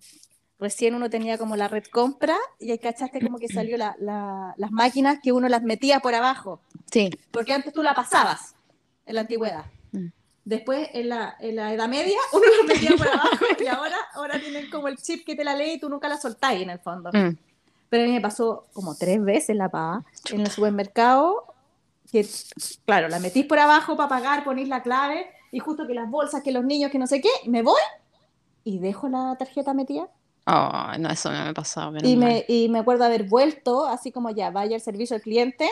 recién 0.58 0.94
uno 0.94 1.10
tenía 1.10 1.38
como 1.38 1.56
la 1.56 1.68
red 1.68 1.84
compra 1.84 2.36
y 2.58 2.70
ahí 2.70 2.78
cachaste 2.78 3.20
como 3.20 3.38
que 3.38 3.48
salió 3.48 3.76
la, 3.76 3.94
la, 3.98 4.54
las 4.56 4.70
máquinas 4.70 5.18
que 5.22 5.32
uno 5.32 5.48
las 5.48 5.62
metía 5.62 6.00
por 6.00 6.14
abajo. 6.14 6.60
Sí. 6.90 7.10
Porque 7.30 7.52
antes 7.52 7.72
tú 7.72 7.82
la 7.82 7.94
pasabas 7.94 8.54
en 9.04 9.14
la 9.14 9.22
antigüedad. 9.22 9.66
Mm. 9.92 10.06
Después, 10.44 10.88
en 10.92 11.08
la, 11.08 11.36
en 11.40 11.56
la 11.56 11.72
Edad 11.72 11.88
Media, 11.88 12.18
uno 12.32 12.44
la 12.60 12.74
metía 12.74 12.96
por 12.96 13.08
abajo 13.08 13.44
y 13.58 13.66
ahora, 13.66 13.96
ahora 14.14 14.40
tienen 14.40 14.70
como 14.70 14.88
el 14.88 14.96
chip 14.96 15.24
que 15.26 15.34
te 15.34 15.44
la 15.44 15.54
lee 15.54 15.72
y 15.72 15.80
tú 15.80 15.88
nunca 15.88 16.08
la 16.08 16.16
soltáis 16.16 16.62
en 16.62 16.70
el 16.70 16.78
fondo. 16.78 17.10
Mm. 17.12 17.36
Pero 17.88 18.02
a 18.02 18.06
mí 18.06 18.12
me 18.12 18.20
pasó 18.20 18.66
como 18.72 18.94
tres 18.96 19.22
veces 19.22 19.56
la 19.56 19.68
paga 19.68 20.04
en 20.30 20.40
el 20.40 20.50
supermercado, 20.50 21.54
que 22.10 22.26
claro, 22.84 23.08
la 23.08 23.20
metís 23.20 23.44
por 23.46 23.58
abajo 23.58 23.96
para 23.96 24.08
pagar, 24.08 24.44
ponís 24.44 24.68
la 24.68 24.82
clave 24.82 25.26
y 25.52 25.60
justo 25.60 25.86
que 25.86 25.94
las 25.94 26.10
bolsas, 26.10 26.42
que 26.42 26.52
los 26.52 26.64
niños, 26.64 26.90
que 26.90 26.98
no 26.98 27.06
sé 27.06 27.20
qué, 27.20 27.30
me 27.46 27.62
voy 27.62 27.80
y 28.64 28.78
dejo 28.78 29.08
la 29.08 29.36
tarjeta 29.38 29.74
metida. 29.74 30.08
Oh, 30.46 30.92
no, 30.98 31.10
eso 31.10 31.30
no 31.32 31.44
me 31.44 31.52
pasó. 31.54 31.90
menos 31.90 32.08
Y 32.08 32.16
me, 32.16 32.44
y 32.48 32.68
me 32.68 32.78
acuerdo 32.78 33.04
haber 33.04 33.24
vuelto, 33.24 33.86
así 33.86 34.12
como 34.12 34.30
ya, 34.30 34.50
vaya 34.50 34.76
al 34.76 34.80
servicio 34.80 35.16
al 35.16 35.22
cliente, 35.22 35.68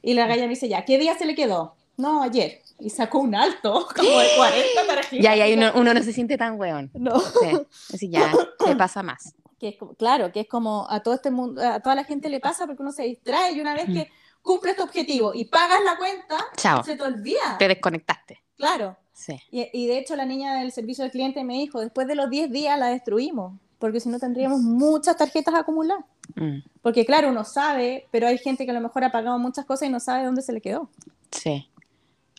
y 0.00 0.14
la 0.14 0.26
galla 0.26 0.42
me 0.42 0.50
dice, 0.50 0.68
ya, 0.68 0.84
¿qué 0.84 0.98
día 0.98 1.16
se 1.16 1.24
le 1.26 1.34
quedó? 1.34 1.74
No, 1.96 2.22
ayer. 2.22 2.60
Y 2.78 2.90
sacó 2.90 3.18
un 3.18 3.34
alto, 3.34 3.86
como 3.96 4.08
de 4.20 4.28
40 4.36 4.86
tarjetas. 4.86 5.12
Ya, 5.22 5.36
y 5.36 5.40
ahí 5.40 5.54
uno, 5.54 5.72
uno 5.74 5.92
no 5.92 6.02
se 6.02 6.12
siente 6.12 6.38
tan 6.38 6.58
weón. 6.58 6.90
No. 6.94 7.18
Sí. 7.20 7.48
Así 7.94 8.08
ya, 8.10 8.32
le 8.66 8.76
pasa 8.76 9.02
más. 9.02 9.34
Que 9.58 9.68
es 9.70 9.76
como- 9.76 9.94
claro, 9.94 10.32
que 10.32 10.40
es 10.40 10.48
como 10.48 10.86
a 10.88 11.00
todo 11.02 11.14
este 11.14 11.30
mundo, 11.30 11.60
a 11.62 11.80
toda 11.80 11.94
la 11.94 12.04
gente 12.04 12.28
le 12.28 12.40
pasa 12.40 12.66
porque 12.66 12.82
uno 12.82 12.92
se 12.92 13.02
distrae 13.04 13.52
y 13.52 13.60
una 13.60 13.74
vez 13.74 13.86
que 13.86 14.08
cumples 14.40 14.74
tu 14.76 14.82
objetivo 14.82 15.32
y 15.34 15.44
pagas 15.44 15.80
la 15.84 15.96
cuenta, 15.96 16.36
Chao. 16.56 16.82
se 16.82 16.96
te 16.96 17.02
olvida. 17.04 17.58
Te 17.58 17.68
desconectaste. 17.68 18.42
Claro. 18.56 18.96
Sí. 19.12 19.36
Y, 19.52 19.68
y 19.72 19.86
de 19.86 19.98
hecho 19.98 20.16
la 20.16 20.24
niña 20.24 20.54
del 20.58 20.72
servicio 20.72 21.04
al 21.04 21.10
cliente 21.12 21.44
me 21.44 21.54
dijo, 21.54 21.80
después 21.80 22.08
de 22.08 22.14
los 22.16 22.28
10 22.30 22.50
días 22.50 22.76
la 22.78 22.86
destruimos, 22.88 23.52
porque 23.82 23.98
si 24.00 24.08
no 24.08 24.18
tendríamos 24.20 24.60
muchas 24.60 25.16
tarjetas 25.16 25.54
acumuladas. 25.54 26.04
Mm, 26.36 26.58
Porque 26.80 27.04
claro, 27.04 27.28
uno 27.30 27.44
sabe, 27.44 28.06
pero 28.12 28.28
hay 28.28 28.38
gente 28.38 28.64
que 28.64 28.70
a 28.70 28.74
lo 28.74 28.80
mejor 28.80 29.02
ha 29.04 29.10
pagado 29.10 29.38
muchas 29.40 29.64
cosas 29.66 29.88
y 29.88 29.90
no 29.92 29.98
sabe 30.00 30.24
dónde 30.24 30.40
se 30.40 30.52
le 30.52 30.60
quedó. 30.60 30.88
sí. 31.30 31.68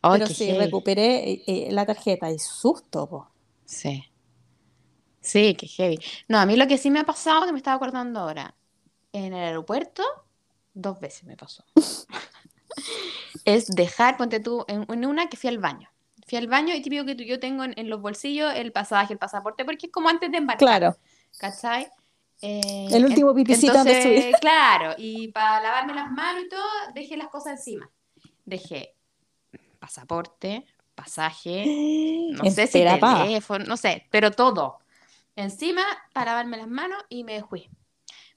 Oh, 0.06 0.12
pero 0.14 0.28
sí, 0.28 0.52
recuperé 0.54 1.32
eh, 1.32 1.44
eh, 1.48 1.68
la 1.72 1.86
tarjeta 1.86 2.30
y 2.32 2.38
susto. 2.39 3.08
po. 3.08 3.30
Sí. 3.66 4.04
Sí, 5.22 5.56
qué 5.56 5.68
heavy. 5.68 5.98
No, 6.28 6.39
a 6.39 6.46
mí 6.46 6.56
lo 6.58 6.68
que 6.68 6.78
sí 6.78 6.89
me 6.91 7.00
ha 7.00 7.06
pasado, 7.06 7.46
que 7.46 7.52
me 7.54 7.58
estaba 7.58 7.76
acordando 7.78 8.20
ahora, 8.20 8.54
en 9.14 9.26
el 9.34 9.44
aeropuerto, 9.44 10.04
dos 10.74 11.00
veces 11.00 11.24
me 11.24 11.38
pasó. 11.38 11.64
es 13.46 13.68
dejar, 13.68 14.18
ponte 14.18 14.39
tú, 14.39 14.66
en, 14.68 14.86
en 14.89 15.06
una 15.06 15.28
que 15.30 15.38
fui 15.38 15.50
al 15.50 15.58
baño. 15.60 15.89
Fui 16.28 16.38
al 16.38 16.48
baño 16.48 16.74
y 16.76 16.82
típico 16.82 17.06
que 17.06 17.16
tú- 17.16 17.24
yo 17.24 17.39
tengo 17.39 17.64
en, 17.64 17.74
en 17.78 17.89
los 17.89 18.02
bolsillos 18.02 18.54
el 18.56 18.72
pasaje, 18.72 19.14
el 19.14 19.20
pasaporte, 19.20 19.66
porque 19.66 19.88
es 19.88 19.91
como 19.91 20.10
antes 20.10 20.32
de 20.32 20.38
embarcar. 20.38 20.68
Claro. 20.68 20.98
¿Cachai? 21.38 21.88
Eh, 22.42 22.88
El 22.92 23.06
último 23.06 23.34
pipicito 23.34 23.72
antes 23.78 23.86
de 23.86 24.02
entonces, 24.02 24.24
subir. 24.24 24.36
Claro, 24.42 24.96
y 24.98 25.30
para 25.30 25.62
lavarme 25.62 25.94
las 25.94 26.12
manos 26.12 26.44
y 26.46 26.50
todo, 26.50 26.62
dejé 26.94 27.16
las 27.18 27.30
cosas 27.30 27.54
encima. 27.60 27.90
Dejé 28.46 28.96
pasaporte, 29.80 30.66
pasaje, 30.96 31.66
no 32.32 32.44
sé 32.52 32.68
si 32.68 32.84
teléfono, 32.84 33.66
no 33.66 33.78
sé, 33.78 34.08
pero 34.12 34.32
todo. 34.32 34.80
Encima 35.36 35.84
para 36.14 36.32
lavarme 36.32 36.58
las 36.58 36.68
manos 36.68 37.02
y 37.10 37.24
me 37.24 37.44
fui. 37.44 37.70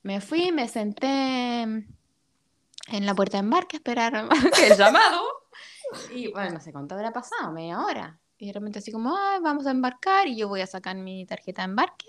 Me 0.03 0.21
fui, 0.21 0.53
me 0.53 0.69
senté 0.69 1.63
en 1.63 1.87
la 3.05 3.15
puerta 3.15 3.39
de 3.39 3.41
embarque 3.41 3.77
a 3.77 3.79
esperar 3.79 4.29
el 4.71 4.77
llamado. 4.77 5.23
Y 6.15 6.29
bueno, 6.31 6.53
no 6.53 6.61
sé 6.61 6.73
cuánto 6.73 6.95
habrá 6.95 7.13
pasado, 7.13 7.53
media 7.53 7.81
hora. 7.85 8.19
Y 8.39 8.47
de 8.49 8.53
repente 8.53 8.79
así 8.79 8.93
como, 8.93 9.17
"Ay, 9.17 9.41
vamos 9.43 9.67
a 9.67 9.71
embarcar 9.73 10.29
y 10.29 10.37
yo 10.37 10.49
voy 10.49 10.61
a 10.61 10.67
sacar 10.67 10.95
mi 10.97 11.27
tarjeta 11.27 11.63
de 11.63 11.67
embarque. 11.67 12.07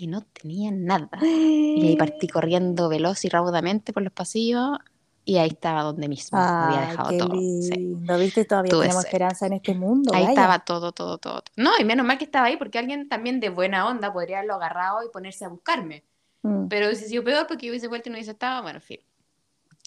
Y 0.00 0.06
no 0.06 0.22
tenía 0.22 0.70
nada. 0.70 1.08
Y 1.22 1.86
ahí 1.88 1.96
partí 1.96 2.28
corriendo 2.28 2.88
veloz 2.88 3.24
y 3.24 3.28
raudamente 3.28 3.92
por 3.92 4.02
los 4.02 4.12
pasillos 4.12 4.78
y 5.24 5.36
ahí 5.36 5.48
estaba 5.48 5.82
donde 5.82 6.08
mismo. 6.08 6.38
había 6.38 6.80
Ay, 6.80 6.88
dejado 6.88 7.10
qué 7.10 7.18
todo. 7.18 7.30
sí. 7.34 7.70
lindo. 7.72 8.18
¿Viste? 8.18 8.44
Todavía 8.46 8.70
Tuve 8.70 8.80
tenemos 8.84 9.02
suerte. 9.02 9.08
esperanza 9.16 9.46
en 9.46 9.52
este 9.54 9.74
mundo. 9.74 10.14
Ahí 10.14 10.22
vaya. 10.22 10.30
estaba 10.32 10.58
todo, 10.60 10.92
todo, 10.92 11.18
todo. 11.18 11.42
todo. 11.42 11.52
No, 11.56 11.72
y 11.78 11.84
menos 11.84 12.06
mal 12.06 12.16
que 12.16 12.24
estaba 12.24 12.46
ahí 12.46 12.56
porque 12.56 12.78
alguien 12.78 13.08
también 13.10 13.38
de 13.38 13.50
buena 13.50 13.86
onda 13.86 14.10
podría 14.12 14.38
haberlo 14.38 14.54
agarrado 14.54 15.04
y 15.04 15.10
ponerse 15.10 15.44
a 15.44 15.48
buscarme. 15.48 16.02
Mm. 16.42 16.68
Pero 16.68 16.86
hubiese 16.86 17.08
sido 17.08 17.24
peor 17.24 17.46
porque 17.46 17.66
yo 17.66 17.72
hubiese 17.72 17.88
vuelto 17.88 18.08
y 18.08 18.12
no 18.12 18.16
hubiese 18.16 18.30
estado, 18.30 18.62
bueno, 18.62 18.78
en 18.78 18.82
fin. 18.82 19.00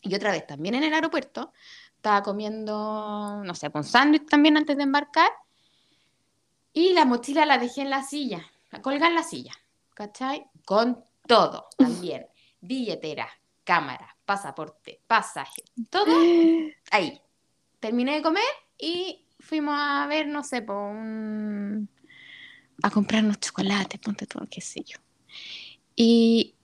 Y 0.03 0.13
otra 0.13 0.31
vez, 0.31 0.45
también 0.45 0.75
en 0.75 0.83
el 0.83 0.93
aeropuerto, 0.93 1.51
estaba 1.95 2.21
comiendo, 2.21 3.41
no 3.43 3.55
sé, 3.55 3.71
un 3.73 3.83
sándwich 3.83 4.27
también 4.27 4.57
antes 4.57 4.77
de 4.77 4.83
embarcar. 4.83 5.29
Y 6.73 6.93
la 6.93 7.05
mochila 7.05 7.45
la 7.47 7.57
dejé 7.57 7.81
en 7.81 7.89
la 7.89 8.03
silla, 8.03 8.41
la 8.71 8.81
colgué 8.81 9.05
en 9.05 9.15
la 9.15 9.23
silla, 9.23 9.53
¿cachai? 10.01 10.47
Con 10.65 11.05
todo 11.27 11.67
también. 11.77 12.25
Billetera, 12.61 13.27
cámara, 13.63 14.17
pasaporte, 14.25 15.01
pasaje, 15.07 15.63
todo 15.89 16.05
ahí. 16.91 17.21
Terminé 17.79 18.15
de 18.15 18.21
comer 18.21 18.43
y 18.79 19.27
fuimos 19.39 19.75
a 19.77 20.07
ver, 20.07 20.27
no 20.27 20.43
sé, 20.43 20.61
por 20.61 20.75
un... 20.75 21.89
a 22.81 22.89
comprarnos 22.89 23.39
chocolates, 23.39 23.99
ponte 23.99 24.25
tú, 24.25 24.39
qué 24.49 24.61
sé 24.61 24.83
yo. 24.83 24.97
Y, 25.95 26.55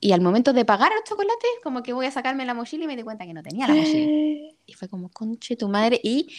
y 0.00 0.12
al 0.12 0.20
momento 0.20 0.52
de 0.52 0.64
pagar 0.64 0.90
los 0.92 1.04
chocolates, 1.04 1.50
como 1.62 1.82
que 1.82 1.92
voy 1.92 2.06
a 2.06 2.10
sacarme 2.10 2.44
la 2.46 2.54
mochila 2.54 2.84
y 2.84 2.86
me 2.88 2.96
di 2.96 3.02
cuenta 3.02 3.26
que 3.26 3.34
no 3.34 3.42
tenía 3.42 3.68
la 3.68 3.74
mochila. 3.74 4.52
Y 4.68 4.72
fue 4.72 4.88
como, 4.88 5.08
conche 5.10 5.54
tu 5.54 5.68
madre. 5.68 6.00
Y 6.02 6.34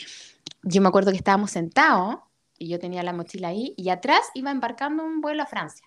yo 0.64 0.82
me 0.82 0.90
acuerdo 0.90 1.12
que 1.12 1.18
estábamos 1.18 1.52
sentados 1.52 2.18
y 2.58 2.68
yo 2.68 2.78
tenía 2.78 3.02
la 3.04 3.14
mochila 3.14 3.48
ahí 3.48 3.74
y 3.78 3.88
atrás 3.88 4.20
iba 4.34 4.52
embarcando 4.52 5.06
un 5.06 5.22
vuelo 5.22 5.44
a 5.44 5.46
Francia. 5.46 5.87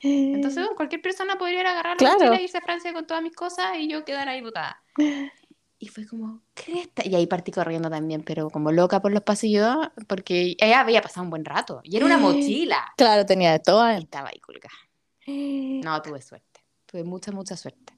Entonces, 0.00 0.56
bueno, 0.64 0.76
cualquier 0.76 1.02
persona 1.02 1.36
podría 1.36 1.60
ir 1.60 1.66
a 1.66 1.70
agarrar 1.72 1.92
la 1.96 1.98
Claro. 1.98 2.18
mochila 2.18 2.36
e 2.38 2.42
irse 2.42 2.58
a 2.58 2.60
Francia 2.60 2.92
con 2.92 3.06
todas 3.06 3.22
mis 3.22 3.34
cosas 3.34 3.76
y 3.78 3.88
yo 3.88 4.04
quedar 4.04 4.28
ahí 4.28 4.40
botada. 4.40 4.82
Y 5.80 5.86
fue 5.86 6.08
como, 6.08 6.42
cresta. 6.54 7.06
Y 7.06 7.14
ahí 7.14 7.28
partí 7.28 7.52
corriendo 7.52 7.88
también, 7.88 8.22
pero 8.24 8.50
como 8.50 8.72
loca 8.72 9.00
por 9.00 9.12
los 9.12 9.22
pasillos, 9.22 9.76
porque 10.08 10.56
ella 10.58 10.80
había 10.80 11.00
pasado 11.00 11.22
un 11.22 11.30
buen 11.30 11.44
rato. 11.44 11.80
Y 11.84 11.96
era 11.96 12.04
una 12.04 12.18
mochila. 12.18 12.84
Claro, 12.96 13.24
tenía 13.24 13.52
de 13.52 13.60
todo. 13.60 13.88
Y 13.92 13.94
estaba 14.02 14.28
ahí 14.30 14.40
colgada. 14.40 14.74
No, 15.84 16.02
tuve 16.02 16.20
suerte. 16.20 16.64
Tuve 16.84 17.04
mucha, 17.04 17.30
mucha 17.30 17.56
suerte. 17.56 17.92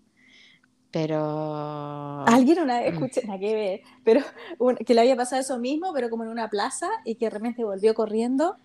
Pero. 0.91 2.25
Alguien 2.27 2.61
una 2.61 2.81
vez 2.81 2.91
Mm. 2.93 2.95
escuché, 3.05 3.27
nada 3.27 3.39
que 3.39 3.55
ver, 3.55 3.81
pero 4.05 4.21
un- 4.59 4.77
que 4.77 4.93
le 4.95 5.01
había 5.01 5.17
pasado 5.17 5.41
eso 5.41 5.59
mismo, 5.59 5.93
pero 5.95 6.11
como 6.11 6.25
en 6.25 6.31
una 6.31 6.49
plaza 6.51 6.89
y 7.05 7.15
que 7.15 7.27
de 7.27 7.31
repente 7.31 7.65
volvió 7.65 7.95
corriendo 7.95 8.57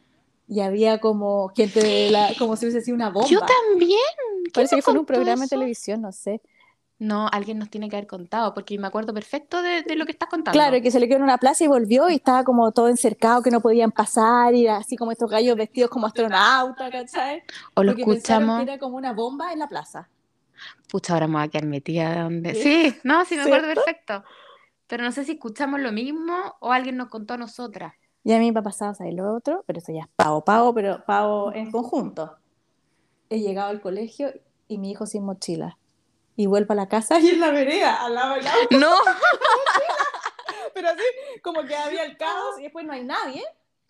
y 0.47 0.59
había 0.59 0.99
como 0.99 1.49
gente 1.49 1.81
de 1.81 2.11
la, 2.11 2.29
como 2.39 2.55
si 2.55 2.65
hubiese 2.65 2.81
sido 2.81 2.95
una 2.95 3.09
bomba. 3.09 3.27
Yo 3.29 3.39
también. 3.39 3.99
¿Quién 4.43 4.53
Parece 4.53 4.75
que 4.75 4.81
fue 4.81 4.93
en 4.93 4.99
un 4.99 5.05
programa 5.05 5.43
de 5.43 5.49
televisión, 5.49 6.01
no 6.01 6.11
sé. 6.11 6.41
No, 6.97 7.27
alguien 7.29 7.59
nos 7.59 7.69
tiene 7.69 7.89
que 7.89 7.97
haber 7.97 8.07
contado, 8.07 8.53
porque 8.53 8.79
me 8.79 8.87
acuerdo 8.87 9.13
perfecto 9.13 9.61
de, 9.61 9.81
de 9.81 9.95
lo 9.97 10.05
que 10.05 10.13
estás 10.13 10.29
contando. 10.29 10.57
Claro, 10.57 10.77
y 10.77 10.81
que 10.81 10.91
se 10.91 10.99
le 10.99 11.07
quedó 11.07 11.17
en 11.17 11.23
una 11.23 11.37
plaza 11.37 11.65
y 11.65 11.67
volvió 11.67 12.09
y 12.09 12.15
estaba 12.15 12.45
como 12.45 12.71
todo 12.71 12.87
encercado, 12.87 13.41
que 13.41 13.51
no 13.51 13.59
podían 13.59 13.91
pasar, 13.91 14.55
y 14.55 14.67
así 14.67 14.95
como 14.95 15.11
estos 15.11 15.29
gallos 15.29 15.57
vestidos 15.57 15.89
como 15.89 16.07
astronautas, 16.07 16.89
¿cachai? 16.89 17.43
o 17.73 17.83
lo 17.83 17.91
Porque 17.91 18.03
escuchamos. 18.03 18.57
que 18.57 18.63
era 18.63 18.79
como 18.79 18.95
una 18.95 19.11
bomba 19.11 19.51
en 19.51 19.59
la 19.59 19.67
plaza. 19.67 20.07
Pucha, 20.89 21.13
ahora 21.13 21.27
me 21.27 21.33
voy 21.33 21.43
a 21.43 21.47
quedar 21.49 21.65
metida 21.65 22.23
donde. 22.23 22.53
Sí. 22.53 22.91
Sí, 22.91 22.97
no, 23.03 23.25
sí, 23.25 23.35
me 23.35 23.41
acuerdo 23.41 23.67
perfecto. 23.73 24.23
Pero 24.87 25.03
no 25.03 25.11
sé 25.11 25.25
si 25.25 25.33
escuchamos 25.33 25.81
lo 25.81 25.91
mismo 25.91 26.55
o 26.61 26.71
alguien 26.71 26.95
nos 26.95 27.09
contó 27.09 27.33
a 27.33 27.37
nosotras. 27.37 27.93
Y 28.25 28.33
a 28.33 28.39
mí 28.39 28.51
me 28.51 28.59
ha 28.59 28.63
pasado, 28.63 28.95
¿sabes 28.95 29.13
lo 29.13 29.35
otro? 29.35 29.63
Pero 29.67 29.77
eso 29.77 29.93
ya 29.93 30.01
es 30.01 30.07
pavo, 30.15 30.43
pavo, 30.43 30.73
pero 30.73 31.05
pavo 31.05 31.53
en 31.53 31.69
conjunto. 31.69 32.35
He 33.29 33.39
llegado 33.39 33.69
al 33.69 33.81
colegio 33.81 34.33
y 34.67 34.79
mi 34.79 34.89
hijo 34.89 35.05
sin 35.05 35.23
mochila. 35.23 35.77
Y 36.35 36.47
vuelvo 36.47 36.73
a 36.73 36.75
la 36.75 36.89
casa 36.89 37.19
y 37.19 37.29
en 37.29 37.39
la 37.39 37.51
vereda, 37.51 38.03
al 38.03 38.15
lado 38.15 38.33
del 38.33 38.47
auto. 38.47 38.79
No, 38.79 38.89
Pero 40.73 40.89
así, 40.89 41.03
como 41.43 41.63
que 41.65 41.75
había 41.75 42.03
el 42.03 42.17
caos 42.17 42.59
y 42.59 42.63
después 42.63 42.83
no 42.83 42.93
hay 42.93 43.03
nadie. 43.03 43.43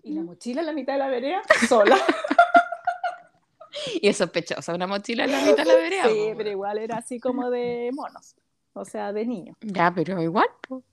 Y 0.04 0.14
la 0.14 0.22
mochila 0.22 0.60
en 0.60 0.68
la 0.68 0.74
mitad 0.74 0.94
de 0.94 1.00
la 1.00 1.08
vereda, 1.08 1.42
sola. 1.70 1.98
y 4.02 4.10
es 4.10 4.18
sospechosa, 4.18 4.76
una 4.76 4.86
mochila 4.86 5.24
en 5.24 5.32
la 5.32 5.40
mitad 5.40 5.64
de 5.64 5.66
la 5.66 5.76
vereda. 5.76 6.10
Sí, 6.10 6.28
po, 6.32 6.38
pero 6.38 6.50
igual 6.50 6.78
era 6.78 6.98
así 6.98 7.22
como 7.22 7.50
de 7.50 7.90
monos. 7.94 8.36
O 8.74 8.84
sea, 8.84 9.14
de 9.14 9.26
niños. 9.26 9.56
Ya, 9.62 9.94
pero 9.96 10.22
igual. 10.22 10.48
po. 10.68 10.84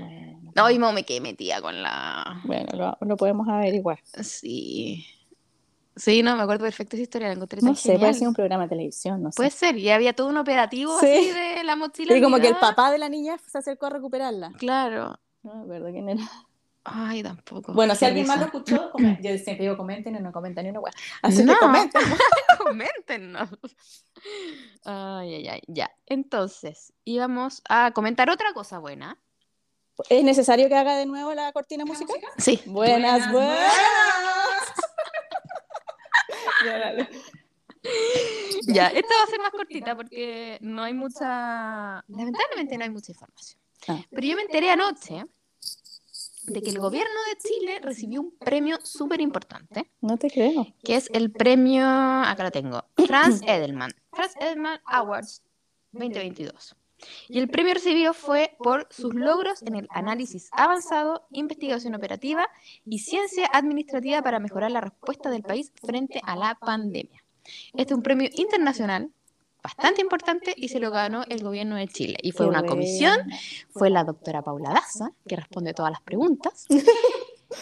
Bueno, 0.00 0.52
No, 0.56 0.70
y 0.70 0.78
me 0.78 1.04
quedé 1.04 1.20
metida 1.20 1.60
con 1.60 1.82
la. 1.82 2.40
bueno 2.44 2.68
lo, 2.74 3.06
lo 3.06 3.16
podemos 3.16 3.48
averiguar. 3.48 4.00
Sí. 4.22 5.06
Sí, 5.96 6.22
no, 6.22 6.34
me 6.36 6.42
acuerdo 6.42 6.64
perfecto 6.64 6.96
esa 6.96 7.02
historia, 7.02 7.28
la 7.28 7.34
encontré 7.34 7.60
No 7.60 7.68
tan 7.68 7.76
sé, 7.76 7.88
puede 7.88 7.98
genial. 7.98 8.14
ser 8.14 8.28
un 8.28 8.34
programa 8.34 8.62
de 8.64 8.68
televisión, 8.70 9.22
no 9.22 9.32
sé. 9.32 9.36
Puede 9.36 9.50
ser, 9.50 9.76
y 9.76 9.90
había 9.90 10.14
todo 10.14 10.28
un 10.28 10.36
operativo 10.38 10.98
Sí. 10.98 11.06
así 11.06 11.30
de 11.30 11.64
la 11.64 11.76
mochila. 11.76 12.16
y 12.16 12.22
como 12.22 12.38
que 12.38 12.48
el 12.48 12.56
papá 12.56 12.90
de 12.90 12.98
la 12.98 13.08
niña 13.08 13.36
se 13.38 13.58
acercó 13.58 13.86
a 13.86 13.90
recuperarla. 13.90 14.52
Claro. 14.56 15.18
No 15.42 15.54
me 15.56 15.62
acuerdo 15.64 15.90
quién 15.90 16.08
era. 16.08 16.22
Ay, 16.84 17.22
tampoco. 17.22 17.74
Bueno, 17.74 17.94
si 17.94 18.06
alguien 18.06 18.26
más 18.26 18.38
lo 18.38 18.46
escuchó, 18.46 18.92
yo 18.96 19.36
siempre 19.36 19.58
digo 19.58 19.76
comenten 19.76 20.22
no 20.22 20.32
comentan 20.32 20.64
ni 20.64 20.70
una 20.70 20.80
hueá. 20.80 20.92
Así 21.20 21.44
No. 21.44 21.52
que 21.52 21.58
comenten. 21.58 22.00
Coméntenos. 22.58 23.48
Ay, 24.84 25.34
ay, 25.34 25.48
ay, 25.48 25.60
ya. 25.66 25.90
Entonces, 26.06 26.92
íbamos 27.04 27.62
a 27.68 27.90
comentar 27.92 28.30
otra 28.30 28.52
cosa 28.54 28.78
buena. 28.78 29.18
¿Es 30.08 30.24
necesario 30.24 30.68
que 30.68 30.74
haga 30.74 30.96
de 30.96 31.06
nuevo 31.06 31.32
la 31.34 31.52
cortina 31.52 31.84
musical? 31.84 32.16
Sí. 32.38 32.60
Buenas, 32.66 33.30
Buenas, 33.30 33.32
buenas. 33.32 33.74
Ya, 36.64 36.78
dale. 36.78 37.08
Ya, 38.66 38.88
esta 38.88 39.14
va 39.16 39.22
a 39.24 39.30
ser 39.30 39.40
más 39.40 39.50
cortita 39.50 39.96
porque 39.96 40.58
no 40.60 40.82
hay 40.82 40.92
mucha. 40.92 42.04
Lamentablemente 42.08 42.76
no 42.76 42.84
hay 42.84 42.90
mucha 42.90 43.12
información. 43.12 43.58
Ah. 43.88 44.00
Pero 44.10 44.26
yo 44.26 44.36
me 44.36 44.42
enteré 44.42 44.70
anoche 44.70 45.24
de 46.44 46.62
que 46.62 46.70
el 46.70 46.78
gobierno 46.78 47.14
de 47.30 47.38
Chile 47.38 47.80
recibió 47.82 48.20
un 48.20 48.36
premio 48.36 48.78
súper 48.82 49.20
importante, 49.20 49.90
No 50.00 50.16
te 50.18 50.30
creo. 50.30 50.66
que 50.84 50.96
es 50.96 51.08
el 51.12 51.32
premio. 51.32 51.84
Acá 51.86 52.44
lo 52.44 52.50
tengo. 52.50 52.84
Franz 53.06 53.40
Edelman. 53.46 53.92
Franz 54.12 54.36
Edelman 54.36 54.80
Awards 54.84 55.42
2022. 55.92 56.76
Y 57.28 57.38
el 57.38 57.48
premio 57.48 57.74
recibido 57.74 58.14
fue 58.14 58.56
por 58.58 58.86
sus 58.90 59.14
logros 59.14 59.62
en 59.62 59.76
el 59.76 59.88
análisis 59.90 60.48
avanzado, 60.52 61.26
investigación 61.30 61.94
operativa 61.94 62.48
y 62.84 62.98
ciencia 62.98 63.48
administrativa 63.52 64.22
para 64.22 64.38
mejorar 64.40 64.70
la 64.70 64.80
respuesta 64.80 65.30
del 65.30 65.42
país 65.42 65.72
frente 65.82 66.20
a 66.24 66.36
la 66.36 66.54
pandemia. 66.54 67.24
Este 67.74 67.92
es 67.92 67.96
un 67.96 68.02
premio 68.02 68.28
internacional 68.34 69.10
bastante 69.62 70.00
importante 70.00 70.54
y 70.56 70.68
se 70.68 70.80
lo 70.80 70.90
ganó 70.90 71.24
el 71.28 71.42
gobierno 71.42 71.76
de 71.76 71.88
Chile. 71.88 72.16
Y 72.22 72.32
fue 72.32 72.46
Qué 72.46 72.50
una 72.50 72.62
comisión, 72.64 73.18
fue 73.70 73.90
la 73.90 74.04
doctora 74.04 74.42
Paula 74.42 74.70
Daza, 74.70 75.12
que 75.26 75.36
responde 75.36 75.74
todas 75.74 75.92
las 75.92 76.02
preguntas. 76.02 76.66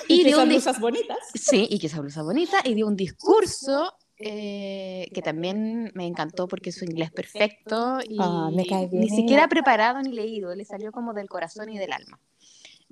Y, 0.07 0.21
y 0.21 0.23
que 0.23 0.29
dio 0.29 0.45
blusas 0.45 0.79
bonitas. 0.81 1.17
Sí, 1.33 1.67
y 1.71 1.79
que 1.79 1.87
esa 1.87 2.03
blusa 2.03 2.23
bonita, 2.23 2.59
y 2.63 2.75
dio 2.75 2.87
un 2.87 2.95
discurso 2.95 3.95
eh, 4.21 5.09
que 5.15 5.23
también 5.23 5.93
me 5.95 6.07
encantó 6.07 6.49
porque 6.49 6.73
su 6.73 6.85
inglés 6.85 7.11
perfecto 7.13 7.99
y 8.07 8.17
Ah, 8.19 8.51
me 8.53 8.67
cae 8.67 8.87
bien 8.89 9.03
ni 9.03 9.11
siquiera 9.11 9.49
preparado 9.49 10.01
ni 10.01 10.13
leído, 10.13 10.55
le 10.55 10.65
salió 10.65 10.91
como 10.93 11.15
del 11.15 11.29
corazón 11.29 11.71
y 11.71 11.79
del 11.79 11.93
alma. 11.93 12.19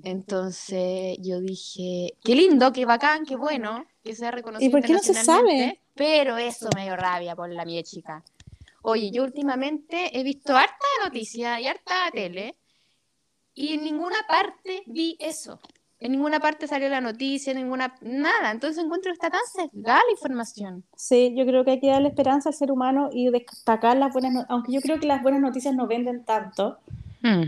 Entonces 0.03 1.17
yo 1.21 1.41
dije, 1.41 2.13
qué 2.23 2.35
lindo, 2.35 2.71
qué 2.71 2.85
bacán, 2.85 3.25
qué 3.25 3.35
bueno 3.35 3.85
que 4.03 4.15
sea 4.15 4.31
reconocido 4.31 4.69
¿Y 4.69 4.71
por 4.71 4.85
qué 4.85 4.93
no 4.93 4.99
se 4.99 5.13
sabe? 5.13 5.81
Pero 5.95 6.37
eso 6.37 6.69
me 6.75 6.83
dio 6.83 6.95
rabia 6.95 7.35
por 7.35 7.49
la 7.51 7.65
mía 7.65 7.83
chica. 7.83 8.23
Oye, 8.83 9.11
yo 9.11 9.23
últimamente 9.23 10.17
he 10.17 10.23
visto 10.23 10.55
harta 10.55 10.85
noticia 11.03 11.59
y 11.59 11.67
harta 11.67 12.09
tele 12.13 12.55
y 13.53 13.73
en 13.73 13.83
ninguna 13.83 14.17
parte 14.27 14.83
vi 14.85 15.17
eso. 15.19 15.59
En 15.99 16.11
ninguna 16.11 16.39
parte 16.39 16.67
salió 16.67 16.89
la 16.89 17.01
noticia, 17.01 17.53
ninguna 17.53 17.95
nada. 18.01 18.51
Entonces 18.51 18.83
encuentro 18.83 19.09
que 19.09 19.13
está 19.13 19.31
tan 19.31 19.41
sesgada 19.51 19.99
la 20.05 20.11
información. 20.11 20.83
Sí, 20.95 21.33
yo 21.35 21.45
creo 21.45 21.65
que 21.65 21.71
hay 21.71 21.79
que 21.79 21.87
darle 21.87 22.09
esperanza 22.09 22.49
al 22.49 22.55
ser 22.55 22.71
humano 22.71 23.09
y 23.11 23.29
destacar 23.31 23.97
las 23.97 24.13
buenas, 24.13 24.31
no- 24.33 24.45
aunque 24.49 24.71
yo 24.73 24.81
creo 24.81 24.99
que 24.99 25.07
las 25.07 25.23
buenas 25.23 25.41
noticias 25.41 25.73
no 25.73 25.87
venden 25.87 26.23
tanto, 26.23 26.77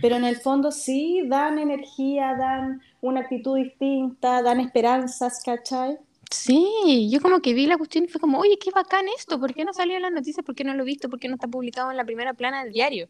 pero 0.02 0.16
en 0.18 0.26
el 0.26 0.36
fondo 0.38 0.72
sí 0.72 1.22
dan 1.28 1.58
energía, 1.60 2.36
dan 2.36 2.82
una 3.02 3.22
actitud 3.22 3.56
distinta, 3.56 4.42
dan 4.42 4.60
esperanzas, 4.60 5.42
¿cachai? 5.46 5.98
Sí, 6.32 7.10
yo 7.12 7.22
como 7.22 7.40
que 7.40 7.54
vi 7.54 7.66
la 7.68 7.78
cuestión 7.78 8.06
y 8.06 8.08
fue 8.08 8.20
como, 8.20 8.40
oye, 8.40 8.58
qué 8.60 8.72
bacán 8.72 9.06
esto, 9.18 9.40
¿por 9.40 9.54
qué 9.54 9.64
no 9.64 9.74
salió 9.74 9.96
en 9.96 10.02
las 10.02 10.12
noticias? 10.12 10.46
¿Por 10.46 10.54
qué 10.56 10.64
no 10.64 10.74
lo 10.74 10.84
he 10.84 10.86
visto? 10.86 11.08
¿Por 11.10 11.20
qué 11.20 11.28
no 11.28 11.36
está 11.36 11.48
publicado 11.48 11.92
en 11.92 11.98
la 11.98 12.04
primera 12.04 12.34
plana 12.34 12.64
del 12.64 12.74
diario? 12.74 13.08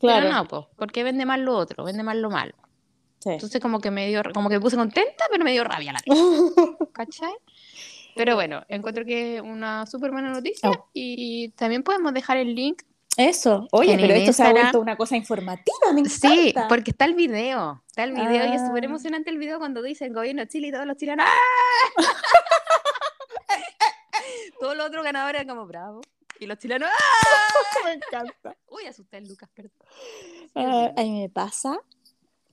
Claro. 0.00 0.26
Pero 0.26 0.34
no, 0.36 0.48
pues, 0.48 0.62
porque 0.76 1.02
vende 1.04 1.24
más 1.24 1.38
lo 1.38 1.56
otro, 1.56 1.84
vende 1.84 2.02
más 2.02 2.16
lo 2.16 2.30
malo. 2.30 2.54
Sí. 3.22 3.30
Entonces 3.30 3.60
como 3.60 3.80
que 3.80 3.90
me 3.90 4.08
dio, 4.08 4.22
como 4.34 4.48
que 4.48 4.56
me 4.56 4.60
puse 4.60 4.76
contenta, 4.76 5.24
pero 5.30 5.44
me 5.44 5.52
dio 5.52 5.64
rabia 5.64 5.92
la 5.92 6.00
vez, 6.04 6.06
¿cachai? 6.92 7.32
Pero 8.16 8.34
bueno, 8.34 8.62
encuentro 8.68 9.04
que 9.04 9.36
es 9.36 9.42
una 9.42 9.86
súper 9.86 10.10
buena 10.10 10.30
noticia 10.30 10.70
Oh. 10.70 10.88
y 10.92 11.50
también 11.50 11.82
podemos 11.82 12.12
dejar 12.12 12.36
el 12.36 12.54
link. 12.54 12.82
Eso, 13.16 13.68
oye, 13.72 13.96
pero 14.00 14.14
esto 14.14 14.32
se 14.32 14.42
ha 14.42 14.46
Instagram- 14.46 14.60
vuelto 14.62 14.80
una 14.80 14.96
cosa 14.96 15.16
informativa, 15.16 15.92
me 15.92 16.00
encanta. 16.00 16.28
Sí, 16.28 16.54
porque 16.68 16.90
está 16.92 17.04
el 17.04 17.14
video, 17.14 17.82
está 17.86 18.04
el 18.04 18.12
video 18.12 18.46
y 18.46 18.54
es 18.56 18.62
súper 18.66 18.84
Ah. 18.84 18.86
emocionante 18.86 19.30
el 19.30 19.38
video 19.38 19.58
cuando 19.58 19.82
dice 19.82 20.06
el 20.06 20.14
gobierno 20.14 20.40
de 20.42 20.48
Chile 20.48 20.68
y 20.68 20.72
todos 20.72 20.86
los 20.86 20.96
chilenos 20.96 21.26
¡ah! 21.28 21.96
Todos 24.60 24.76
los 24.76 24.86
otros 24.86 25.04
ganadores 25.04 25.40
eran 25.42 25.54
como 25.56 25.66
bravo. 25.66 26.00
Y 26.38 26.46
los 26.46 26.58
chilenos 26.58 26.88
¡ah! 27.32 27.84
me 27.84 27.92
encanta. 27.94 28.56
Uy, 28.68 28.86
asusté 28.86 29.16
al 29.18 29.28
Lucas, 29.28 29.48
perdón. 29.54 29.72
Ah, 30.54 30.90
a 30.96 31.02
mí 31.02 31.20
me 31.22 31.28
pasa. 31.28 31.78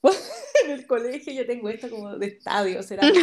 en 0.66 0.72
el 0.72 0.86
colegio 0.88 1.34
yo 1.34 1.45
tengo 1.45 1.70
esto 1.70 1.89
como 1.89 2.18
de 2.18 2.28
estadio, 2.28 2.84
¿será? 2.84 3.04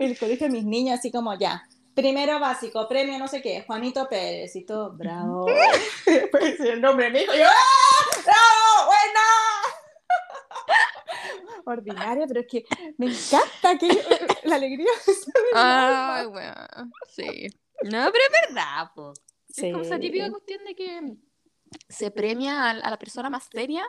En 0.00 0.10
el 0.10 0.16
colegio 0.18 0.48
mis 0.48 0.64
niños 0.64 1.00
así 1.00 1.10
como 1.10 1.36
ya. 1.36 1.66
Primero 1.94 2.38
básico, 2.38 2.86
premio 2.86 3.18
no 3.18 3.26
sé 3.26 3.42
qué, 3.42 3.62
Juanito 3.66 4.08
Pérez 4.08 4.54
y 4.54 4.64
todo, 4.64 4.92
bravo. 4.92 5.46
Después 6.06 6.60
el 6.60 6.80
nombre 6.80 7.06
de 7.06 7.10
mi 7.10 7.18
hijo 7.18 7.32
yo, 7.34 7.42
¡ah! 7.44 8.22
¡Bravo! 8.24 8.86
¡Buena! 8.86 9.20
Ordinaria, 11.64 12.26
pero 12.28 12.40
es 12.40 12.46
que 12.46 12.64
me 12.96 13.06
encanta 13.06 13.76
que 13.78 13.88
la 14.44 14.54
alegría. 14.54 14.86
Ay, 15.54 16.26
bueno, 16.26 16.54
sí. 17.10 17.48
No, 17.82 18.10
pero 18.12 18.24
es 18.24 18.46
verdad, 18.46 18.90
po. 18.94 19.12
Es 19.48 19.72
como 19.72 19.82
esa 19.82 19.96
Sí. 19.96 20.00
típica 20.02 20.30
cuestión 20.30 20.64
de 20.64 20.74
que 20.74 21.00
se 21.88 22.10
premia 22.10 22.66
a, 22.66 22.70
a 22.70 22.90
la 22.90 22.98
persona 22.98 23.28
más 23.30 23.48
seria 23.50 23.84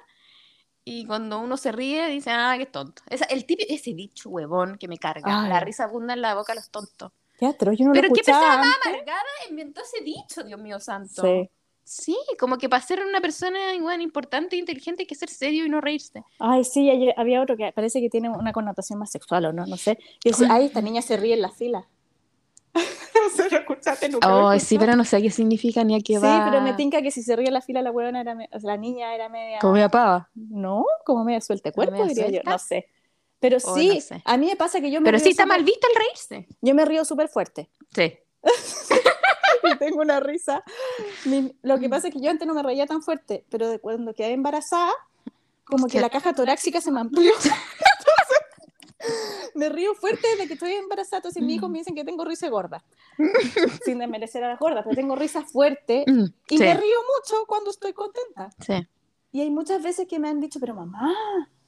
y 0.85 1.05
cuando 1.05 1.39
uno 1.39 1.57
se 1.57 1.71
ríe 1.71 2.07
dice, 2.07 2.31
ah, 2.31 2.55
qué 2.57 2.65
tonto. 2.65 3.01
Esa, 3.09 3.25
el 3.25 3.45
típico, 3.45 3.73
ese 3.73 3.93
dicho 3.93 4.29
huevón 4.29 4.77
que 4.77 4.87
me 4.87 4.97
carga. 4.97 5.43
Ay. 5.43 5.49
La 5.49 5.59
risa 5.59 5.85
abunda 5.85 6.13
en 6.13 6.21
la 6.21 6.35
boca 6.35 6.53
de 6.53 6.59
los 6.59 6.69
tontos. 6.69 7.11
Qué 7.37 7.45
atroz, 7.45 7.77
yo 7.77 7.85
no 7.85 7.93
Pero 7.93 8.09
lo 8.09 8.13
qué 8.13 8.21
persona 8.23 8.57
más 8.57 8.75
amargada 8.85 9.21
inventó 9.49 9.81
ese 9.81 10.03
dicho, 10.03 10.43
Dios 10.43 10.59
mío 10.59 10.79
santo. 10.79 11.21
Sí. 11.21 11.49
Sí, 11.83 12.15
como 12.39 12.59
que 12.59 12.69
para 12.69 12.85
ser 12.85 13.03
una 13.03 13.19
persona 13.19 13.73
igual 13.73 13.99
importante 14.03 14.55
e 14.55 14.59
inteligente 14.59 15.01
hay 15.01 15.07
que 15.07 15.15
ser 15.15 15.27
serio 15.27 15.65
y 15.65 15.69
no 15.69 15.81
reírse. 15.81 16.23
Ay, 16.37 16.63
sí, 16.63 16.87
había 17.17 17.41
otro 17.41 17.57
que 17.57 17.71
parece 17.71 17.99
que 17.99 18.11
tiene 18.11 18.29
una 18.29 18.53
connotación 18.53 18.99
más 18.99 19.09
sexual 19.09 19.45
o 19.45 19.53
no, 19.53 19.65
no 19.65 19.75
sé. 19.75 19.97
Que 20.19 20.29
dice, 20.29 20.45
ay, 20.51 20.65
esta 20.65 20.81
niña 20.81 21.01
se 21.01 21.17
ríe 21.17 21.33
en 21.33 21.41
la 21.41 21.49
fila. 21.49 21.87
no 23.15 23.29
sé, 23.35 23.49
lo 23.49 23.57
escuchaste 23.57 24.09
nunca. 24.09 24.49
Ay, 24.51 24.59
sí, 24.59 24.77
pero 24.79 24.95
no 24.95 25.03
sé 25.05 25.21
qué 25.21 25.29
significa 25.31 25.83
ni 25.83 25.95
a 25.95 25.99
qué 25.99 26.15
Sí, 26.15 26.25
va. 26.25 26.41
pero 26.45 26.61
me 26.61 26.73
tinca 26.73 27.01
que 27.01 27.11
si 27.11 27.21
se 27.23 27.35
ríe 27.35 27.51
la 27.51 27.61
fila 27.61 27.81
la 27.81 27.91
huevona 27.91 28.21
era, 28.21 28.35
me- 28.35 28.49
o 28.51 28.59
sea, 28.59 28.71
la 28.71 28.77
niña 28.77 29.13
era 29.15 29.29
media... 29.29 29.59
Como 29.59 29.73
media 29.73 29.89
pava. 29.89 30.29
No, 30.35 30.85
como 31.05 31.23
media 31.23 31.41
suelta 31.41 31.71
cuerpo, 31.71 31.91
media 31.93 32.07
diría 32.07 32.29
yo, 32.29 32.49
no 32.49 32.57
sé. 32.59 32.87
Pero 33.39 33.57
Oh, 33.63 33.75
sí, 33.75 33.87
no 33.95 34.01
sé. 34.01 34.21
a 34.25 34.37
mí 34.37 34.47
me 34.47 34.55
pasa 34.55 34.81
que 34.81 34.91
yo 34.91 34.99
me 34.99 35.05
Pero 35.05 35.17
río 35.17 35.23
sí 35.23 35.29
está 35.31 35.45
mal 35.45 35.63
visto 35.63 35.87
el 35.87 35.95
reírse. 35.95 36.47
Yo 36.61 36.75
me 36.75 36.83
río 36.85 37.05
súper 37.05 37.29
fuerte. 37.29 37.69
Sí. 37.95 38.17
y 39.63 39.77
tengo 39.77 40.01
una 40.01 40.19
risa. 40.19 40.63
Mi- 41.25 41.55
lo 41.61 41.79
que 41.79 41.87
pasa 41.89 42.07
es 42.09 42.13
que 42.13 42.19
yo 42.21 42.29
antes 42.29 42.47
no 42.47 42.53
me 42.53 42.63
reía 42.63 42.85
tan 42.85 43.01
fuerte, 43.01 43.45
pero 43.49 43.69
de 43.69 43.79
cuando 43.79 44.13
quedé 44.13 44.33
embarazada, 44.33 44.91
como 45.65 45.87
que 45.87 46.01
la 46.01 46.09
caja 46.09 46.33
torácica 46.33 46.81
se 46.81 46.91
me 46.91 46.99
amplió. 46.99 47.31
Me 49.55 49.69
río 49.69 49.93
fuerte 49.95 50.27
desde 50.31 50.47
que 50.47 50.53
estoy 50.53 50.71
embarazada. 50.73 51.17
Entonces, 51.17 51.41
mis 51.43 51.55
hijos 51.55 51.69
me 51.69 51.79
dicen 51.79 51.95
que 51.95 52.03
tengo 52.03 52.23
risa 52.25 52.49
gorda. 52.49 52.83
Sin 53.85 53.99
desmerecer 53.99 54.43
a 54.43 54.49
las 54.49 54.59
gordas, 54.59 54.83
pero 54.83 54.95
tengo 54.95 55.15
risa 55.15 55.43
fuerte 55.43 56.03
Mm, 56.07 56.23
y 56.49 56.57
sí, 56.57 56.63
me 56.63 56.73
río 56.73 56.97
mucho 57.17 57.45
cuando 57.47 57.69
estoy 57.71 57.93
contenta. 57.93 58.49
sí. 58.59 58.87
Y 59.31 59.41
hay 59.41 59.51
muchas 59.51 59.83
veces 59.83 60.07
que 60.07 60.17
me 60.17 60.27
han 60.27 60.39
dicho, 60.39 60.59
pero 60.59 60.73
mamá, 60.73 61.13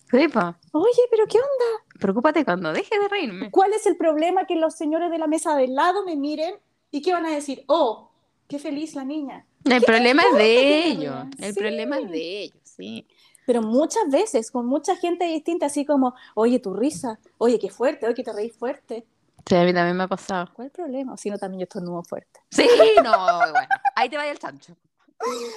po. 0.10 0.56
oye, 0.80 1.02
pero 1.12 1.26
¿qué 1.28 1.38
onda? 1.38 1.86
Preocúpate 2.00 2.44
cuando 2.44 2.74
deje 2.74 2.98
de 3.00 3.08
reírme. 3.08 3.52
¿Cuál 3.52 3.74
es 3.74 3.86
el 3.86 3.98
problema 3.98 4.46
que 4.48 4.56
los 4.56 4.74
señores 4.76 5.12
de 5.12 5.20
la 5.20 5.28
mesa 5.28 5.56
del 5.56 5.76
lado 5.76 6.04
me 6.04 6.16
miren 6.16 6.56
y 6.90 7.04
qué 7.04 7.14
van 7.14 7.26
a 7.28 7.30
decir? 7.32 7.64
Oh, 7.68 8.10
qué 8.48 8.58
feliz 8.58 8.96
la 8.96 9.06
niña. 9.06 9.46
El 9.64 9.84
problema 9.84 10.24
es 10.32 10.38
de 10.38 10.86
ellos. 10.88 11.16
El 11.38 11.54
Sí. 11.54 11.60
problema 11.60 12.00
es 12.00 12.10
de 12.10 12.42
ellos, 12.42 12.58
sí. 12.64 13.08
Pero 13.46 13.62
muchas 13.62 14.10
veces, 14.10 14.52
con 14.52 14.66
mucha 14.66 14.96
gente 14.96 15.26
distinta, 15.26 15.66
así 15.68 15.86
como, 15.86 16.16
oye, 16.36 16.60
tu 16.60 16.74
risa, 16.74 17.20
oye, 17.38 17.60
qué 17.60 17.70
fuerte, 17.70 18.06
oye, 18.06 18.16
que 18.16 18.24
te 18.24 18.34
reís 18.34 18.56
fuerte. 18.56 19.06
Sí, 19.48 19.56
a 19.56 19.64
mí 19.64 19.74
también 19.74 19.98
me 19.98 20.04
ha 20.04 20.08
pasado. 20.08 20.50
¿Cuál 20.54 20.68
es 20.68 20.74
el 20.74 20.84
problema? 20.84 21.18
Si 21.18 21.30
no, 21.30 21.38
también 21.38 21.62
yo 21.62 21.64
estornudo 21.64 22.04
fuerte. 22.04 22.40
Sí, 22.52 22.68
no, 23.04 23.38
bueno. 23.52 23.68
Ahí 23.96 24.10
te 24.10 24.18
vaya 24.18 24.32
el 24.32 24.40
chancho. 24.40 24.76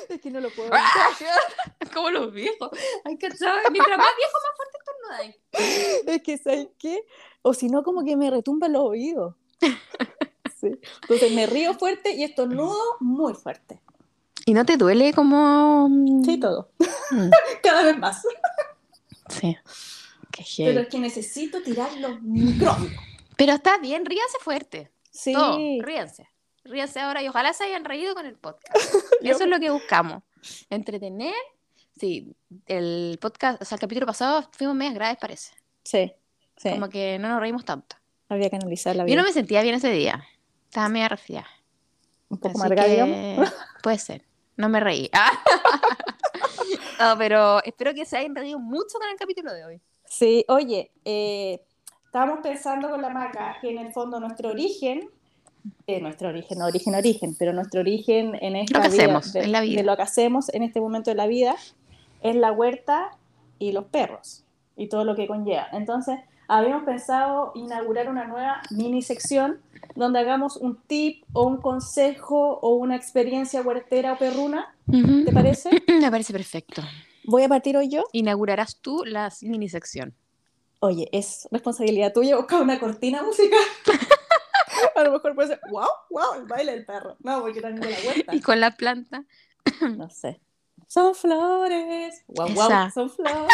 Es 0.08 0.20
que 0.20 0.30
no 0.30 0.40
lo 0.40 0.50
puedo 0.50 0.70
Como 1.94 2.10
los 2.10 2.32
viejos. 2.32 2.70
Ay, 3.04 3.16
cachado. 3.16 3.58
Mientras 3.70 3.98
más 3.98 4.12
viejo, 4.16 4.38
más 4.42 4.56
fuerte 4.56 4.78
estornudáis. 4.78 6.06
Es 6.06 6.22
que, 6.22 6.38
¿sabes 6.38 6.68
qué? 6.78 7.06
O 7.42 7.54
si 7.54 7.68
no, 7.68 7.82
como 7.82 8.04
que 8.04 8.16
me 8.16 8.30
retumban 8.30 8.72
los 8.72 8.82
oídos. 8.82 9.34
Sí. 10.60 10.70
Entonces 11.02 11.32
me 11.32 11.44
río 11.44 11.74
fuerte 11.74 12.12
y 12.12 12.22
estornudo 12.22 12.78
muy 13.00 13.34
fuerte. 13.34 13.82
¿Y 14.46 14.52
no 14.54 14.64
te 14.66 14.76
duele 14.76 15.12
como...? 15.12 15.88
Sí, 16.24 16.38
todo. 16.38 16.70
Mm, 17.10 17.30
Cada 17.62 17.82
vez 17.84 17.98
más. 17.98 18.22
Sí. 19.28 19.56
Qué 20.30 20.44
Pero 20.58 20.80
es 20.80 20.88
que 20.88 20.98
necesito 20.98 21.62
tirar 21.62 21.90
los 21.98 22.20
micrófonos. 22.22 22.92
Pero 23.36 23.52
está 23.52 23.78
bien, 23.78 24.04
ríanse 24.04 24.36
fuerte. 24.40 24.90
Sí. 25.10 25.32
Todo, 25.32 25.58
ríanse. 25.80 26.28
Ríanse 26.64 27.00
ahora 27.00 27.22
y 27.22 27.28
ojalá 27.28 27.52
se 27.52 27.64
hayan 27.64 27.84
reído 27.84 28.14
con 28.14 28.26
el 28.26 28.34
podcast. 28.36 28.76
Yo- 29.22 29.32
Eso 29.34 29.44
es 29.44 29.50
lo 29.50 29.60
que 29.60 29.70
buscamos. 29.70 30.22
Entretener. 30.70 31.34
Sí, 31.98 32.34
el 32.66 33.18
podcast, 33.20 33.62
o 33.62 33.64
sea, 33.64 33.76
el 33.76 33.80
capítulo 33.80 34.04
pasado 34.06 34.48
fuimos 34.52 34.74
medias 34.74 34.94
graves, 34.94 35.16
parece. 35.20 35.54
Sí. 35.84 36.12
sí. 36.56 36.70
Como 36.70 36.88
que 36.88 37.18
no 37.20 37.28
nos 37.28 37.40
reímos 37.40 37.64
tanto. 37.64 37.96
Había 38.28 38.50
que 38.50 38.56
analizar 38.56 38.96
la 38.96 39.04
Yo 39.04 39.06
vida. 39.06 39.16
no 39.16 39.22
me 39.22 39.32
sentía 39.32 39.62
bien 39.62 39.76
ese 39.76 39.90
día. 39.92 40.24
Estaba 40.64 40.88
media 40.88 41.08
resfriada. 41.08 41.46
Un 42.28 42.38
poco 42.38 42.58
amarga, 42.58 42.84
que 42.84 43.44
puede 43.82 43.98
ser. 43.98 44.24
No 44.56 44.68
me 44.68 44.80
reí. 44.80 45.10
no, 47.00 47.18
pero 47.18 47.62
espero 47.64 47.92
que 47.94 48.04
se 48.04 48.16
hayan 48.16 48.34
reído 48.34 48.58
mucho 48.58 48.98
con 48.98 49.08
el 49.08 49.16
capítulo 49.16 49.52
de 49.52 49.64
hoy. 49.64 49.80
Sí, 50.04 50.44
oye, 50.48 50.92
eh, 51.04 51.60
estábamos 52.04 52.40
pensando 52.42 52.88
con 52.88 53.02
la 53.02 53.10
maca 53.10 53.56
que 53.60 53.70
en 53.70 53.78
el 53.78 53.92
fondo 53.92 54.20
nuestro 54.20 54.50
origen 54.50 55.10
eh, 55.86 56.00
nuestro 56.00 56.28
origen, 56.28 56.58
no 56.58 56.66
origen, 56.66 56.94
origen, 56.94 57.34
pero 57.38 57.52
nuestro 57.52 57.80
origen 57.80 58.34
en 58.40 58.56
esta 58.56 58.78
Lo 58.78 58.82
que 58.84 58.90
vida, 58.90 59.02
hacemos 59.04 59.32
de, 59.32 59.44
en 59.44 59.52
la 59.52 59.60
vida. 59.62 59.80
de 59.80 59.86
lo 59.86 59.96
que 59.96 60.02
hacemos 60.02 60.52
en 60.52 60.62
este 60.62 60.80
momento 60.80 61.10
de 61.10 61.16
la 61.16 61.26
vida, 61.26 61.56
es 62.20 62.36
la 62.36 62.52
huerta 62.52 63.16
y 63.58 63.72
los 63.72 63.86
perros 63.86 64.44
y 64.76 64.88
todo 64.88 65.04
lo 65.04 65.14
que 65.14 65.26
conlleva. 65.26 65.68
Entonces, 65.72 66.18
habíamos 66.48 66.84
pensado 66.84 67.52
inaugurar 67.54 68.08
una 68.08 68.26
nueva 68.26 68.62
mini 68.70 69.02
sección 69.02 69.60
donde 69.94 70.18
hagamos 70.18 70.56
un 70.56 70.80
tip 70.82 71.24
o 71.32 71.44
un 71.44 71.58
consejo 71.58 72.58
o 72.60 72.74
una 72.74 72.96
experiencia 72.96 73.62
huertera 73.62 74.14
o 74.14 74.18
perruna. 74.18 74.74
¿Te 74.86 75.32
parece? 75.32 75.70
Me 75.88 76.10
parece 76.10 76.32
perfecto. 76.32 76.82
Voy 77.24 77.42
a 77.42 77.48
partir 77.48 77.76
hoy 77.76 77.88
yo. 77.88 78.04
Inaugurarás 78.12 78.76
tú 78.80 79.04
la 79.04 79.32
mini 79.42 79.68
sección. 79.68 80.14
Oye, 80.80 81.08
es 81.12 81.48
responsabilidad 81.50 82.12
tuya 82.12 82.36
buscar 82.36 82.60
una 82.60 82.78
cortina 82.78 83.22
musical. 83.22 83.58
a 84.96 85.04
lo 85.04 85.12
mejor 85.12 85.34
puede 85.34 85.48
ser, 85.48 85.60
wow, 85.70 85.88
wow, 86.10 86.34
el 86.40 86.46
baile 86.46 86.72
del 86.72 86.84
perro. 86.84 87.16
No, 87.20 87.40
porque 87.40 87.60
también 87.60 87.80
de 87.80 87.90
la 87.90 88.06
huerta. 88.06 88.34
Y 88.34 88.40
con 88.40 88.60
la 88.60 88.72
planta. 88.72 89.24
No 89.96 90.10
sé. 90.10 90.40
Son 90.86 91.14
flores. 91.14 92.22
Wow, 92.28 92.48
wow, 92.50 92.90
son 92.92 93.08
flores. 93.08 93.52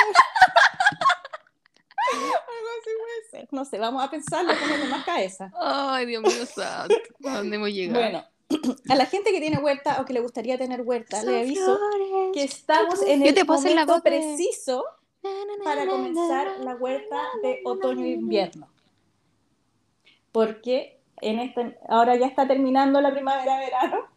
Algo 2.13 2.71
así 2.81 2.91
puede 2.99 3.31
ser. 3.31 3.49
No 3.53 3.65
sé, 3.65 3.79
vamos 3.79 4.03
a 4.05 4.11
pensarlo 4.11 4.53
como 4.59 4.85
más 4.87 5.05
cabeza. 5.05 5.53
Ay, 5.61 6.07
Dios 6.07 6.23
mío 6.23 6.47
santo. 6.47 6.95
¿A 7.27 7.39
dónde 7.39 7.57
hemos 7.57 7.71
llegado? 7.71 8.01
Bueno, 8.01 8.25
a 8.89 8.95
la 8.95 9.07
gente 9.07 9.33
que 9.33 9.41
tiene 9.41 9.59
huerta 9.59 10.01
o 10.01 10.05
que 10.05 10.13
le 10.13 10.21
gustaría 10.21 10.59
tener 10.59 10.83
huerta, 10.83 11.23
le 11.23 11.41
aviso 11.41 11.79
que 12.33 12.45
estamos 12.45 13.03
en 13.03 13.23
el 13.23 13.35
la 13.35 13.45
momento 13.45 14.03
preciso 14.03 14.85
para 15.65 15.87
comenzar 15.87 16.59
la 16.61 16.75
huerta 16.75 17.21
de 17.43 17.61
otoño 17.65 18.05
e 18.05 18.11
invierno. 18.11 18.69
Porque 20.33 21.01
en 21.21 21.39
este, 21.39 21.79
ahora 21.89 22.17
ya 22.17 22.27
está 22.27 22.47
terminando 22.47 23.01
la 23.01 23.13
primavera-verano. 23.13 24.09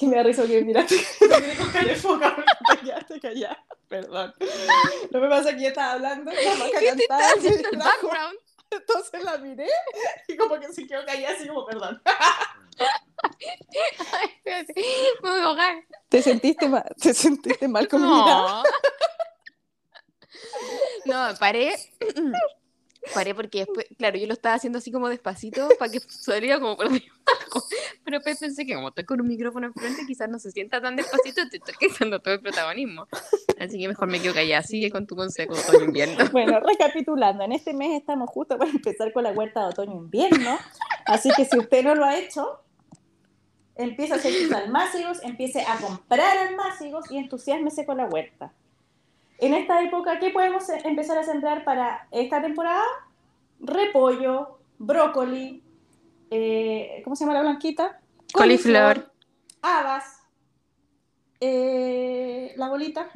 Que 0.00 0.06
me 0.06 0.16
da 0.16 0.22
risa 0.22 0.42
que 0.46 0.64
mira, 0.64 0.86
te 0.86 0.96
de 0.96 1.94
foca 1.94 2.34
porque 2.34 2.50
te 2.70 2.86
quedaste 2.86 3.20
callada. 3.20 3.64
Perdón. 3.86 4.34
Lo 5.10 5.20
que 5.20 5.28
pasa 5.28 5.50
es 5.50 5.56
que 5.56 5.62
yo 5.62 5.68
estaba 5.68 5.92
hablando, 5.92 6.32
la 6.32 6.54
vaca 6.54 6.78
¿Qué 6.80 6.92
te 6.92 7.06
cantaba 7.06 7.20
estás 7.20 7.36
así 7.36 7.48
haciendo 7.48 7.68
el 7.70 7.78
background? 7.78 8.38
entonces 8.70 9.24
la 9.24 9.36
miré 9.38 9.66
y 10.28 10.36
como 10.36 10.58
que 10.58 10.72
se 10.72 10.86
quedó 10.86 11.04
callada 11.04 11.34
así 11.36 11.46
como 11.48 11.66
perdón. 11.66 12.00
Ay. 14.10 14.64
Me 15.22 15.30
voy 15.30 15.40
a 15.40 15.44
ahogar. 15.44 15.84
¿Te 16.08 16.22
sentiste 16.22 16.66
mal, 16.66 16.84
te 16.98 17.12
sentiste 17.12 17.68
mal 17.68 17.86
con 17.86 18.00
mi 18.00 18.08
mirada? 18.08 18.62
No. 21.04 21.28
No, 21.28 21.38
paré. 21.38 21.74
Paré 23.14 23.34
porque 23.34 23.60
después, 23.60 23.86
claro, 23.96 24.18
yo 24.18 24.26
lo 24.26 24.34
estaba 24.34 24.54
haciendo 24.54 24.78
así 24.78 24.92
como 24.92 25.08
despacito 25.08 25.68
para 25.78 25.90
que 25.90 26.00
saliera 26.08 26.60
como 26.60 26.76
por 26.76 26.88
debajo. 26.88 27.64
Pero 28.04 28.18
después 28.18 28.38
pensé 28.38 28.66
que 28.66 28.74
como 28.74 28.88
estoy 28.88 29.04
con 29.04 29.20
un 29.20 29.28
micrófono 29.28 29.68
enfrente, 29.68 30.02
quizás 30.06 30.28
no 30.28 30.38
se 30.38 30.50
sienta 30.50 30.80
tan 30.80 30.96
despacito, 30.96 31.48
te 31.48 31.56
estoy 31.56 31.74
quitando 31.78 32.20
todo 32.20 32.34
el 32.34 32.40
protagonismo. 32.40 33.06
Así 33.58 33.78
que 33.78 33.88
mejor 33.88 34.08
me 34.08 34.20
quedo 34.20 34.34
callada. 34.34 34.62
Sigue 34.62 34.90
con 34.90 35.06
tu 35.06 35.16
consejo 35.16 35.54
todo 35.66 35.82
invierno. 35.82 36.24
Bueno, 36.32 36.60
recapitulando, 36.60 37.42
en 37.44 37.52
este 37.52 37.74
mes 37.74 38.00
estamos 38.00 38.30
justo 38.30 38.56
para 38.56 38.70
empezar 38.70 39.12
con 39.12 39.24
la 39.24 39.32
huerta 39.32 39.60
de 39.60 39.66
otoño-invierno, 39.66 40.58
así 41.06 41.30
que 41.36 41.44
si 41.44 41.58
usted 41.58 41.82
no 41.82 41.94
lo 41.94 42.04
ha 42.04 42.16
hecho, 42.18 42.60
empiece 43.76 44.12
a 44.12 44.16
hacer 44.16 44.32
sus 44.32 44.52
almácigos, 44.52 45.22
empiece 45.22 45.62
a 45.62 45.76
comprar 45.78 46.38
almácigos 46.38 47.10
y 47.10 47.18
entusiasmese 47.18 47.84
con 47.84 47.96
la 47.96 48.06
huerta. 48.06 48.52
En 49.40 49.54
esta 49.54 49.82
época, 49.82 50.18
¿qué 50.18 50.30
podemos 50.30 50.68
eh, 50.68 50.82
empezar 50.84 51.16
a 51.16 51.24
sembrar 51.24 51.64
para 51.64 52.06
esta 52.10 52.42
temporada? 52.42 52.84
Repollo, 53.58 54.58
brócoli, 54.78 55.64
eh, 56.30 57.00
¿cómo 57.02 57.16
se 57.16 57.24
llama 57.24 57.34
la 57.34 57.42
blanquita? 57.42 58.00
Coliflor. 58.34 59.10
habas, 59.62 60.20
eh, 61.40 62.52
la 62.56 62.68
bolita, 62.68 63.10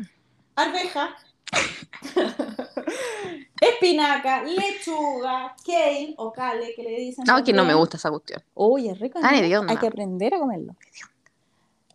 arveja, 0.57 1.15
espinaca, 3.61 4.45
lechuga, 4.45 5.55
kale 5.65 6.15
o 6.17 6.33
kale, 6.33 6.75
que 6.75 6.83
le 6.83 7.01
dicen. 7.01 7.25
No, 7.27 7.45
que 7.45 7.53
no 7.53 7.67
me 7.67 7.75
gusta 7.75 7.99
esa 7.99 8.11
cuestión. 8.11 8.43
Uy, 8.55 8.89
es 8.89 8.99
rico. 8.99 9.21
Ah. 9.23 9.29
Hay 9.29 9.77
que 9.77 9.87
aprender 9.87 10.35
a 10.35 10.39
comerlo. 10.39 10.75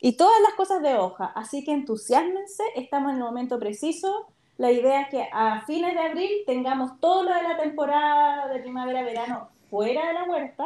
Y 0.01 0.13
todas 0.13 0.39
las 0.41 0.53
cosas 0.53 0.81
de 0.81 0.95
hoja. 0.97 1.31
Así 1.35 1.63
que 1.63 1.71
entusiasmense, 1.73 2.63
estamos 2.75 3.11
en 3.11 3.17
el 3.17 3.23
momento 3.23 3.59
preciso. 3.59 4.27
La 4.57 4.71
idea 4.71 5.01
es 5.01 5.09
que 5.09 5.27
a 5.31 5.61
fines 5.65 5.93
de 5.93 5.99
abril 5.99 6.29
tengamos 6.45 6.99
todo 6.99 7.23
lo 7.23 7.33
de 7.33 7.43
la 7.43 7.57
temporada 7.57 8.47
de 8.47 8.59
primavera-verano 8.59 9.49
fuera 9.69 10.07
de 10.07 10.13
la 10.13 10.23
huerta 10.23 10.65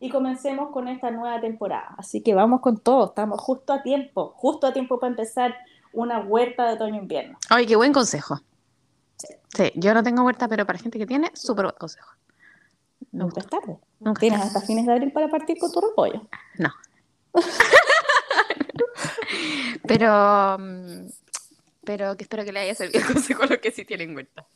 y 0.00 0.10
comencemos 0.10 0.70
con 0.70 0.86
esta 0.88 1.10
nueva 1.10 1.40
temporada. 1.40 1.94
Así 1.98 2.20
que 2.22 2.34
vamos 2.34 2.60
con 2.60 2.78
todo, 2.78 3.06
estamos 3.06 3.40
justo 3.40 3.72
a 3.72 3.82
tiempo, 3.82 4.32
justo 4.36 4.66
a 4.66 4.72
tiempo 4.72 4.98
para 5.00 5.10
empezar 5.10 5.56
una 5.92 6.20
huerta 6.20 6.66
de 6.66 6.74
otoño-invierno. 6.74 7.38
Ay, 7.50 7.66
qué 7.66 7.74
buen 7.76 7.92
consejo. 7.92 8.38
Sí, 9.16 9.72
yo 9.74 9.94
no 9.94 10.02
tengo 10.04 10.22
huerta, 10.22 10.46
pero 10.46 10.64
para 10.66 10.78
gente 10.78 10.98
que 10.98 11.06
tiene, 11.06 11.30
súper 11.34 11.64
buen 11.64 11.76
consejo. 11.76 12.10
Nunca 13.10 13.40
es 13.40 13.46
tarde. 13.48 13.78
Nunca 13.98 14.20
Tienes 14.20 14.40
está- 14.44 14.58
hasta 14.58 14.66
fines 14.66 14.86
de 14.86 14.92
abril 14.92 15.10
para 15.12 15.28
partir 15.28 15.58
con 15.58 15.72
tu 15.72 15.80
repollo. 15.80 16.22
No. 16.58 16.70
pero, 19.88 20.58
mm, 20.58 21.08
pero 21.84 22.16
que 22.16 22.22
espero 22.24 22.44
que 22.44 22.52
le 22.52 22.60
haya 22.60 22.74
servido 22.74 23.00
el 23.00 23.12
consejo 23.12 23.42
a 23.42 23.46
los 23.46 23.58
que 23.58 23.72
sí 23.72 23.84
tienen 23.84 24.14
huerta. 24.14 24.46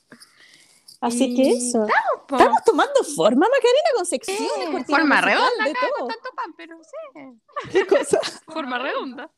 Así 1.03 1.25
Y 1.25 1.35
que 1.35 1.51
eso. 1.51 1.85
Po. 2.29 2.37
Estamos 2.37 2.63
tomando 2.65 3.03
forma, 3.17 3.47
Macarena, 3.49 3.89
con 3.97 4.07
secciones. 4.07 4.83
Eh, 4.83 4.85
forma 4.87 5.21
redonda 5.21 5.65
de 5.65 5.75
todo. 5.75 5.99
no 5.99 6.07
tanto 6.07 6.31
pan, 6.37 6.55
pero 6.57 6.79
sí. 6.85 7.69
¿Qué 7.73 7.87
cosa? 7.87 8.21
Forma 8.47 8.79
redonda. 8.79 9.29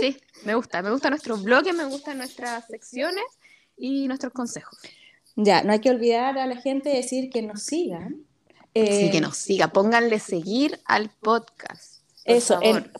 Sí, 0.00 0.16
me 0.44 0.54
gusta. 0.54 0.80
Me 0.80 0.90
gusta 0.90 1.10
nuestro 1.10 1.36
bloque, 1.36 1.74
me 1.74 1.84
gustan 1.84 2.16
nuestras 2.16 2.66
secciones 2.68 3.24
y 3.76 4.08
nuestros 4.08 4.32
consejos. 4.32 4.78
Ya, 5.34 5.62
no 5.62 5.72
hay 5.72 5.80
que 5.80 5.90
olvidar 5.90 6.38
a 6.38 6.46
la 6.46 6.56
gente 6.56 6.88
decir 6.88 7.28
que 7.28 7.42
nos 7.42 7.62
sigan. 7.62 8.24
Eh, 8.72 9.10
que 9.10 9.20
nos 9.20 9.36
siga, 9.36 9.68
pónganle 9.68 10.18
seguir 10.18 10.80
al 10.86 11.10
podcast. 11.10 12.00
Eso, 12.24 12.54
favor. 12.54 12.78
en 12.78 12.92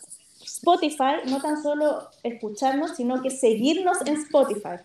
Spotify, 0.59 1.29
no 1.29 1.41
tan 1.41 1.63
solo 1.63 2.09
escucharnos, 2.23 2.97
sino 2.97 3.23
que 3.23 3.31
seguirnos 3.31 3.99
en 4.07 4.15
Spotify. 4.17 4.77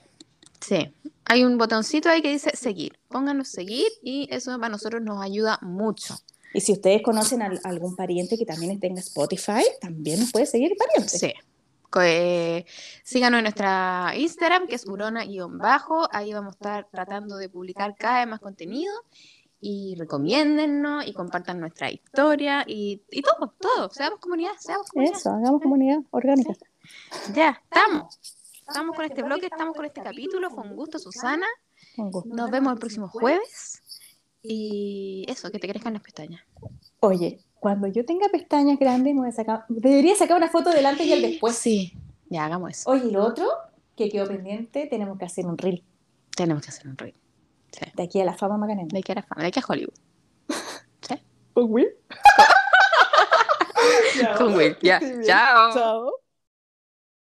Sí, 0.60 0.94
hay 1.26 1.44
un 1.44 1.58
botoncito 1.58 2.10
ahí 2.10 2.22
que 2.22 2.32
dice 2.32 2.52
seguir. 2.56 2.94
Pónganos 3.08 3.48
seguir 3.48 3.88
y 4.04 4.28
eso 4.32 4.52
para 4.58 4.70
nosotros 4.70 5.02
nos 5.02 5.24
ayuda 5.24 5.58
mucho. 5.62 6.16
Y 6.54 6.62
si 6.62 6.74
ustedes 6.74 7.02
conocen 7.02 7.42
a 7.42 7.52
algún 7.64 7.96
pariente 7.96 8.38
que 8.38 8.46
también 8.46 8.80
tenga 8.80 9.00
Spotify, 9.00 9.64
también 9.80 10.20
nos 10.20 10.32
puede 10.32 10.46
seguir 10.46 10.76
pariente. 10.78 11.18
Sí. 11.18 11.34
Eh, 12.02 12.66
síganos 13.04 13.40
en 13.40 13.44
nuestra 13.44 14.14
Instagram, 14.16 14.68
que 14.68 14.76
es 14.76 14.86
urona-bajo. 14.86 16.08
Ahí 16.12 16.34
vamos 16.34 16.54
a 16.54 16.58
estar 16.58 16.88
tratando 16.92 17.38
de 17.38 17.50
publicar 17.50 17.96
cada 17.98 18.20
vez 18.20 18.28
más 18.28 18.40
contenido. 18.40 18.94
Y 19.62 19.96
recomiéndennos 19.98 21.06
y 21.08 21.14
compartan 21.14 21.60
nuestra 21.60 21.92
historia 21.92 22.64
y, 22.68 23.04
y 23.12 23.22
todo, 23.22 23.54
todo. 23.60 23.90
Seamos 23.92 24.20
comunidad, 24.20 24.54
seamos 24.60 24.90
comunidad. 24.90 25.18
Eso, 25.18 25.30
hagamos 25.30 25.62
comunidad 25.62 26.00
orgánica. 26.10 26.54
Ya, 27.36 27.62
estamos. 27.64 28.20
Estamos 28.68 28.96
con 28.96 29.06
este 29.06 29.22
bloque, 29.22 29.46
estamos 29.46 29.76
con 29.76 29.86
este 29.86 30.02
capítulo. 30.02 30.50
Fue 30.50 30.64
un 30.64 30.76
gusto, 30.76 30.98
Susana. 30.98 31.46
Con 31.96 32.10
gusto. 32.10 32.34
Nos 32.34 32.50
vemos 32.50 32.74
el 32.74 32.80
próximo 32.80 33.08
jueves. 33.08 33.82
Y 34.42 35.26
eso, 35.28 35.52
que 35.52 35.60
te 35.60 35.68
crezcan 35.68 35.94
las 35.94 36.02
pestañas. 36.02 36.42
Oye, 37.00 37.40
cuando 37.60 37.88
yo 37.88 38.06
tenga 38.06 38.28
pestañas 38.30 38.80
grandes, 38.80 39.14
me 39.14 39.22
voy 39.22 39.30
a 39.30 39.34
sacar, 39.34 39.66
debería 39.70 40.16
sacar 40.16 40.38
una 40.38 40.50
foto 40.50 40.72
del 40.72 40.86
antes 40.86 41.06
y 41.06 41.14
el 41.14 41.22
después. 41.22 41.56
sí, 41.56 41.94
ya 42.30 42.46
hagamos 42.46 42.72
eso. 42.72 42.90
Oye, 42.90 43.08
y 43.08 43.12
lo 43.12 43.24
otro 43.24 43.48
que 43.96 44.10
quedó 44.10 44.28
pendiente, 44.28 44.88
tenemos 44.88 45.20
que 45.20 45.26
hacer 45.26 45.46
un 45.46 45.58
reel 45.58 45.84
Tenemos 46.36 46.64
que 46.64 46.70
hacer 46.70 46.88
un 46.88 46.98
reel. 46.98 47.14
Sí. 47.72 47.86
de 47.96 48.04
aquí 48.04 48.22
a 48.22 48.26
la 48.26 48.34
fama 48.34 48.58
Macarena. 48.58 48.88
De 48.92 49.00
aquí 49.00 49.12
a 49.12 49.16
la 49.16 49.24
fama, 49.24 49.42
de 49.42 49.48
aquí 49.48 49.60
a 49.60 49.64
Hollywood. 49.68 49.94
Sí. 51.08 51.16
¿Con 51.54 51.66
Will? 51.72 51.90
Con 54.38 54.56
Will. 54.56 54.78
Ya. 54.82 55.00
Chao. 55.26 55.74
Chao. 55.74 56.12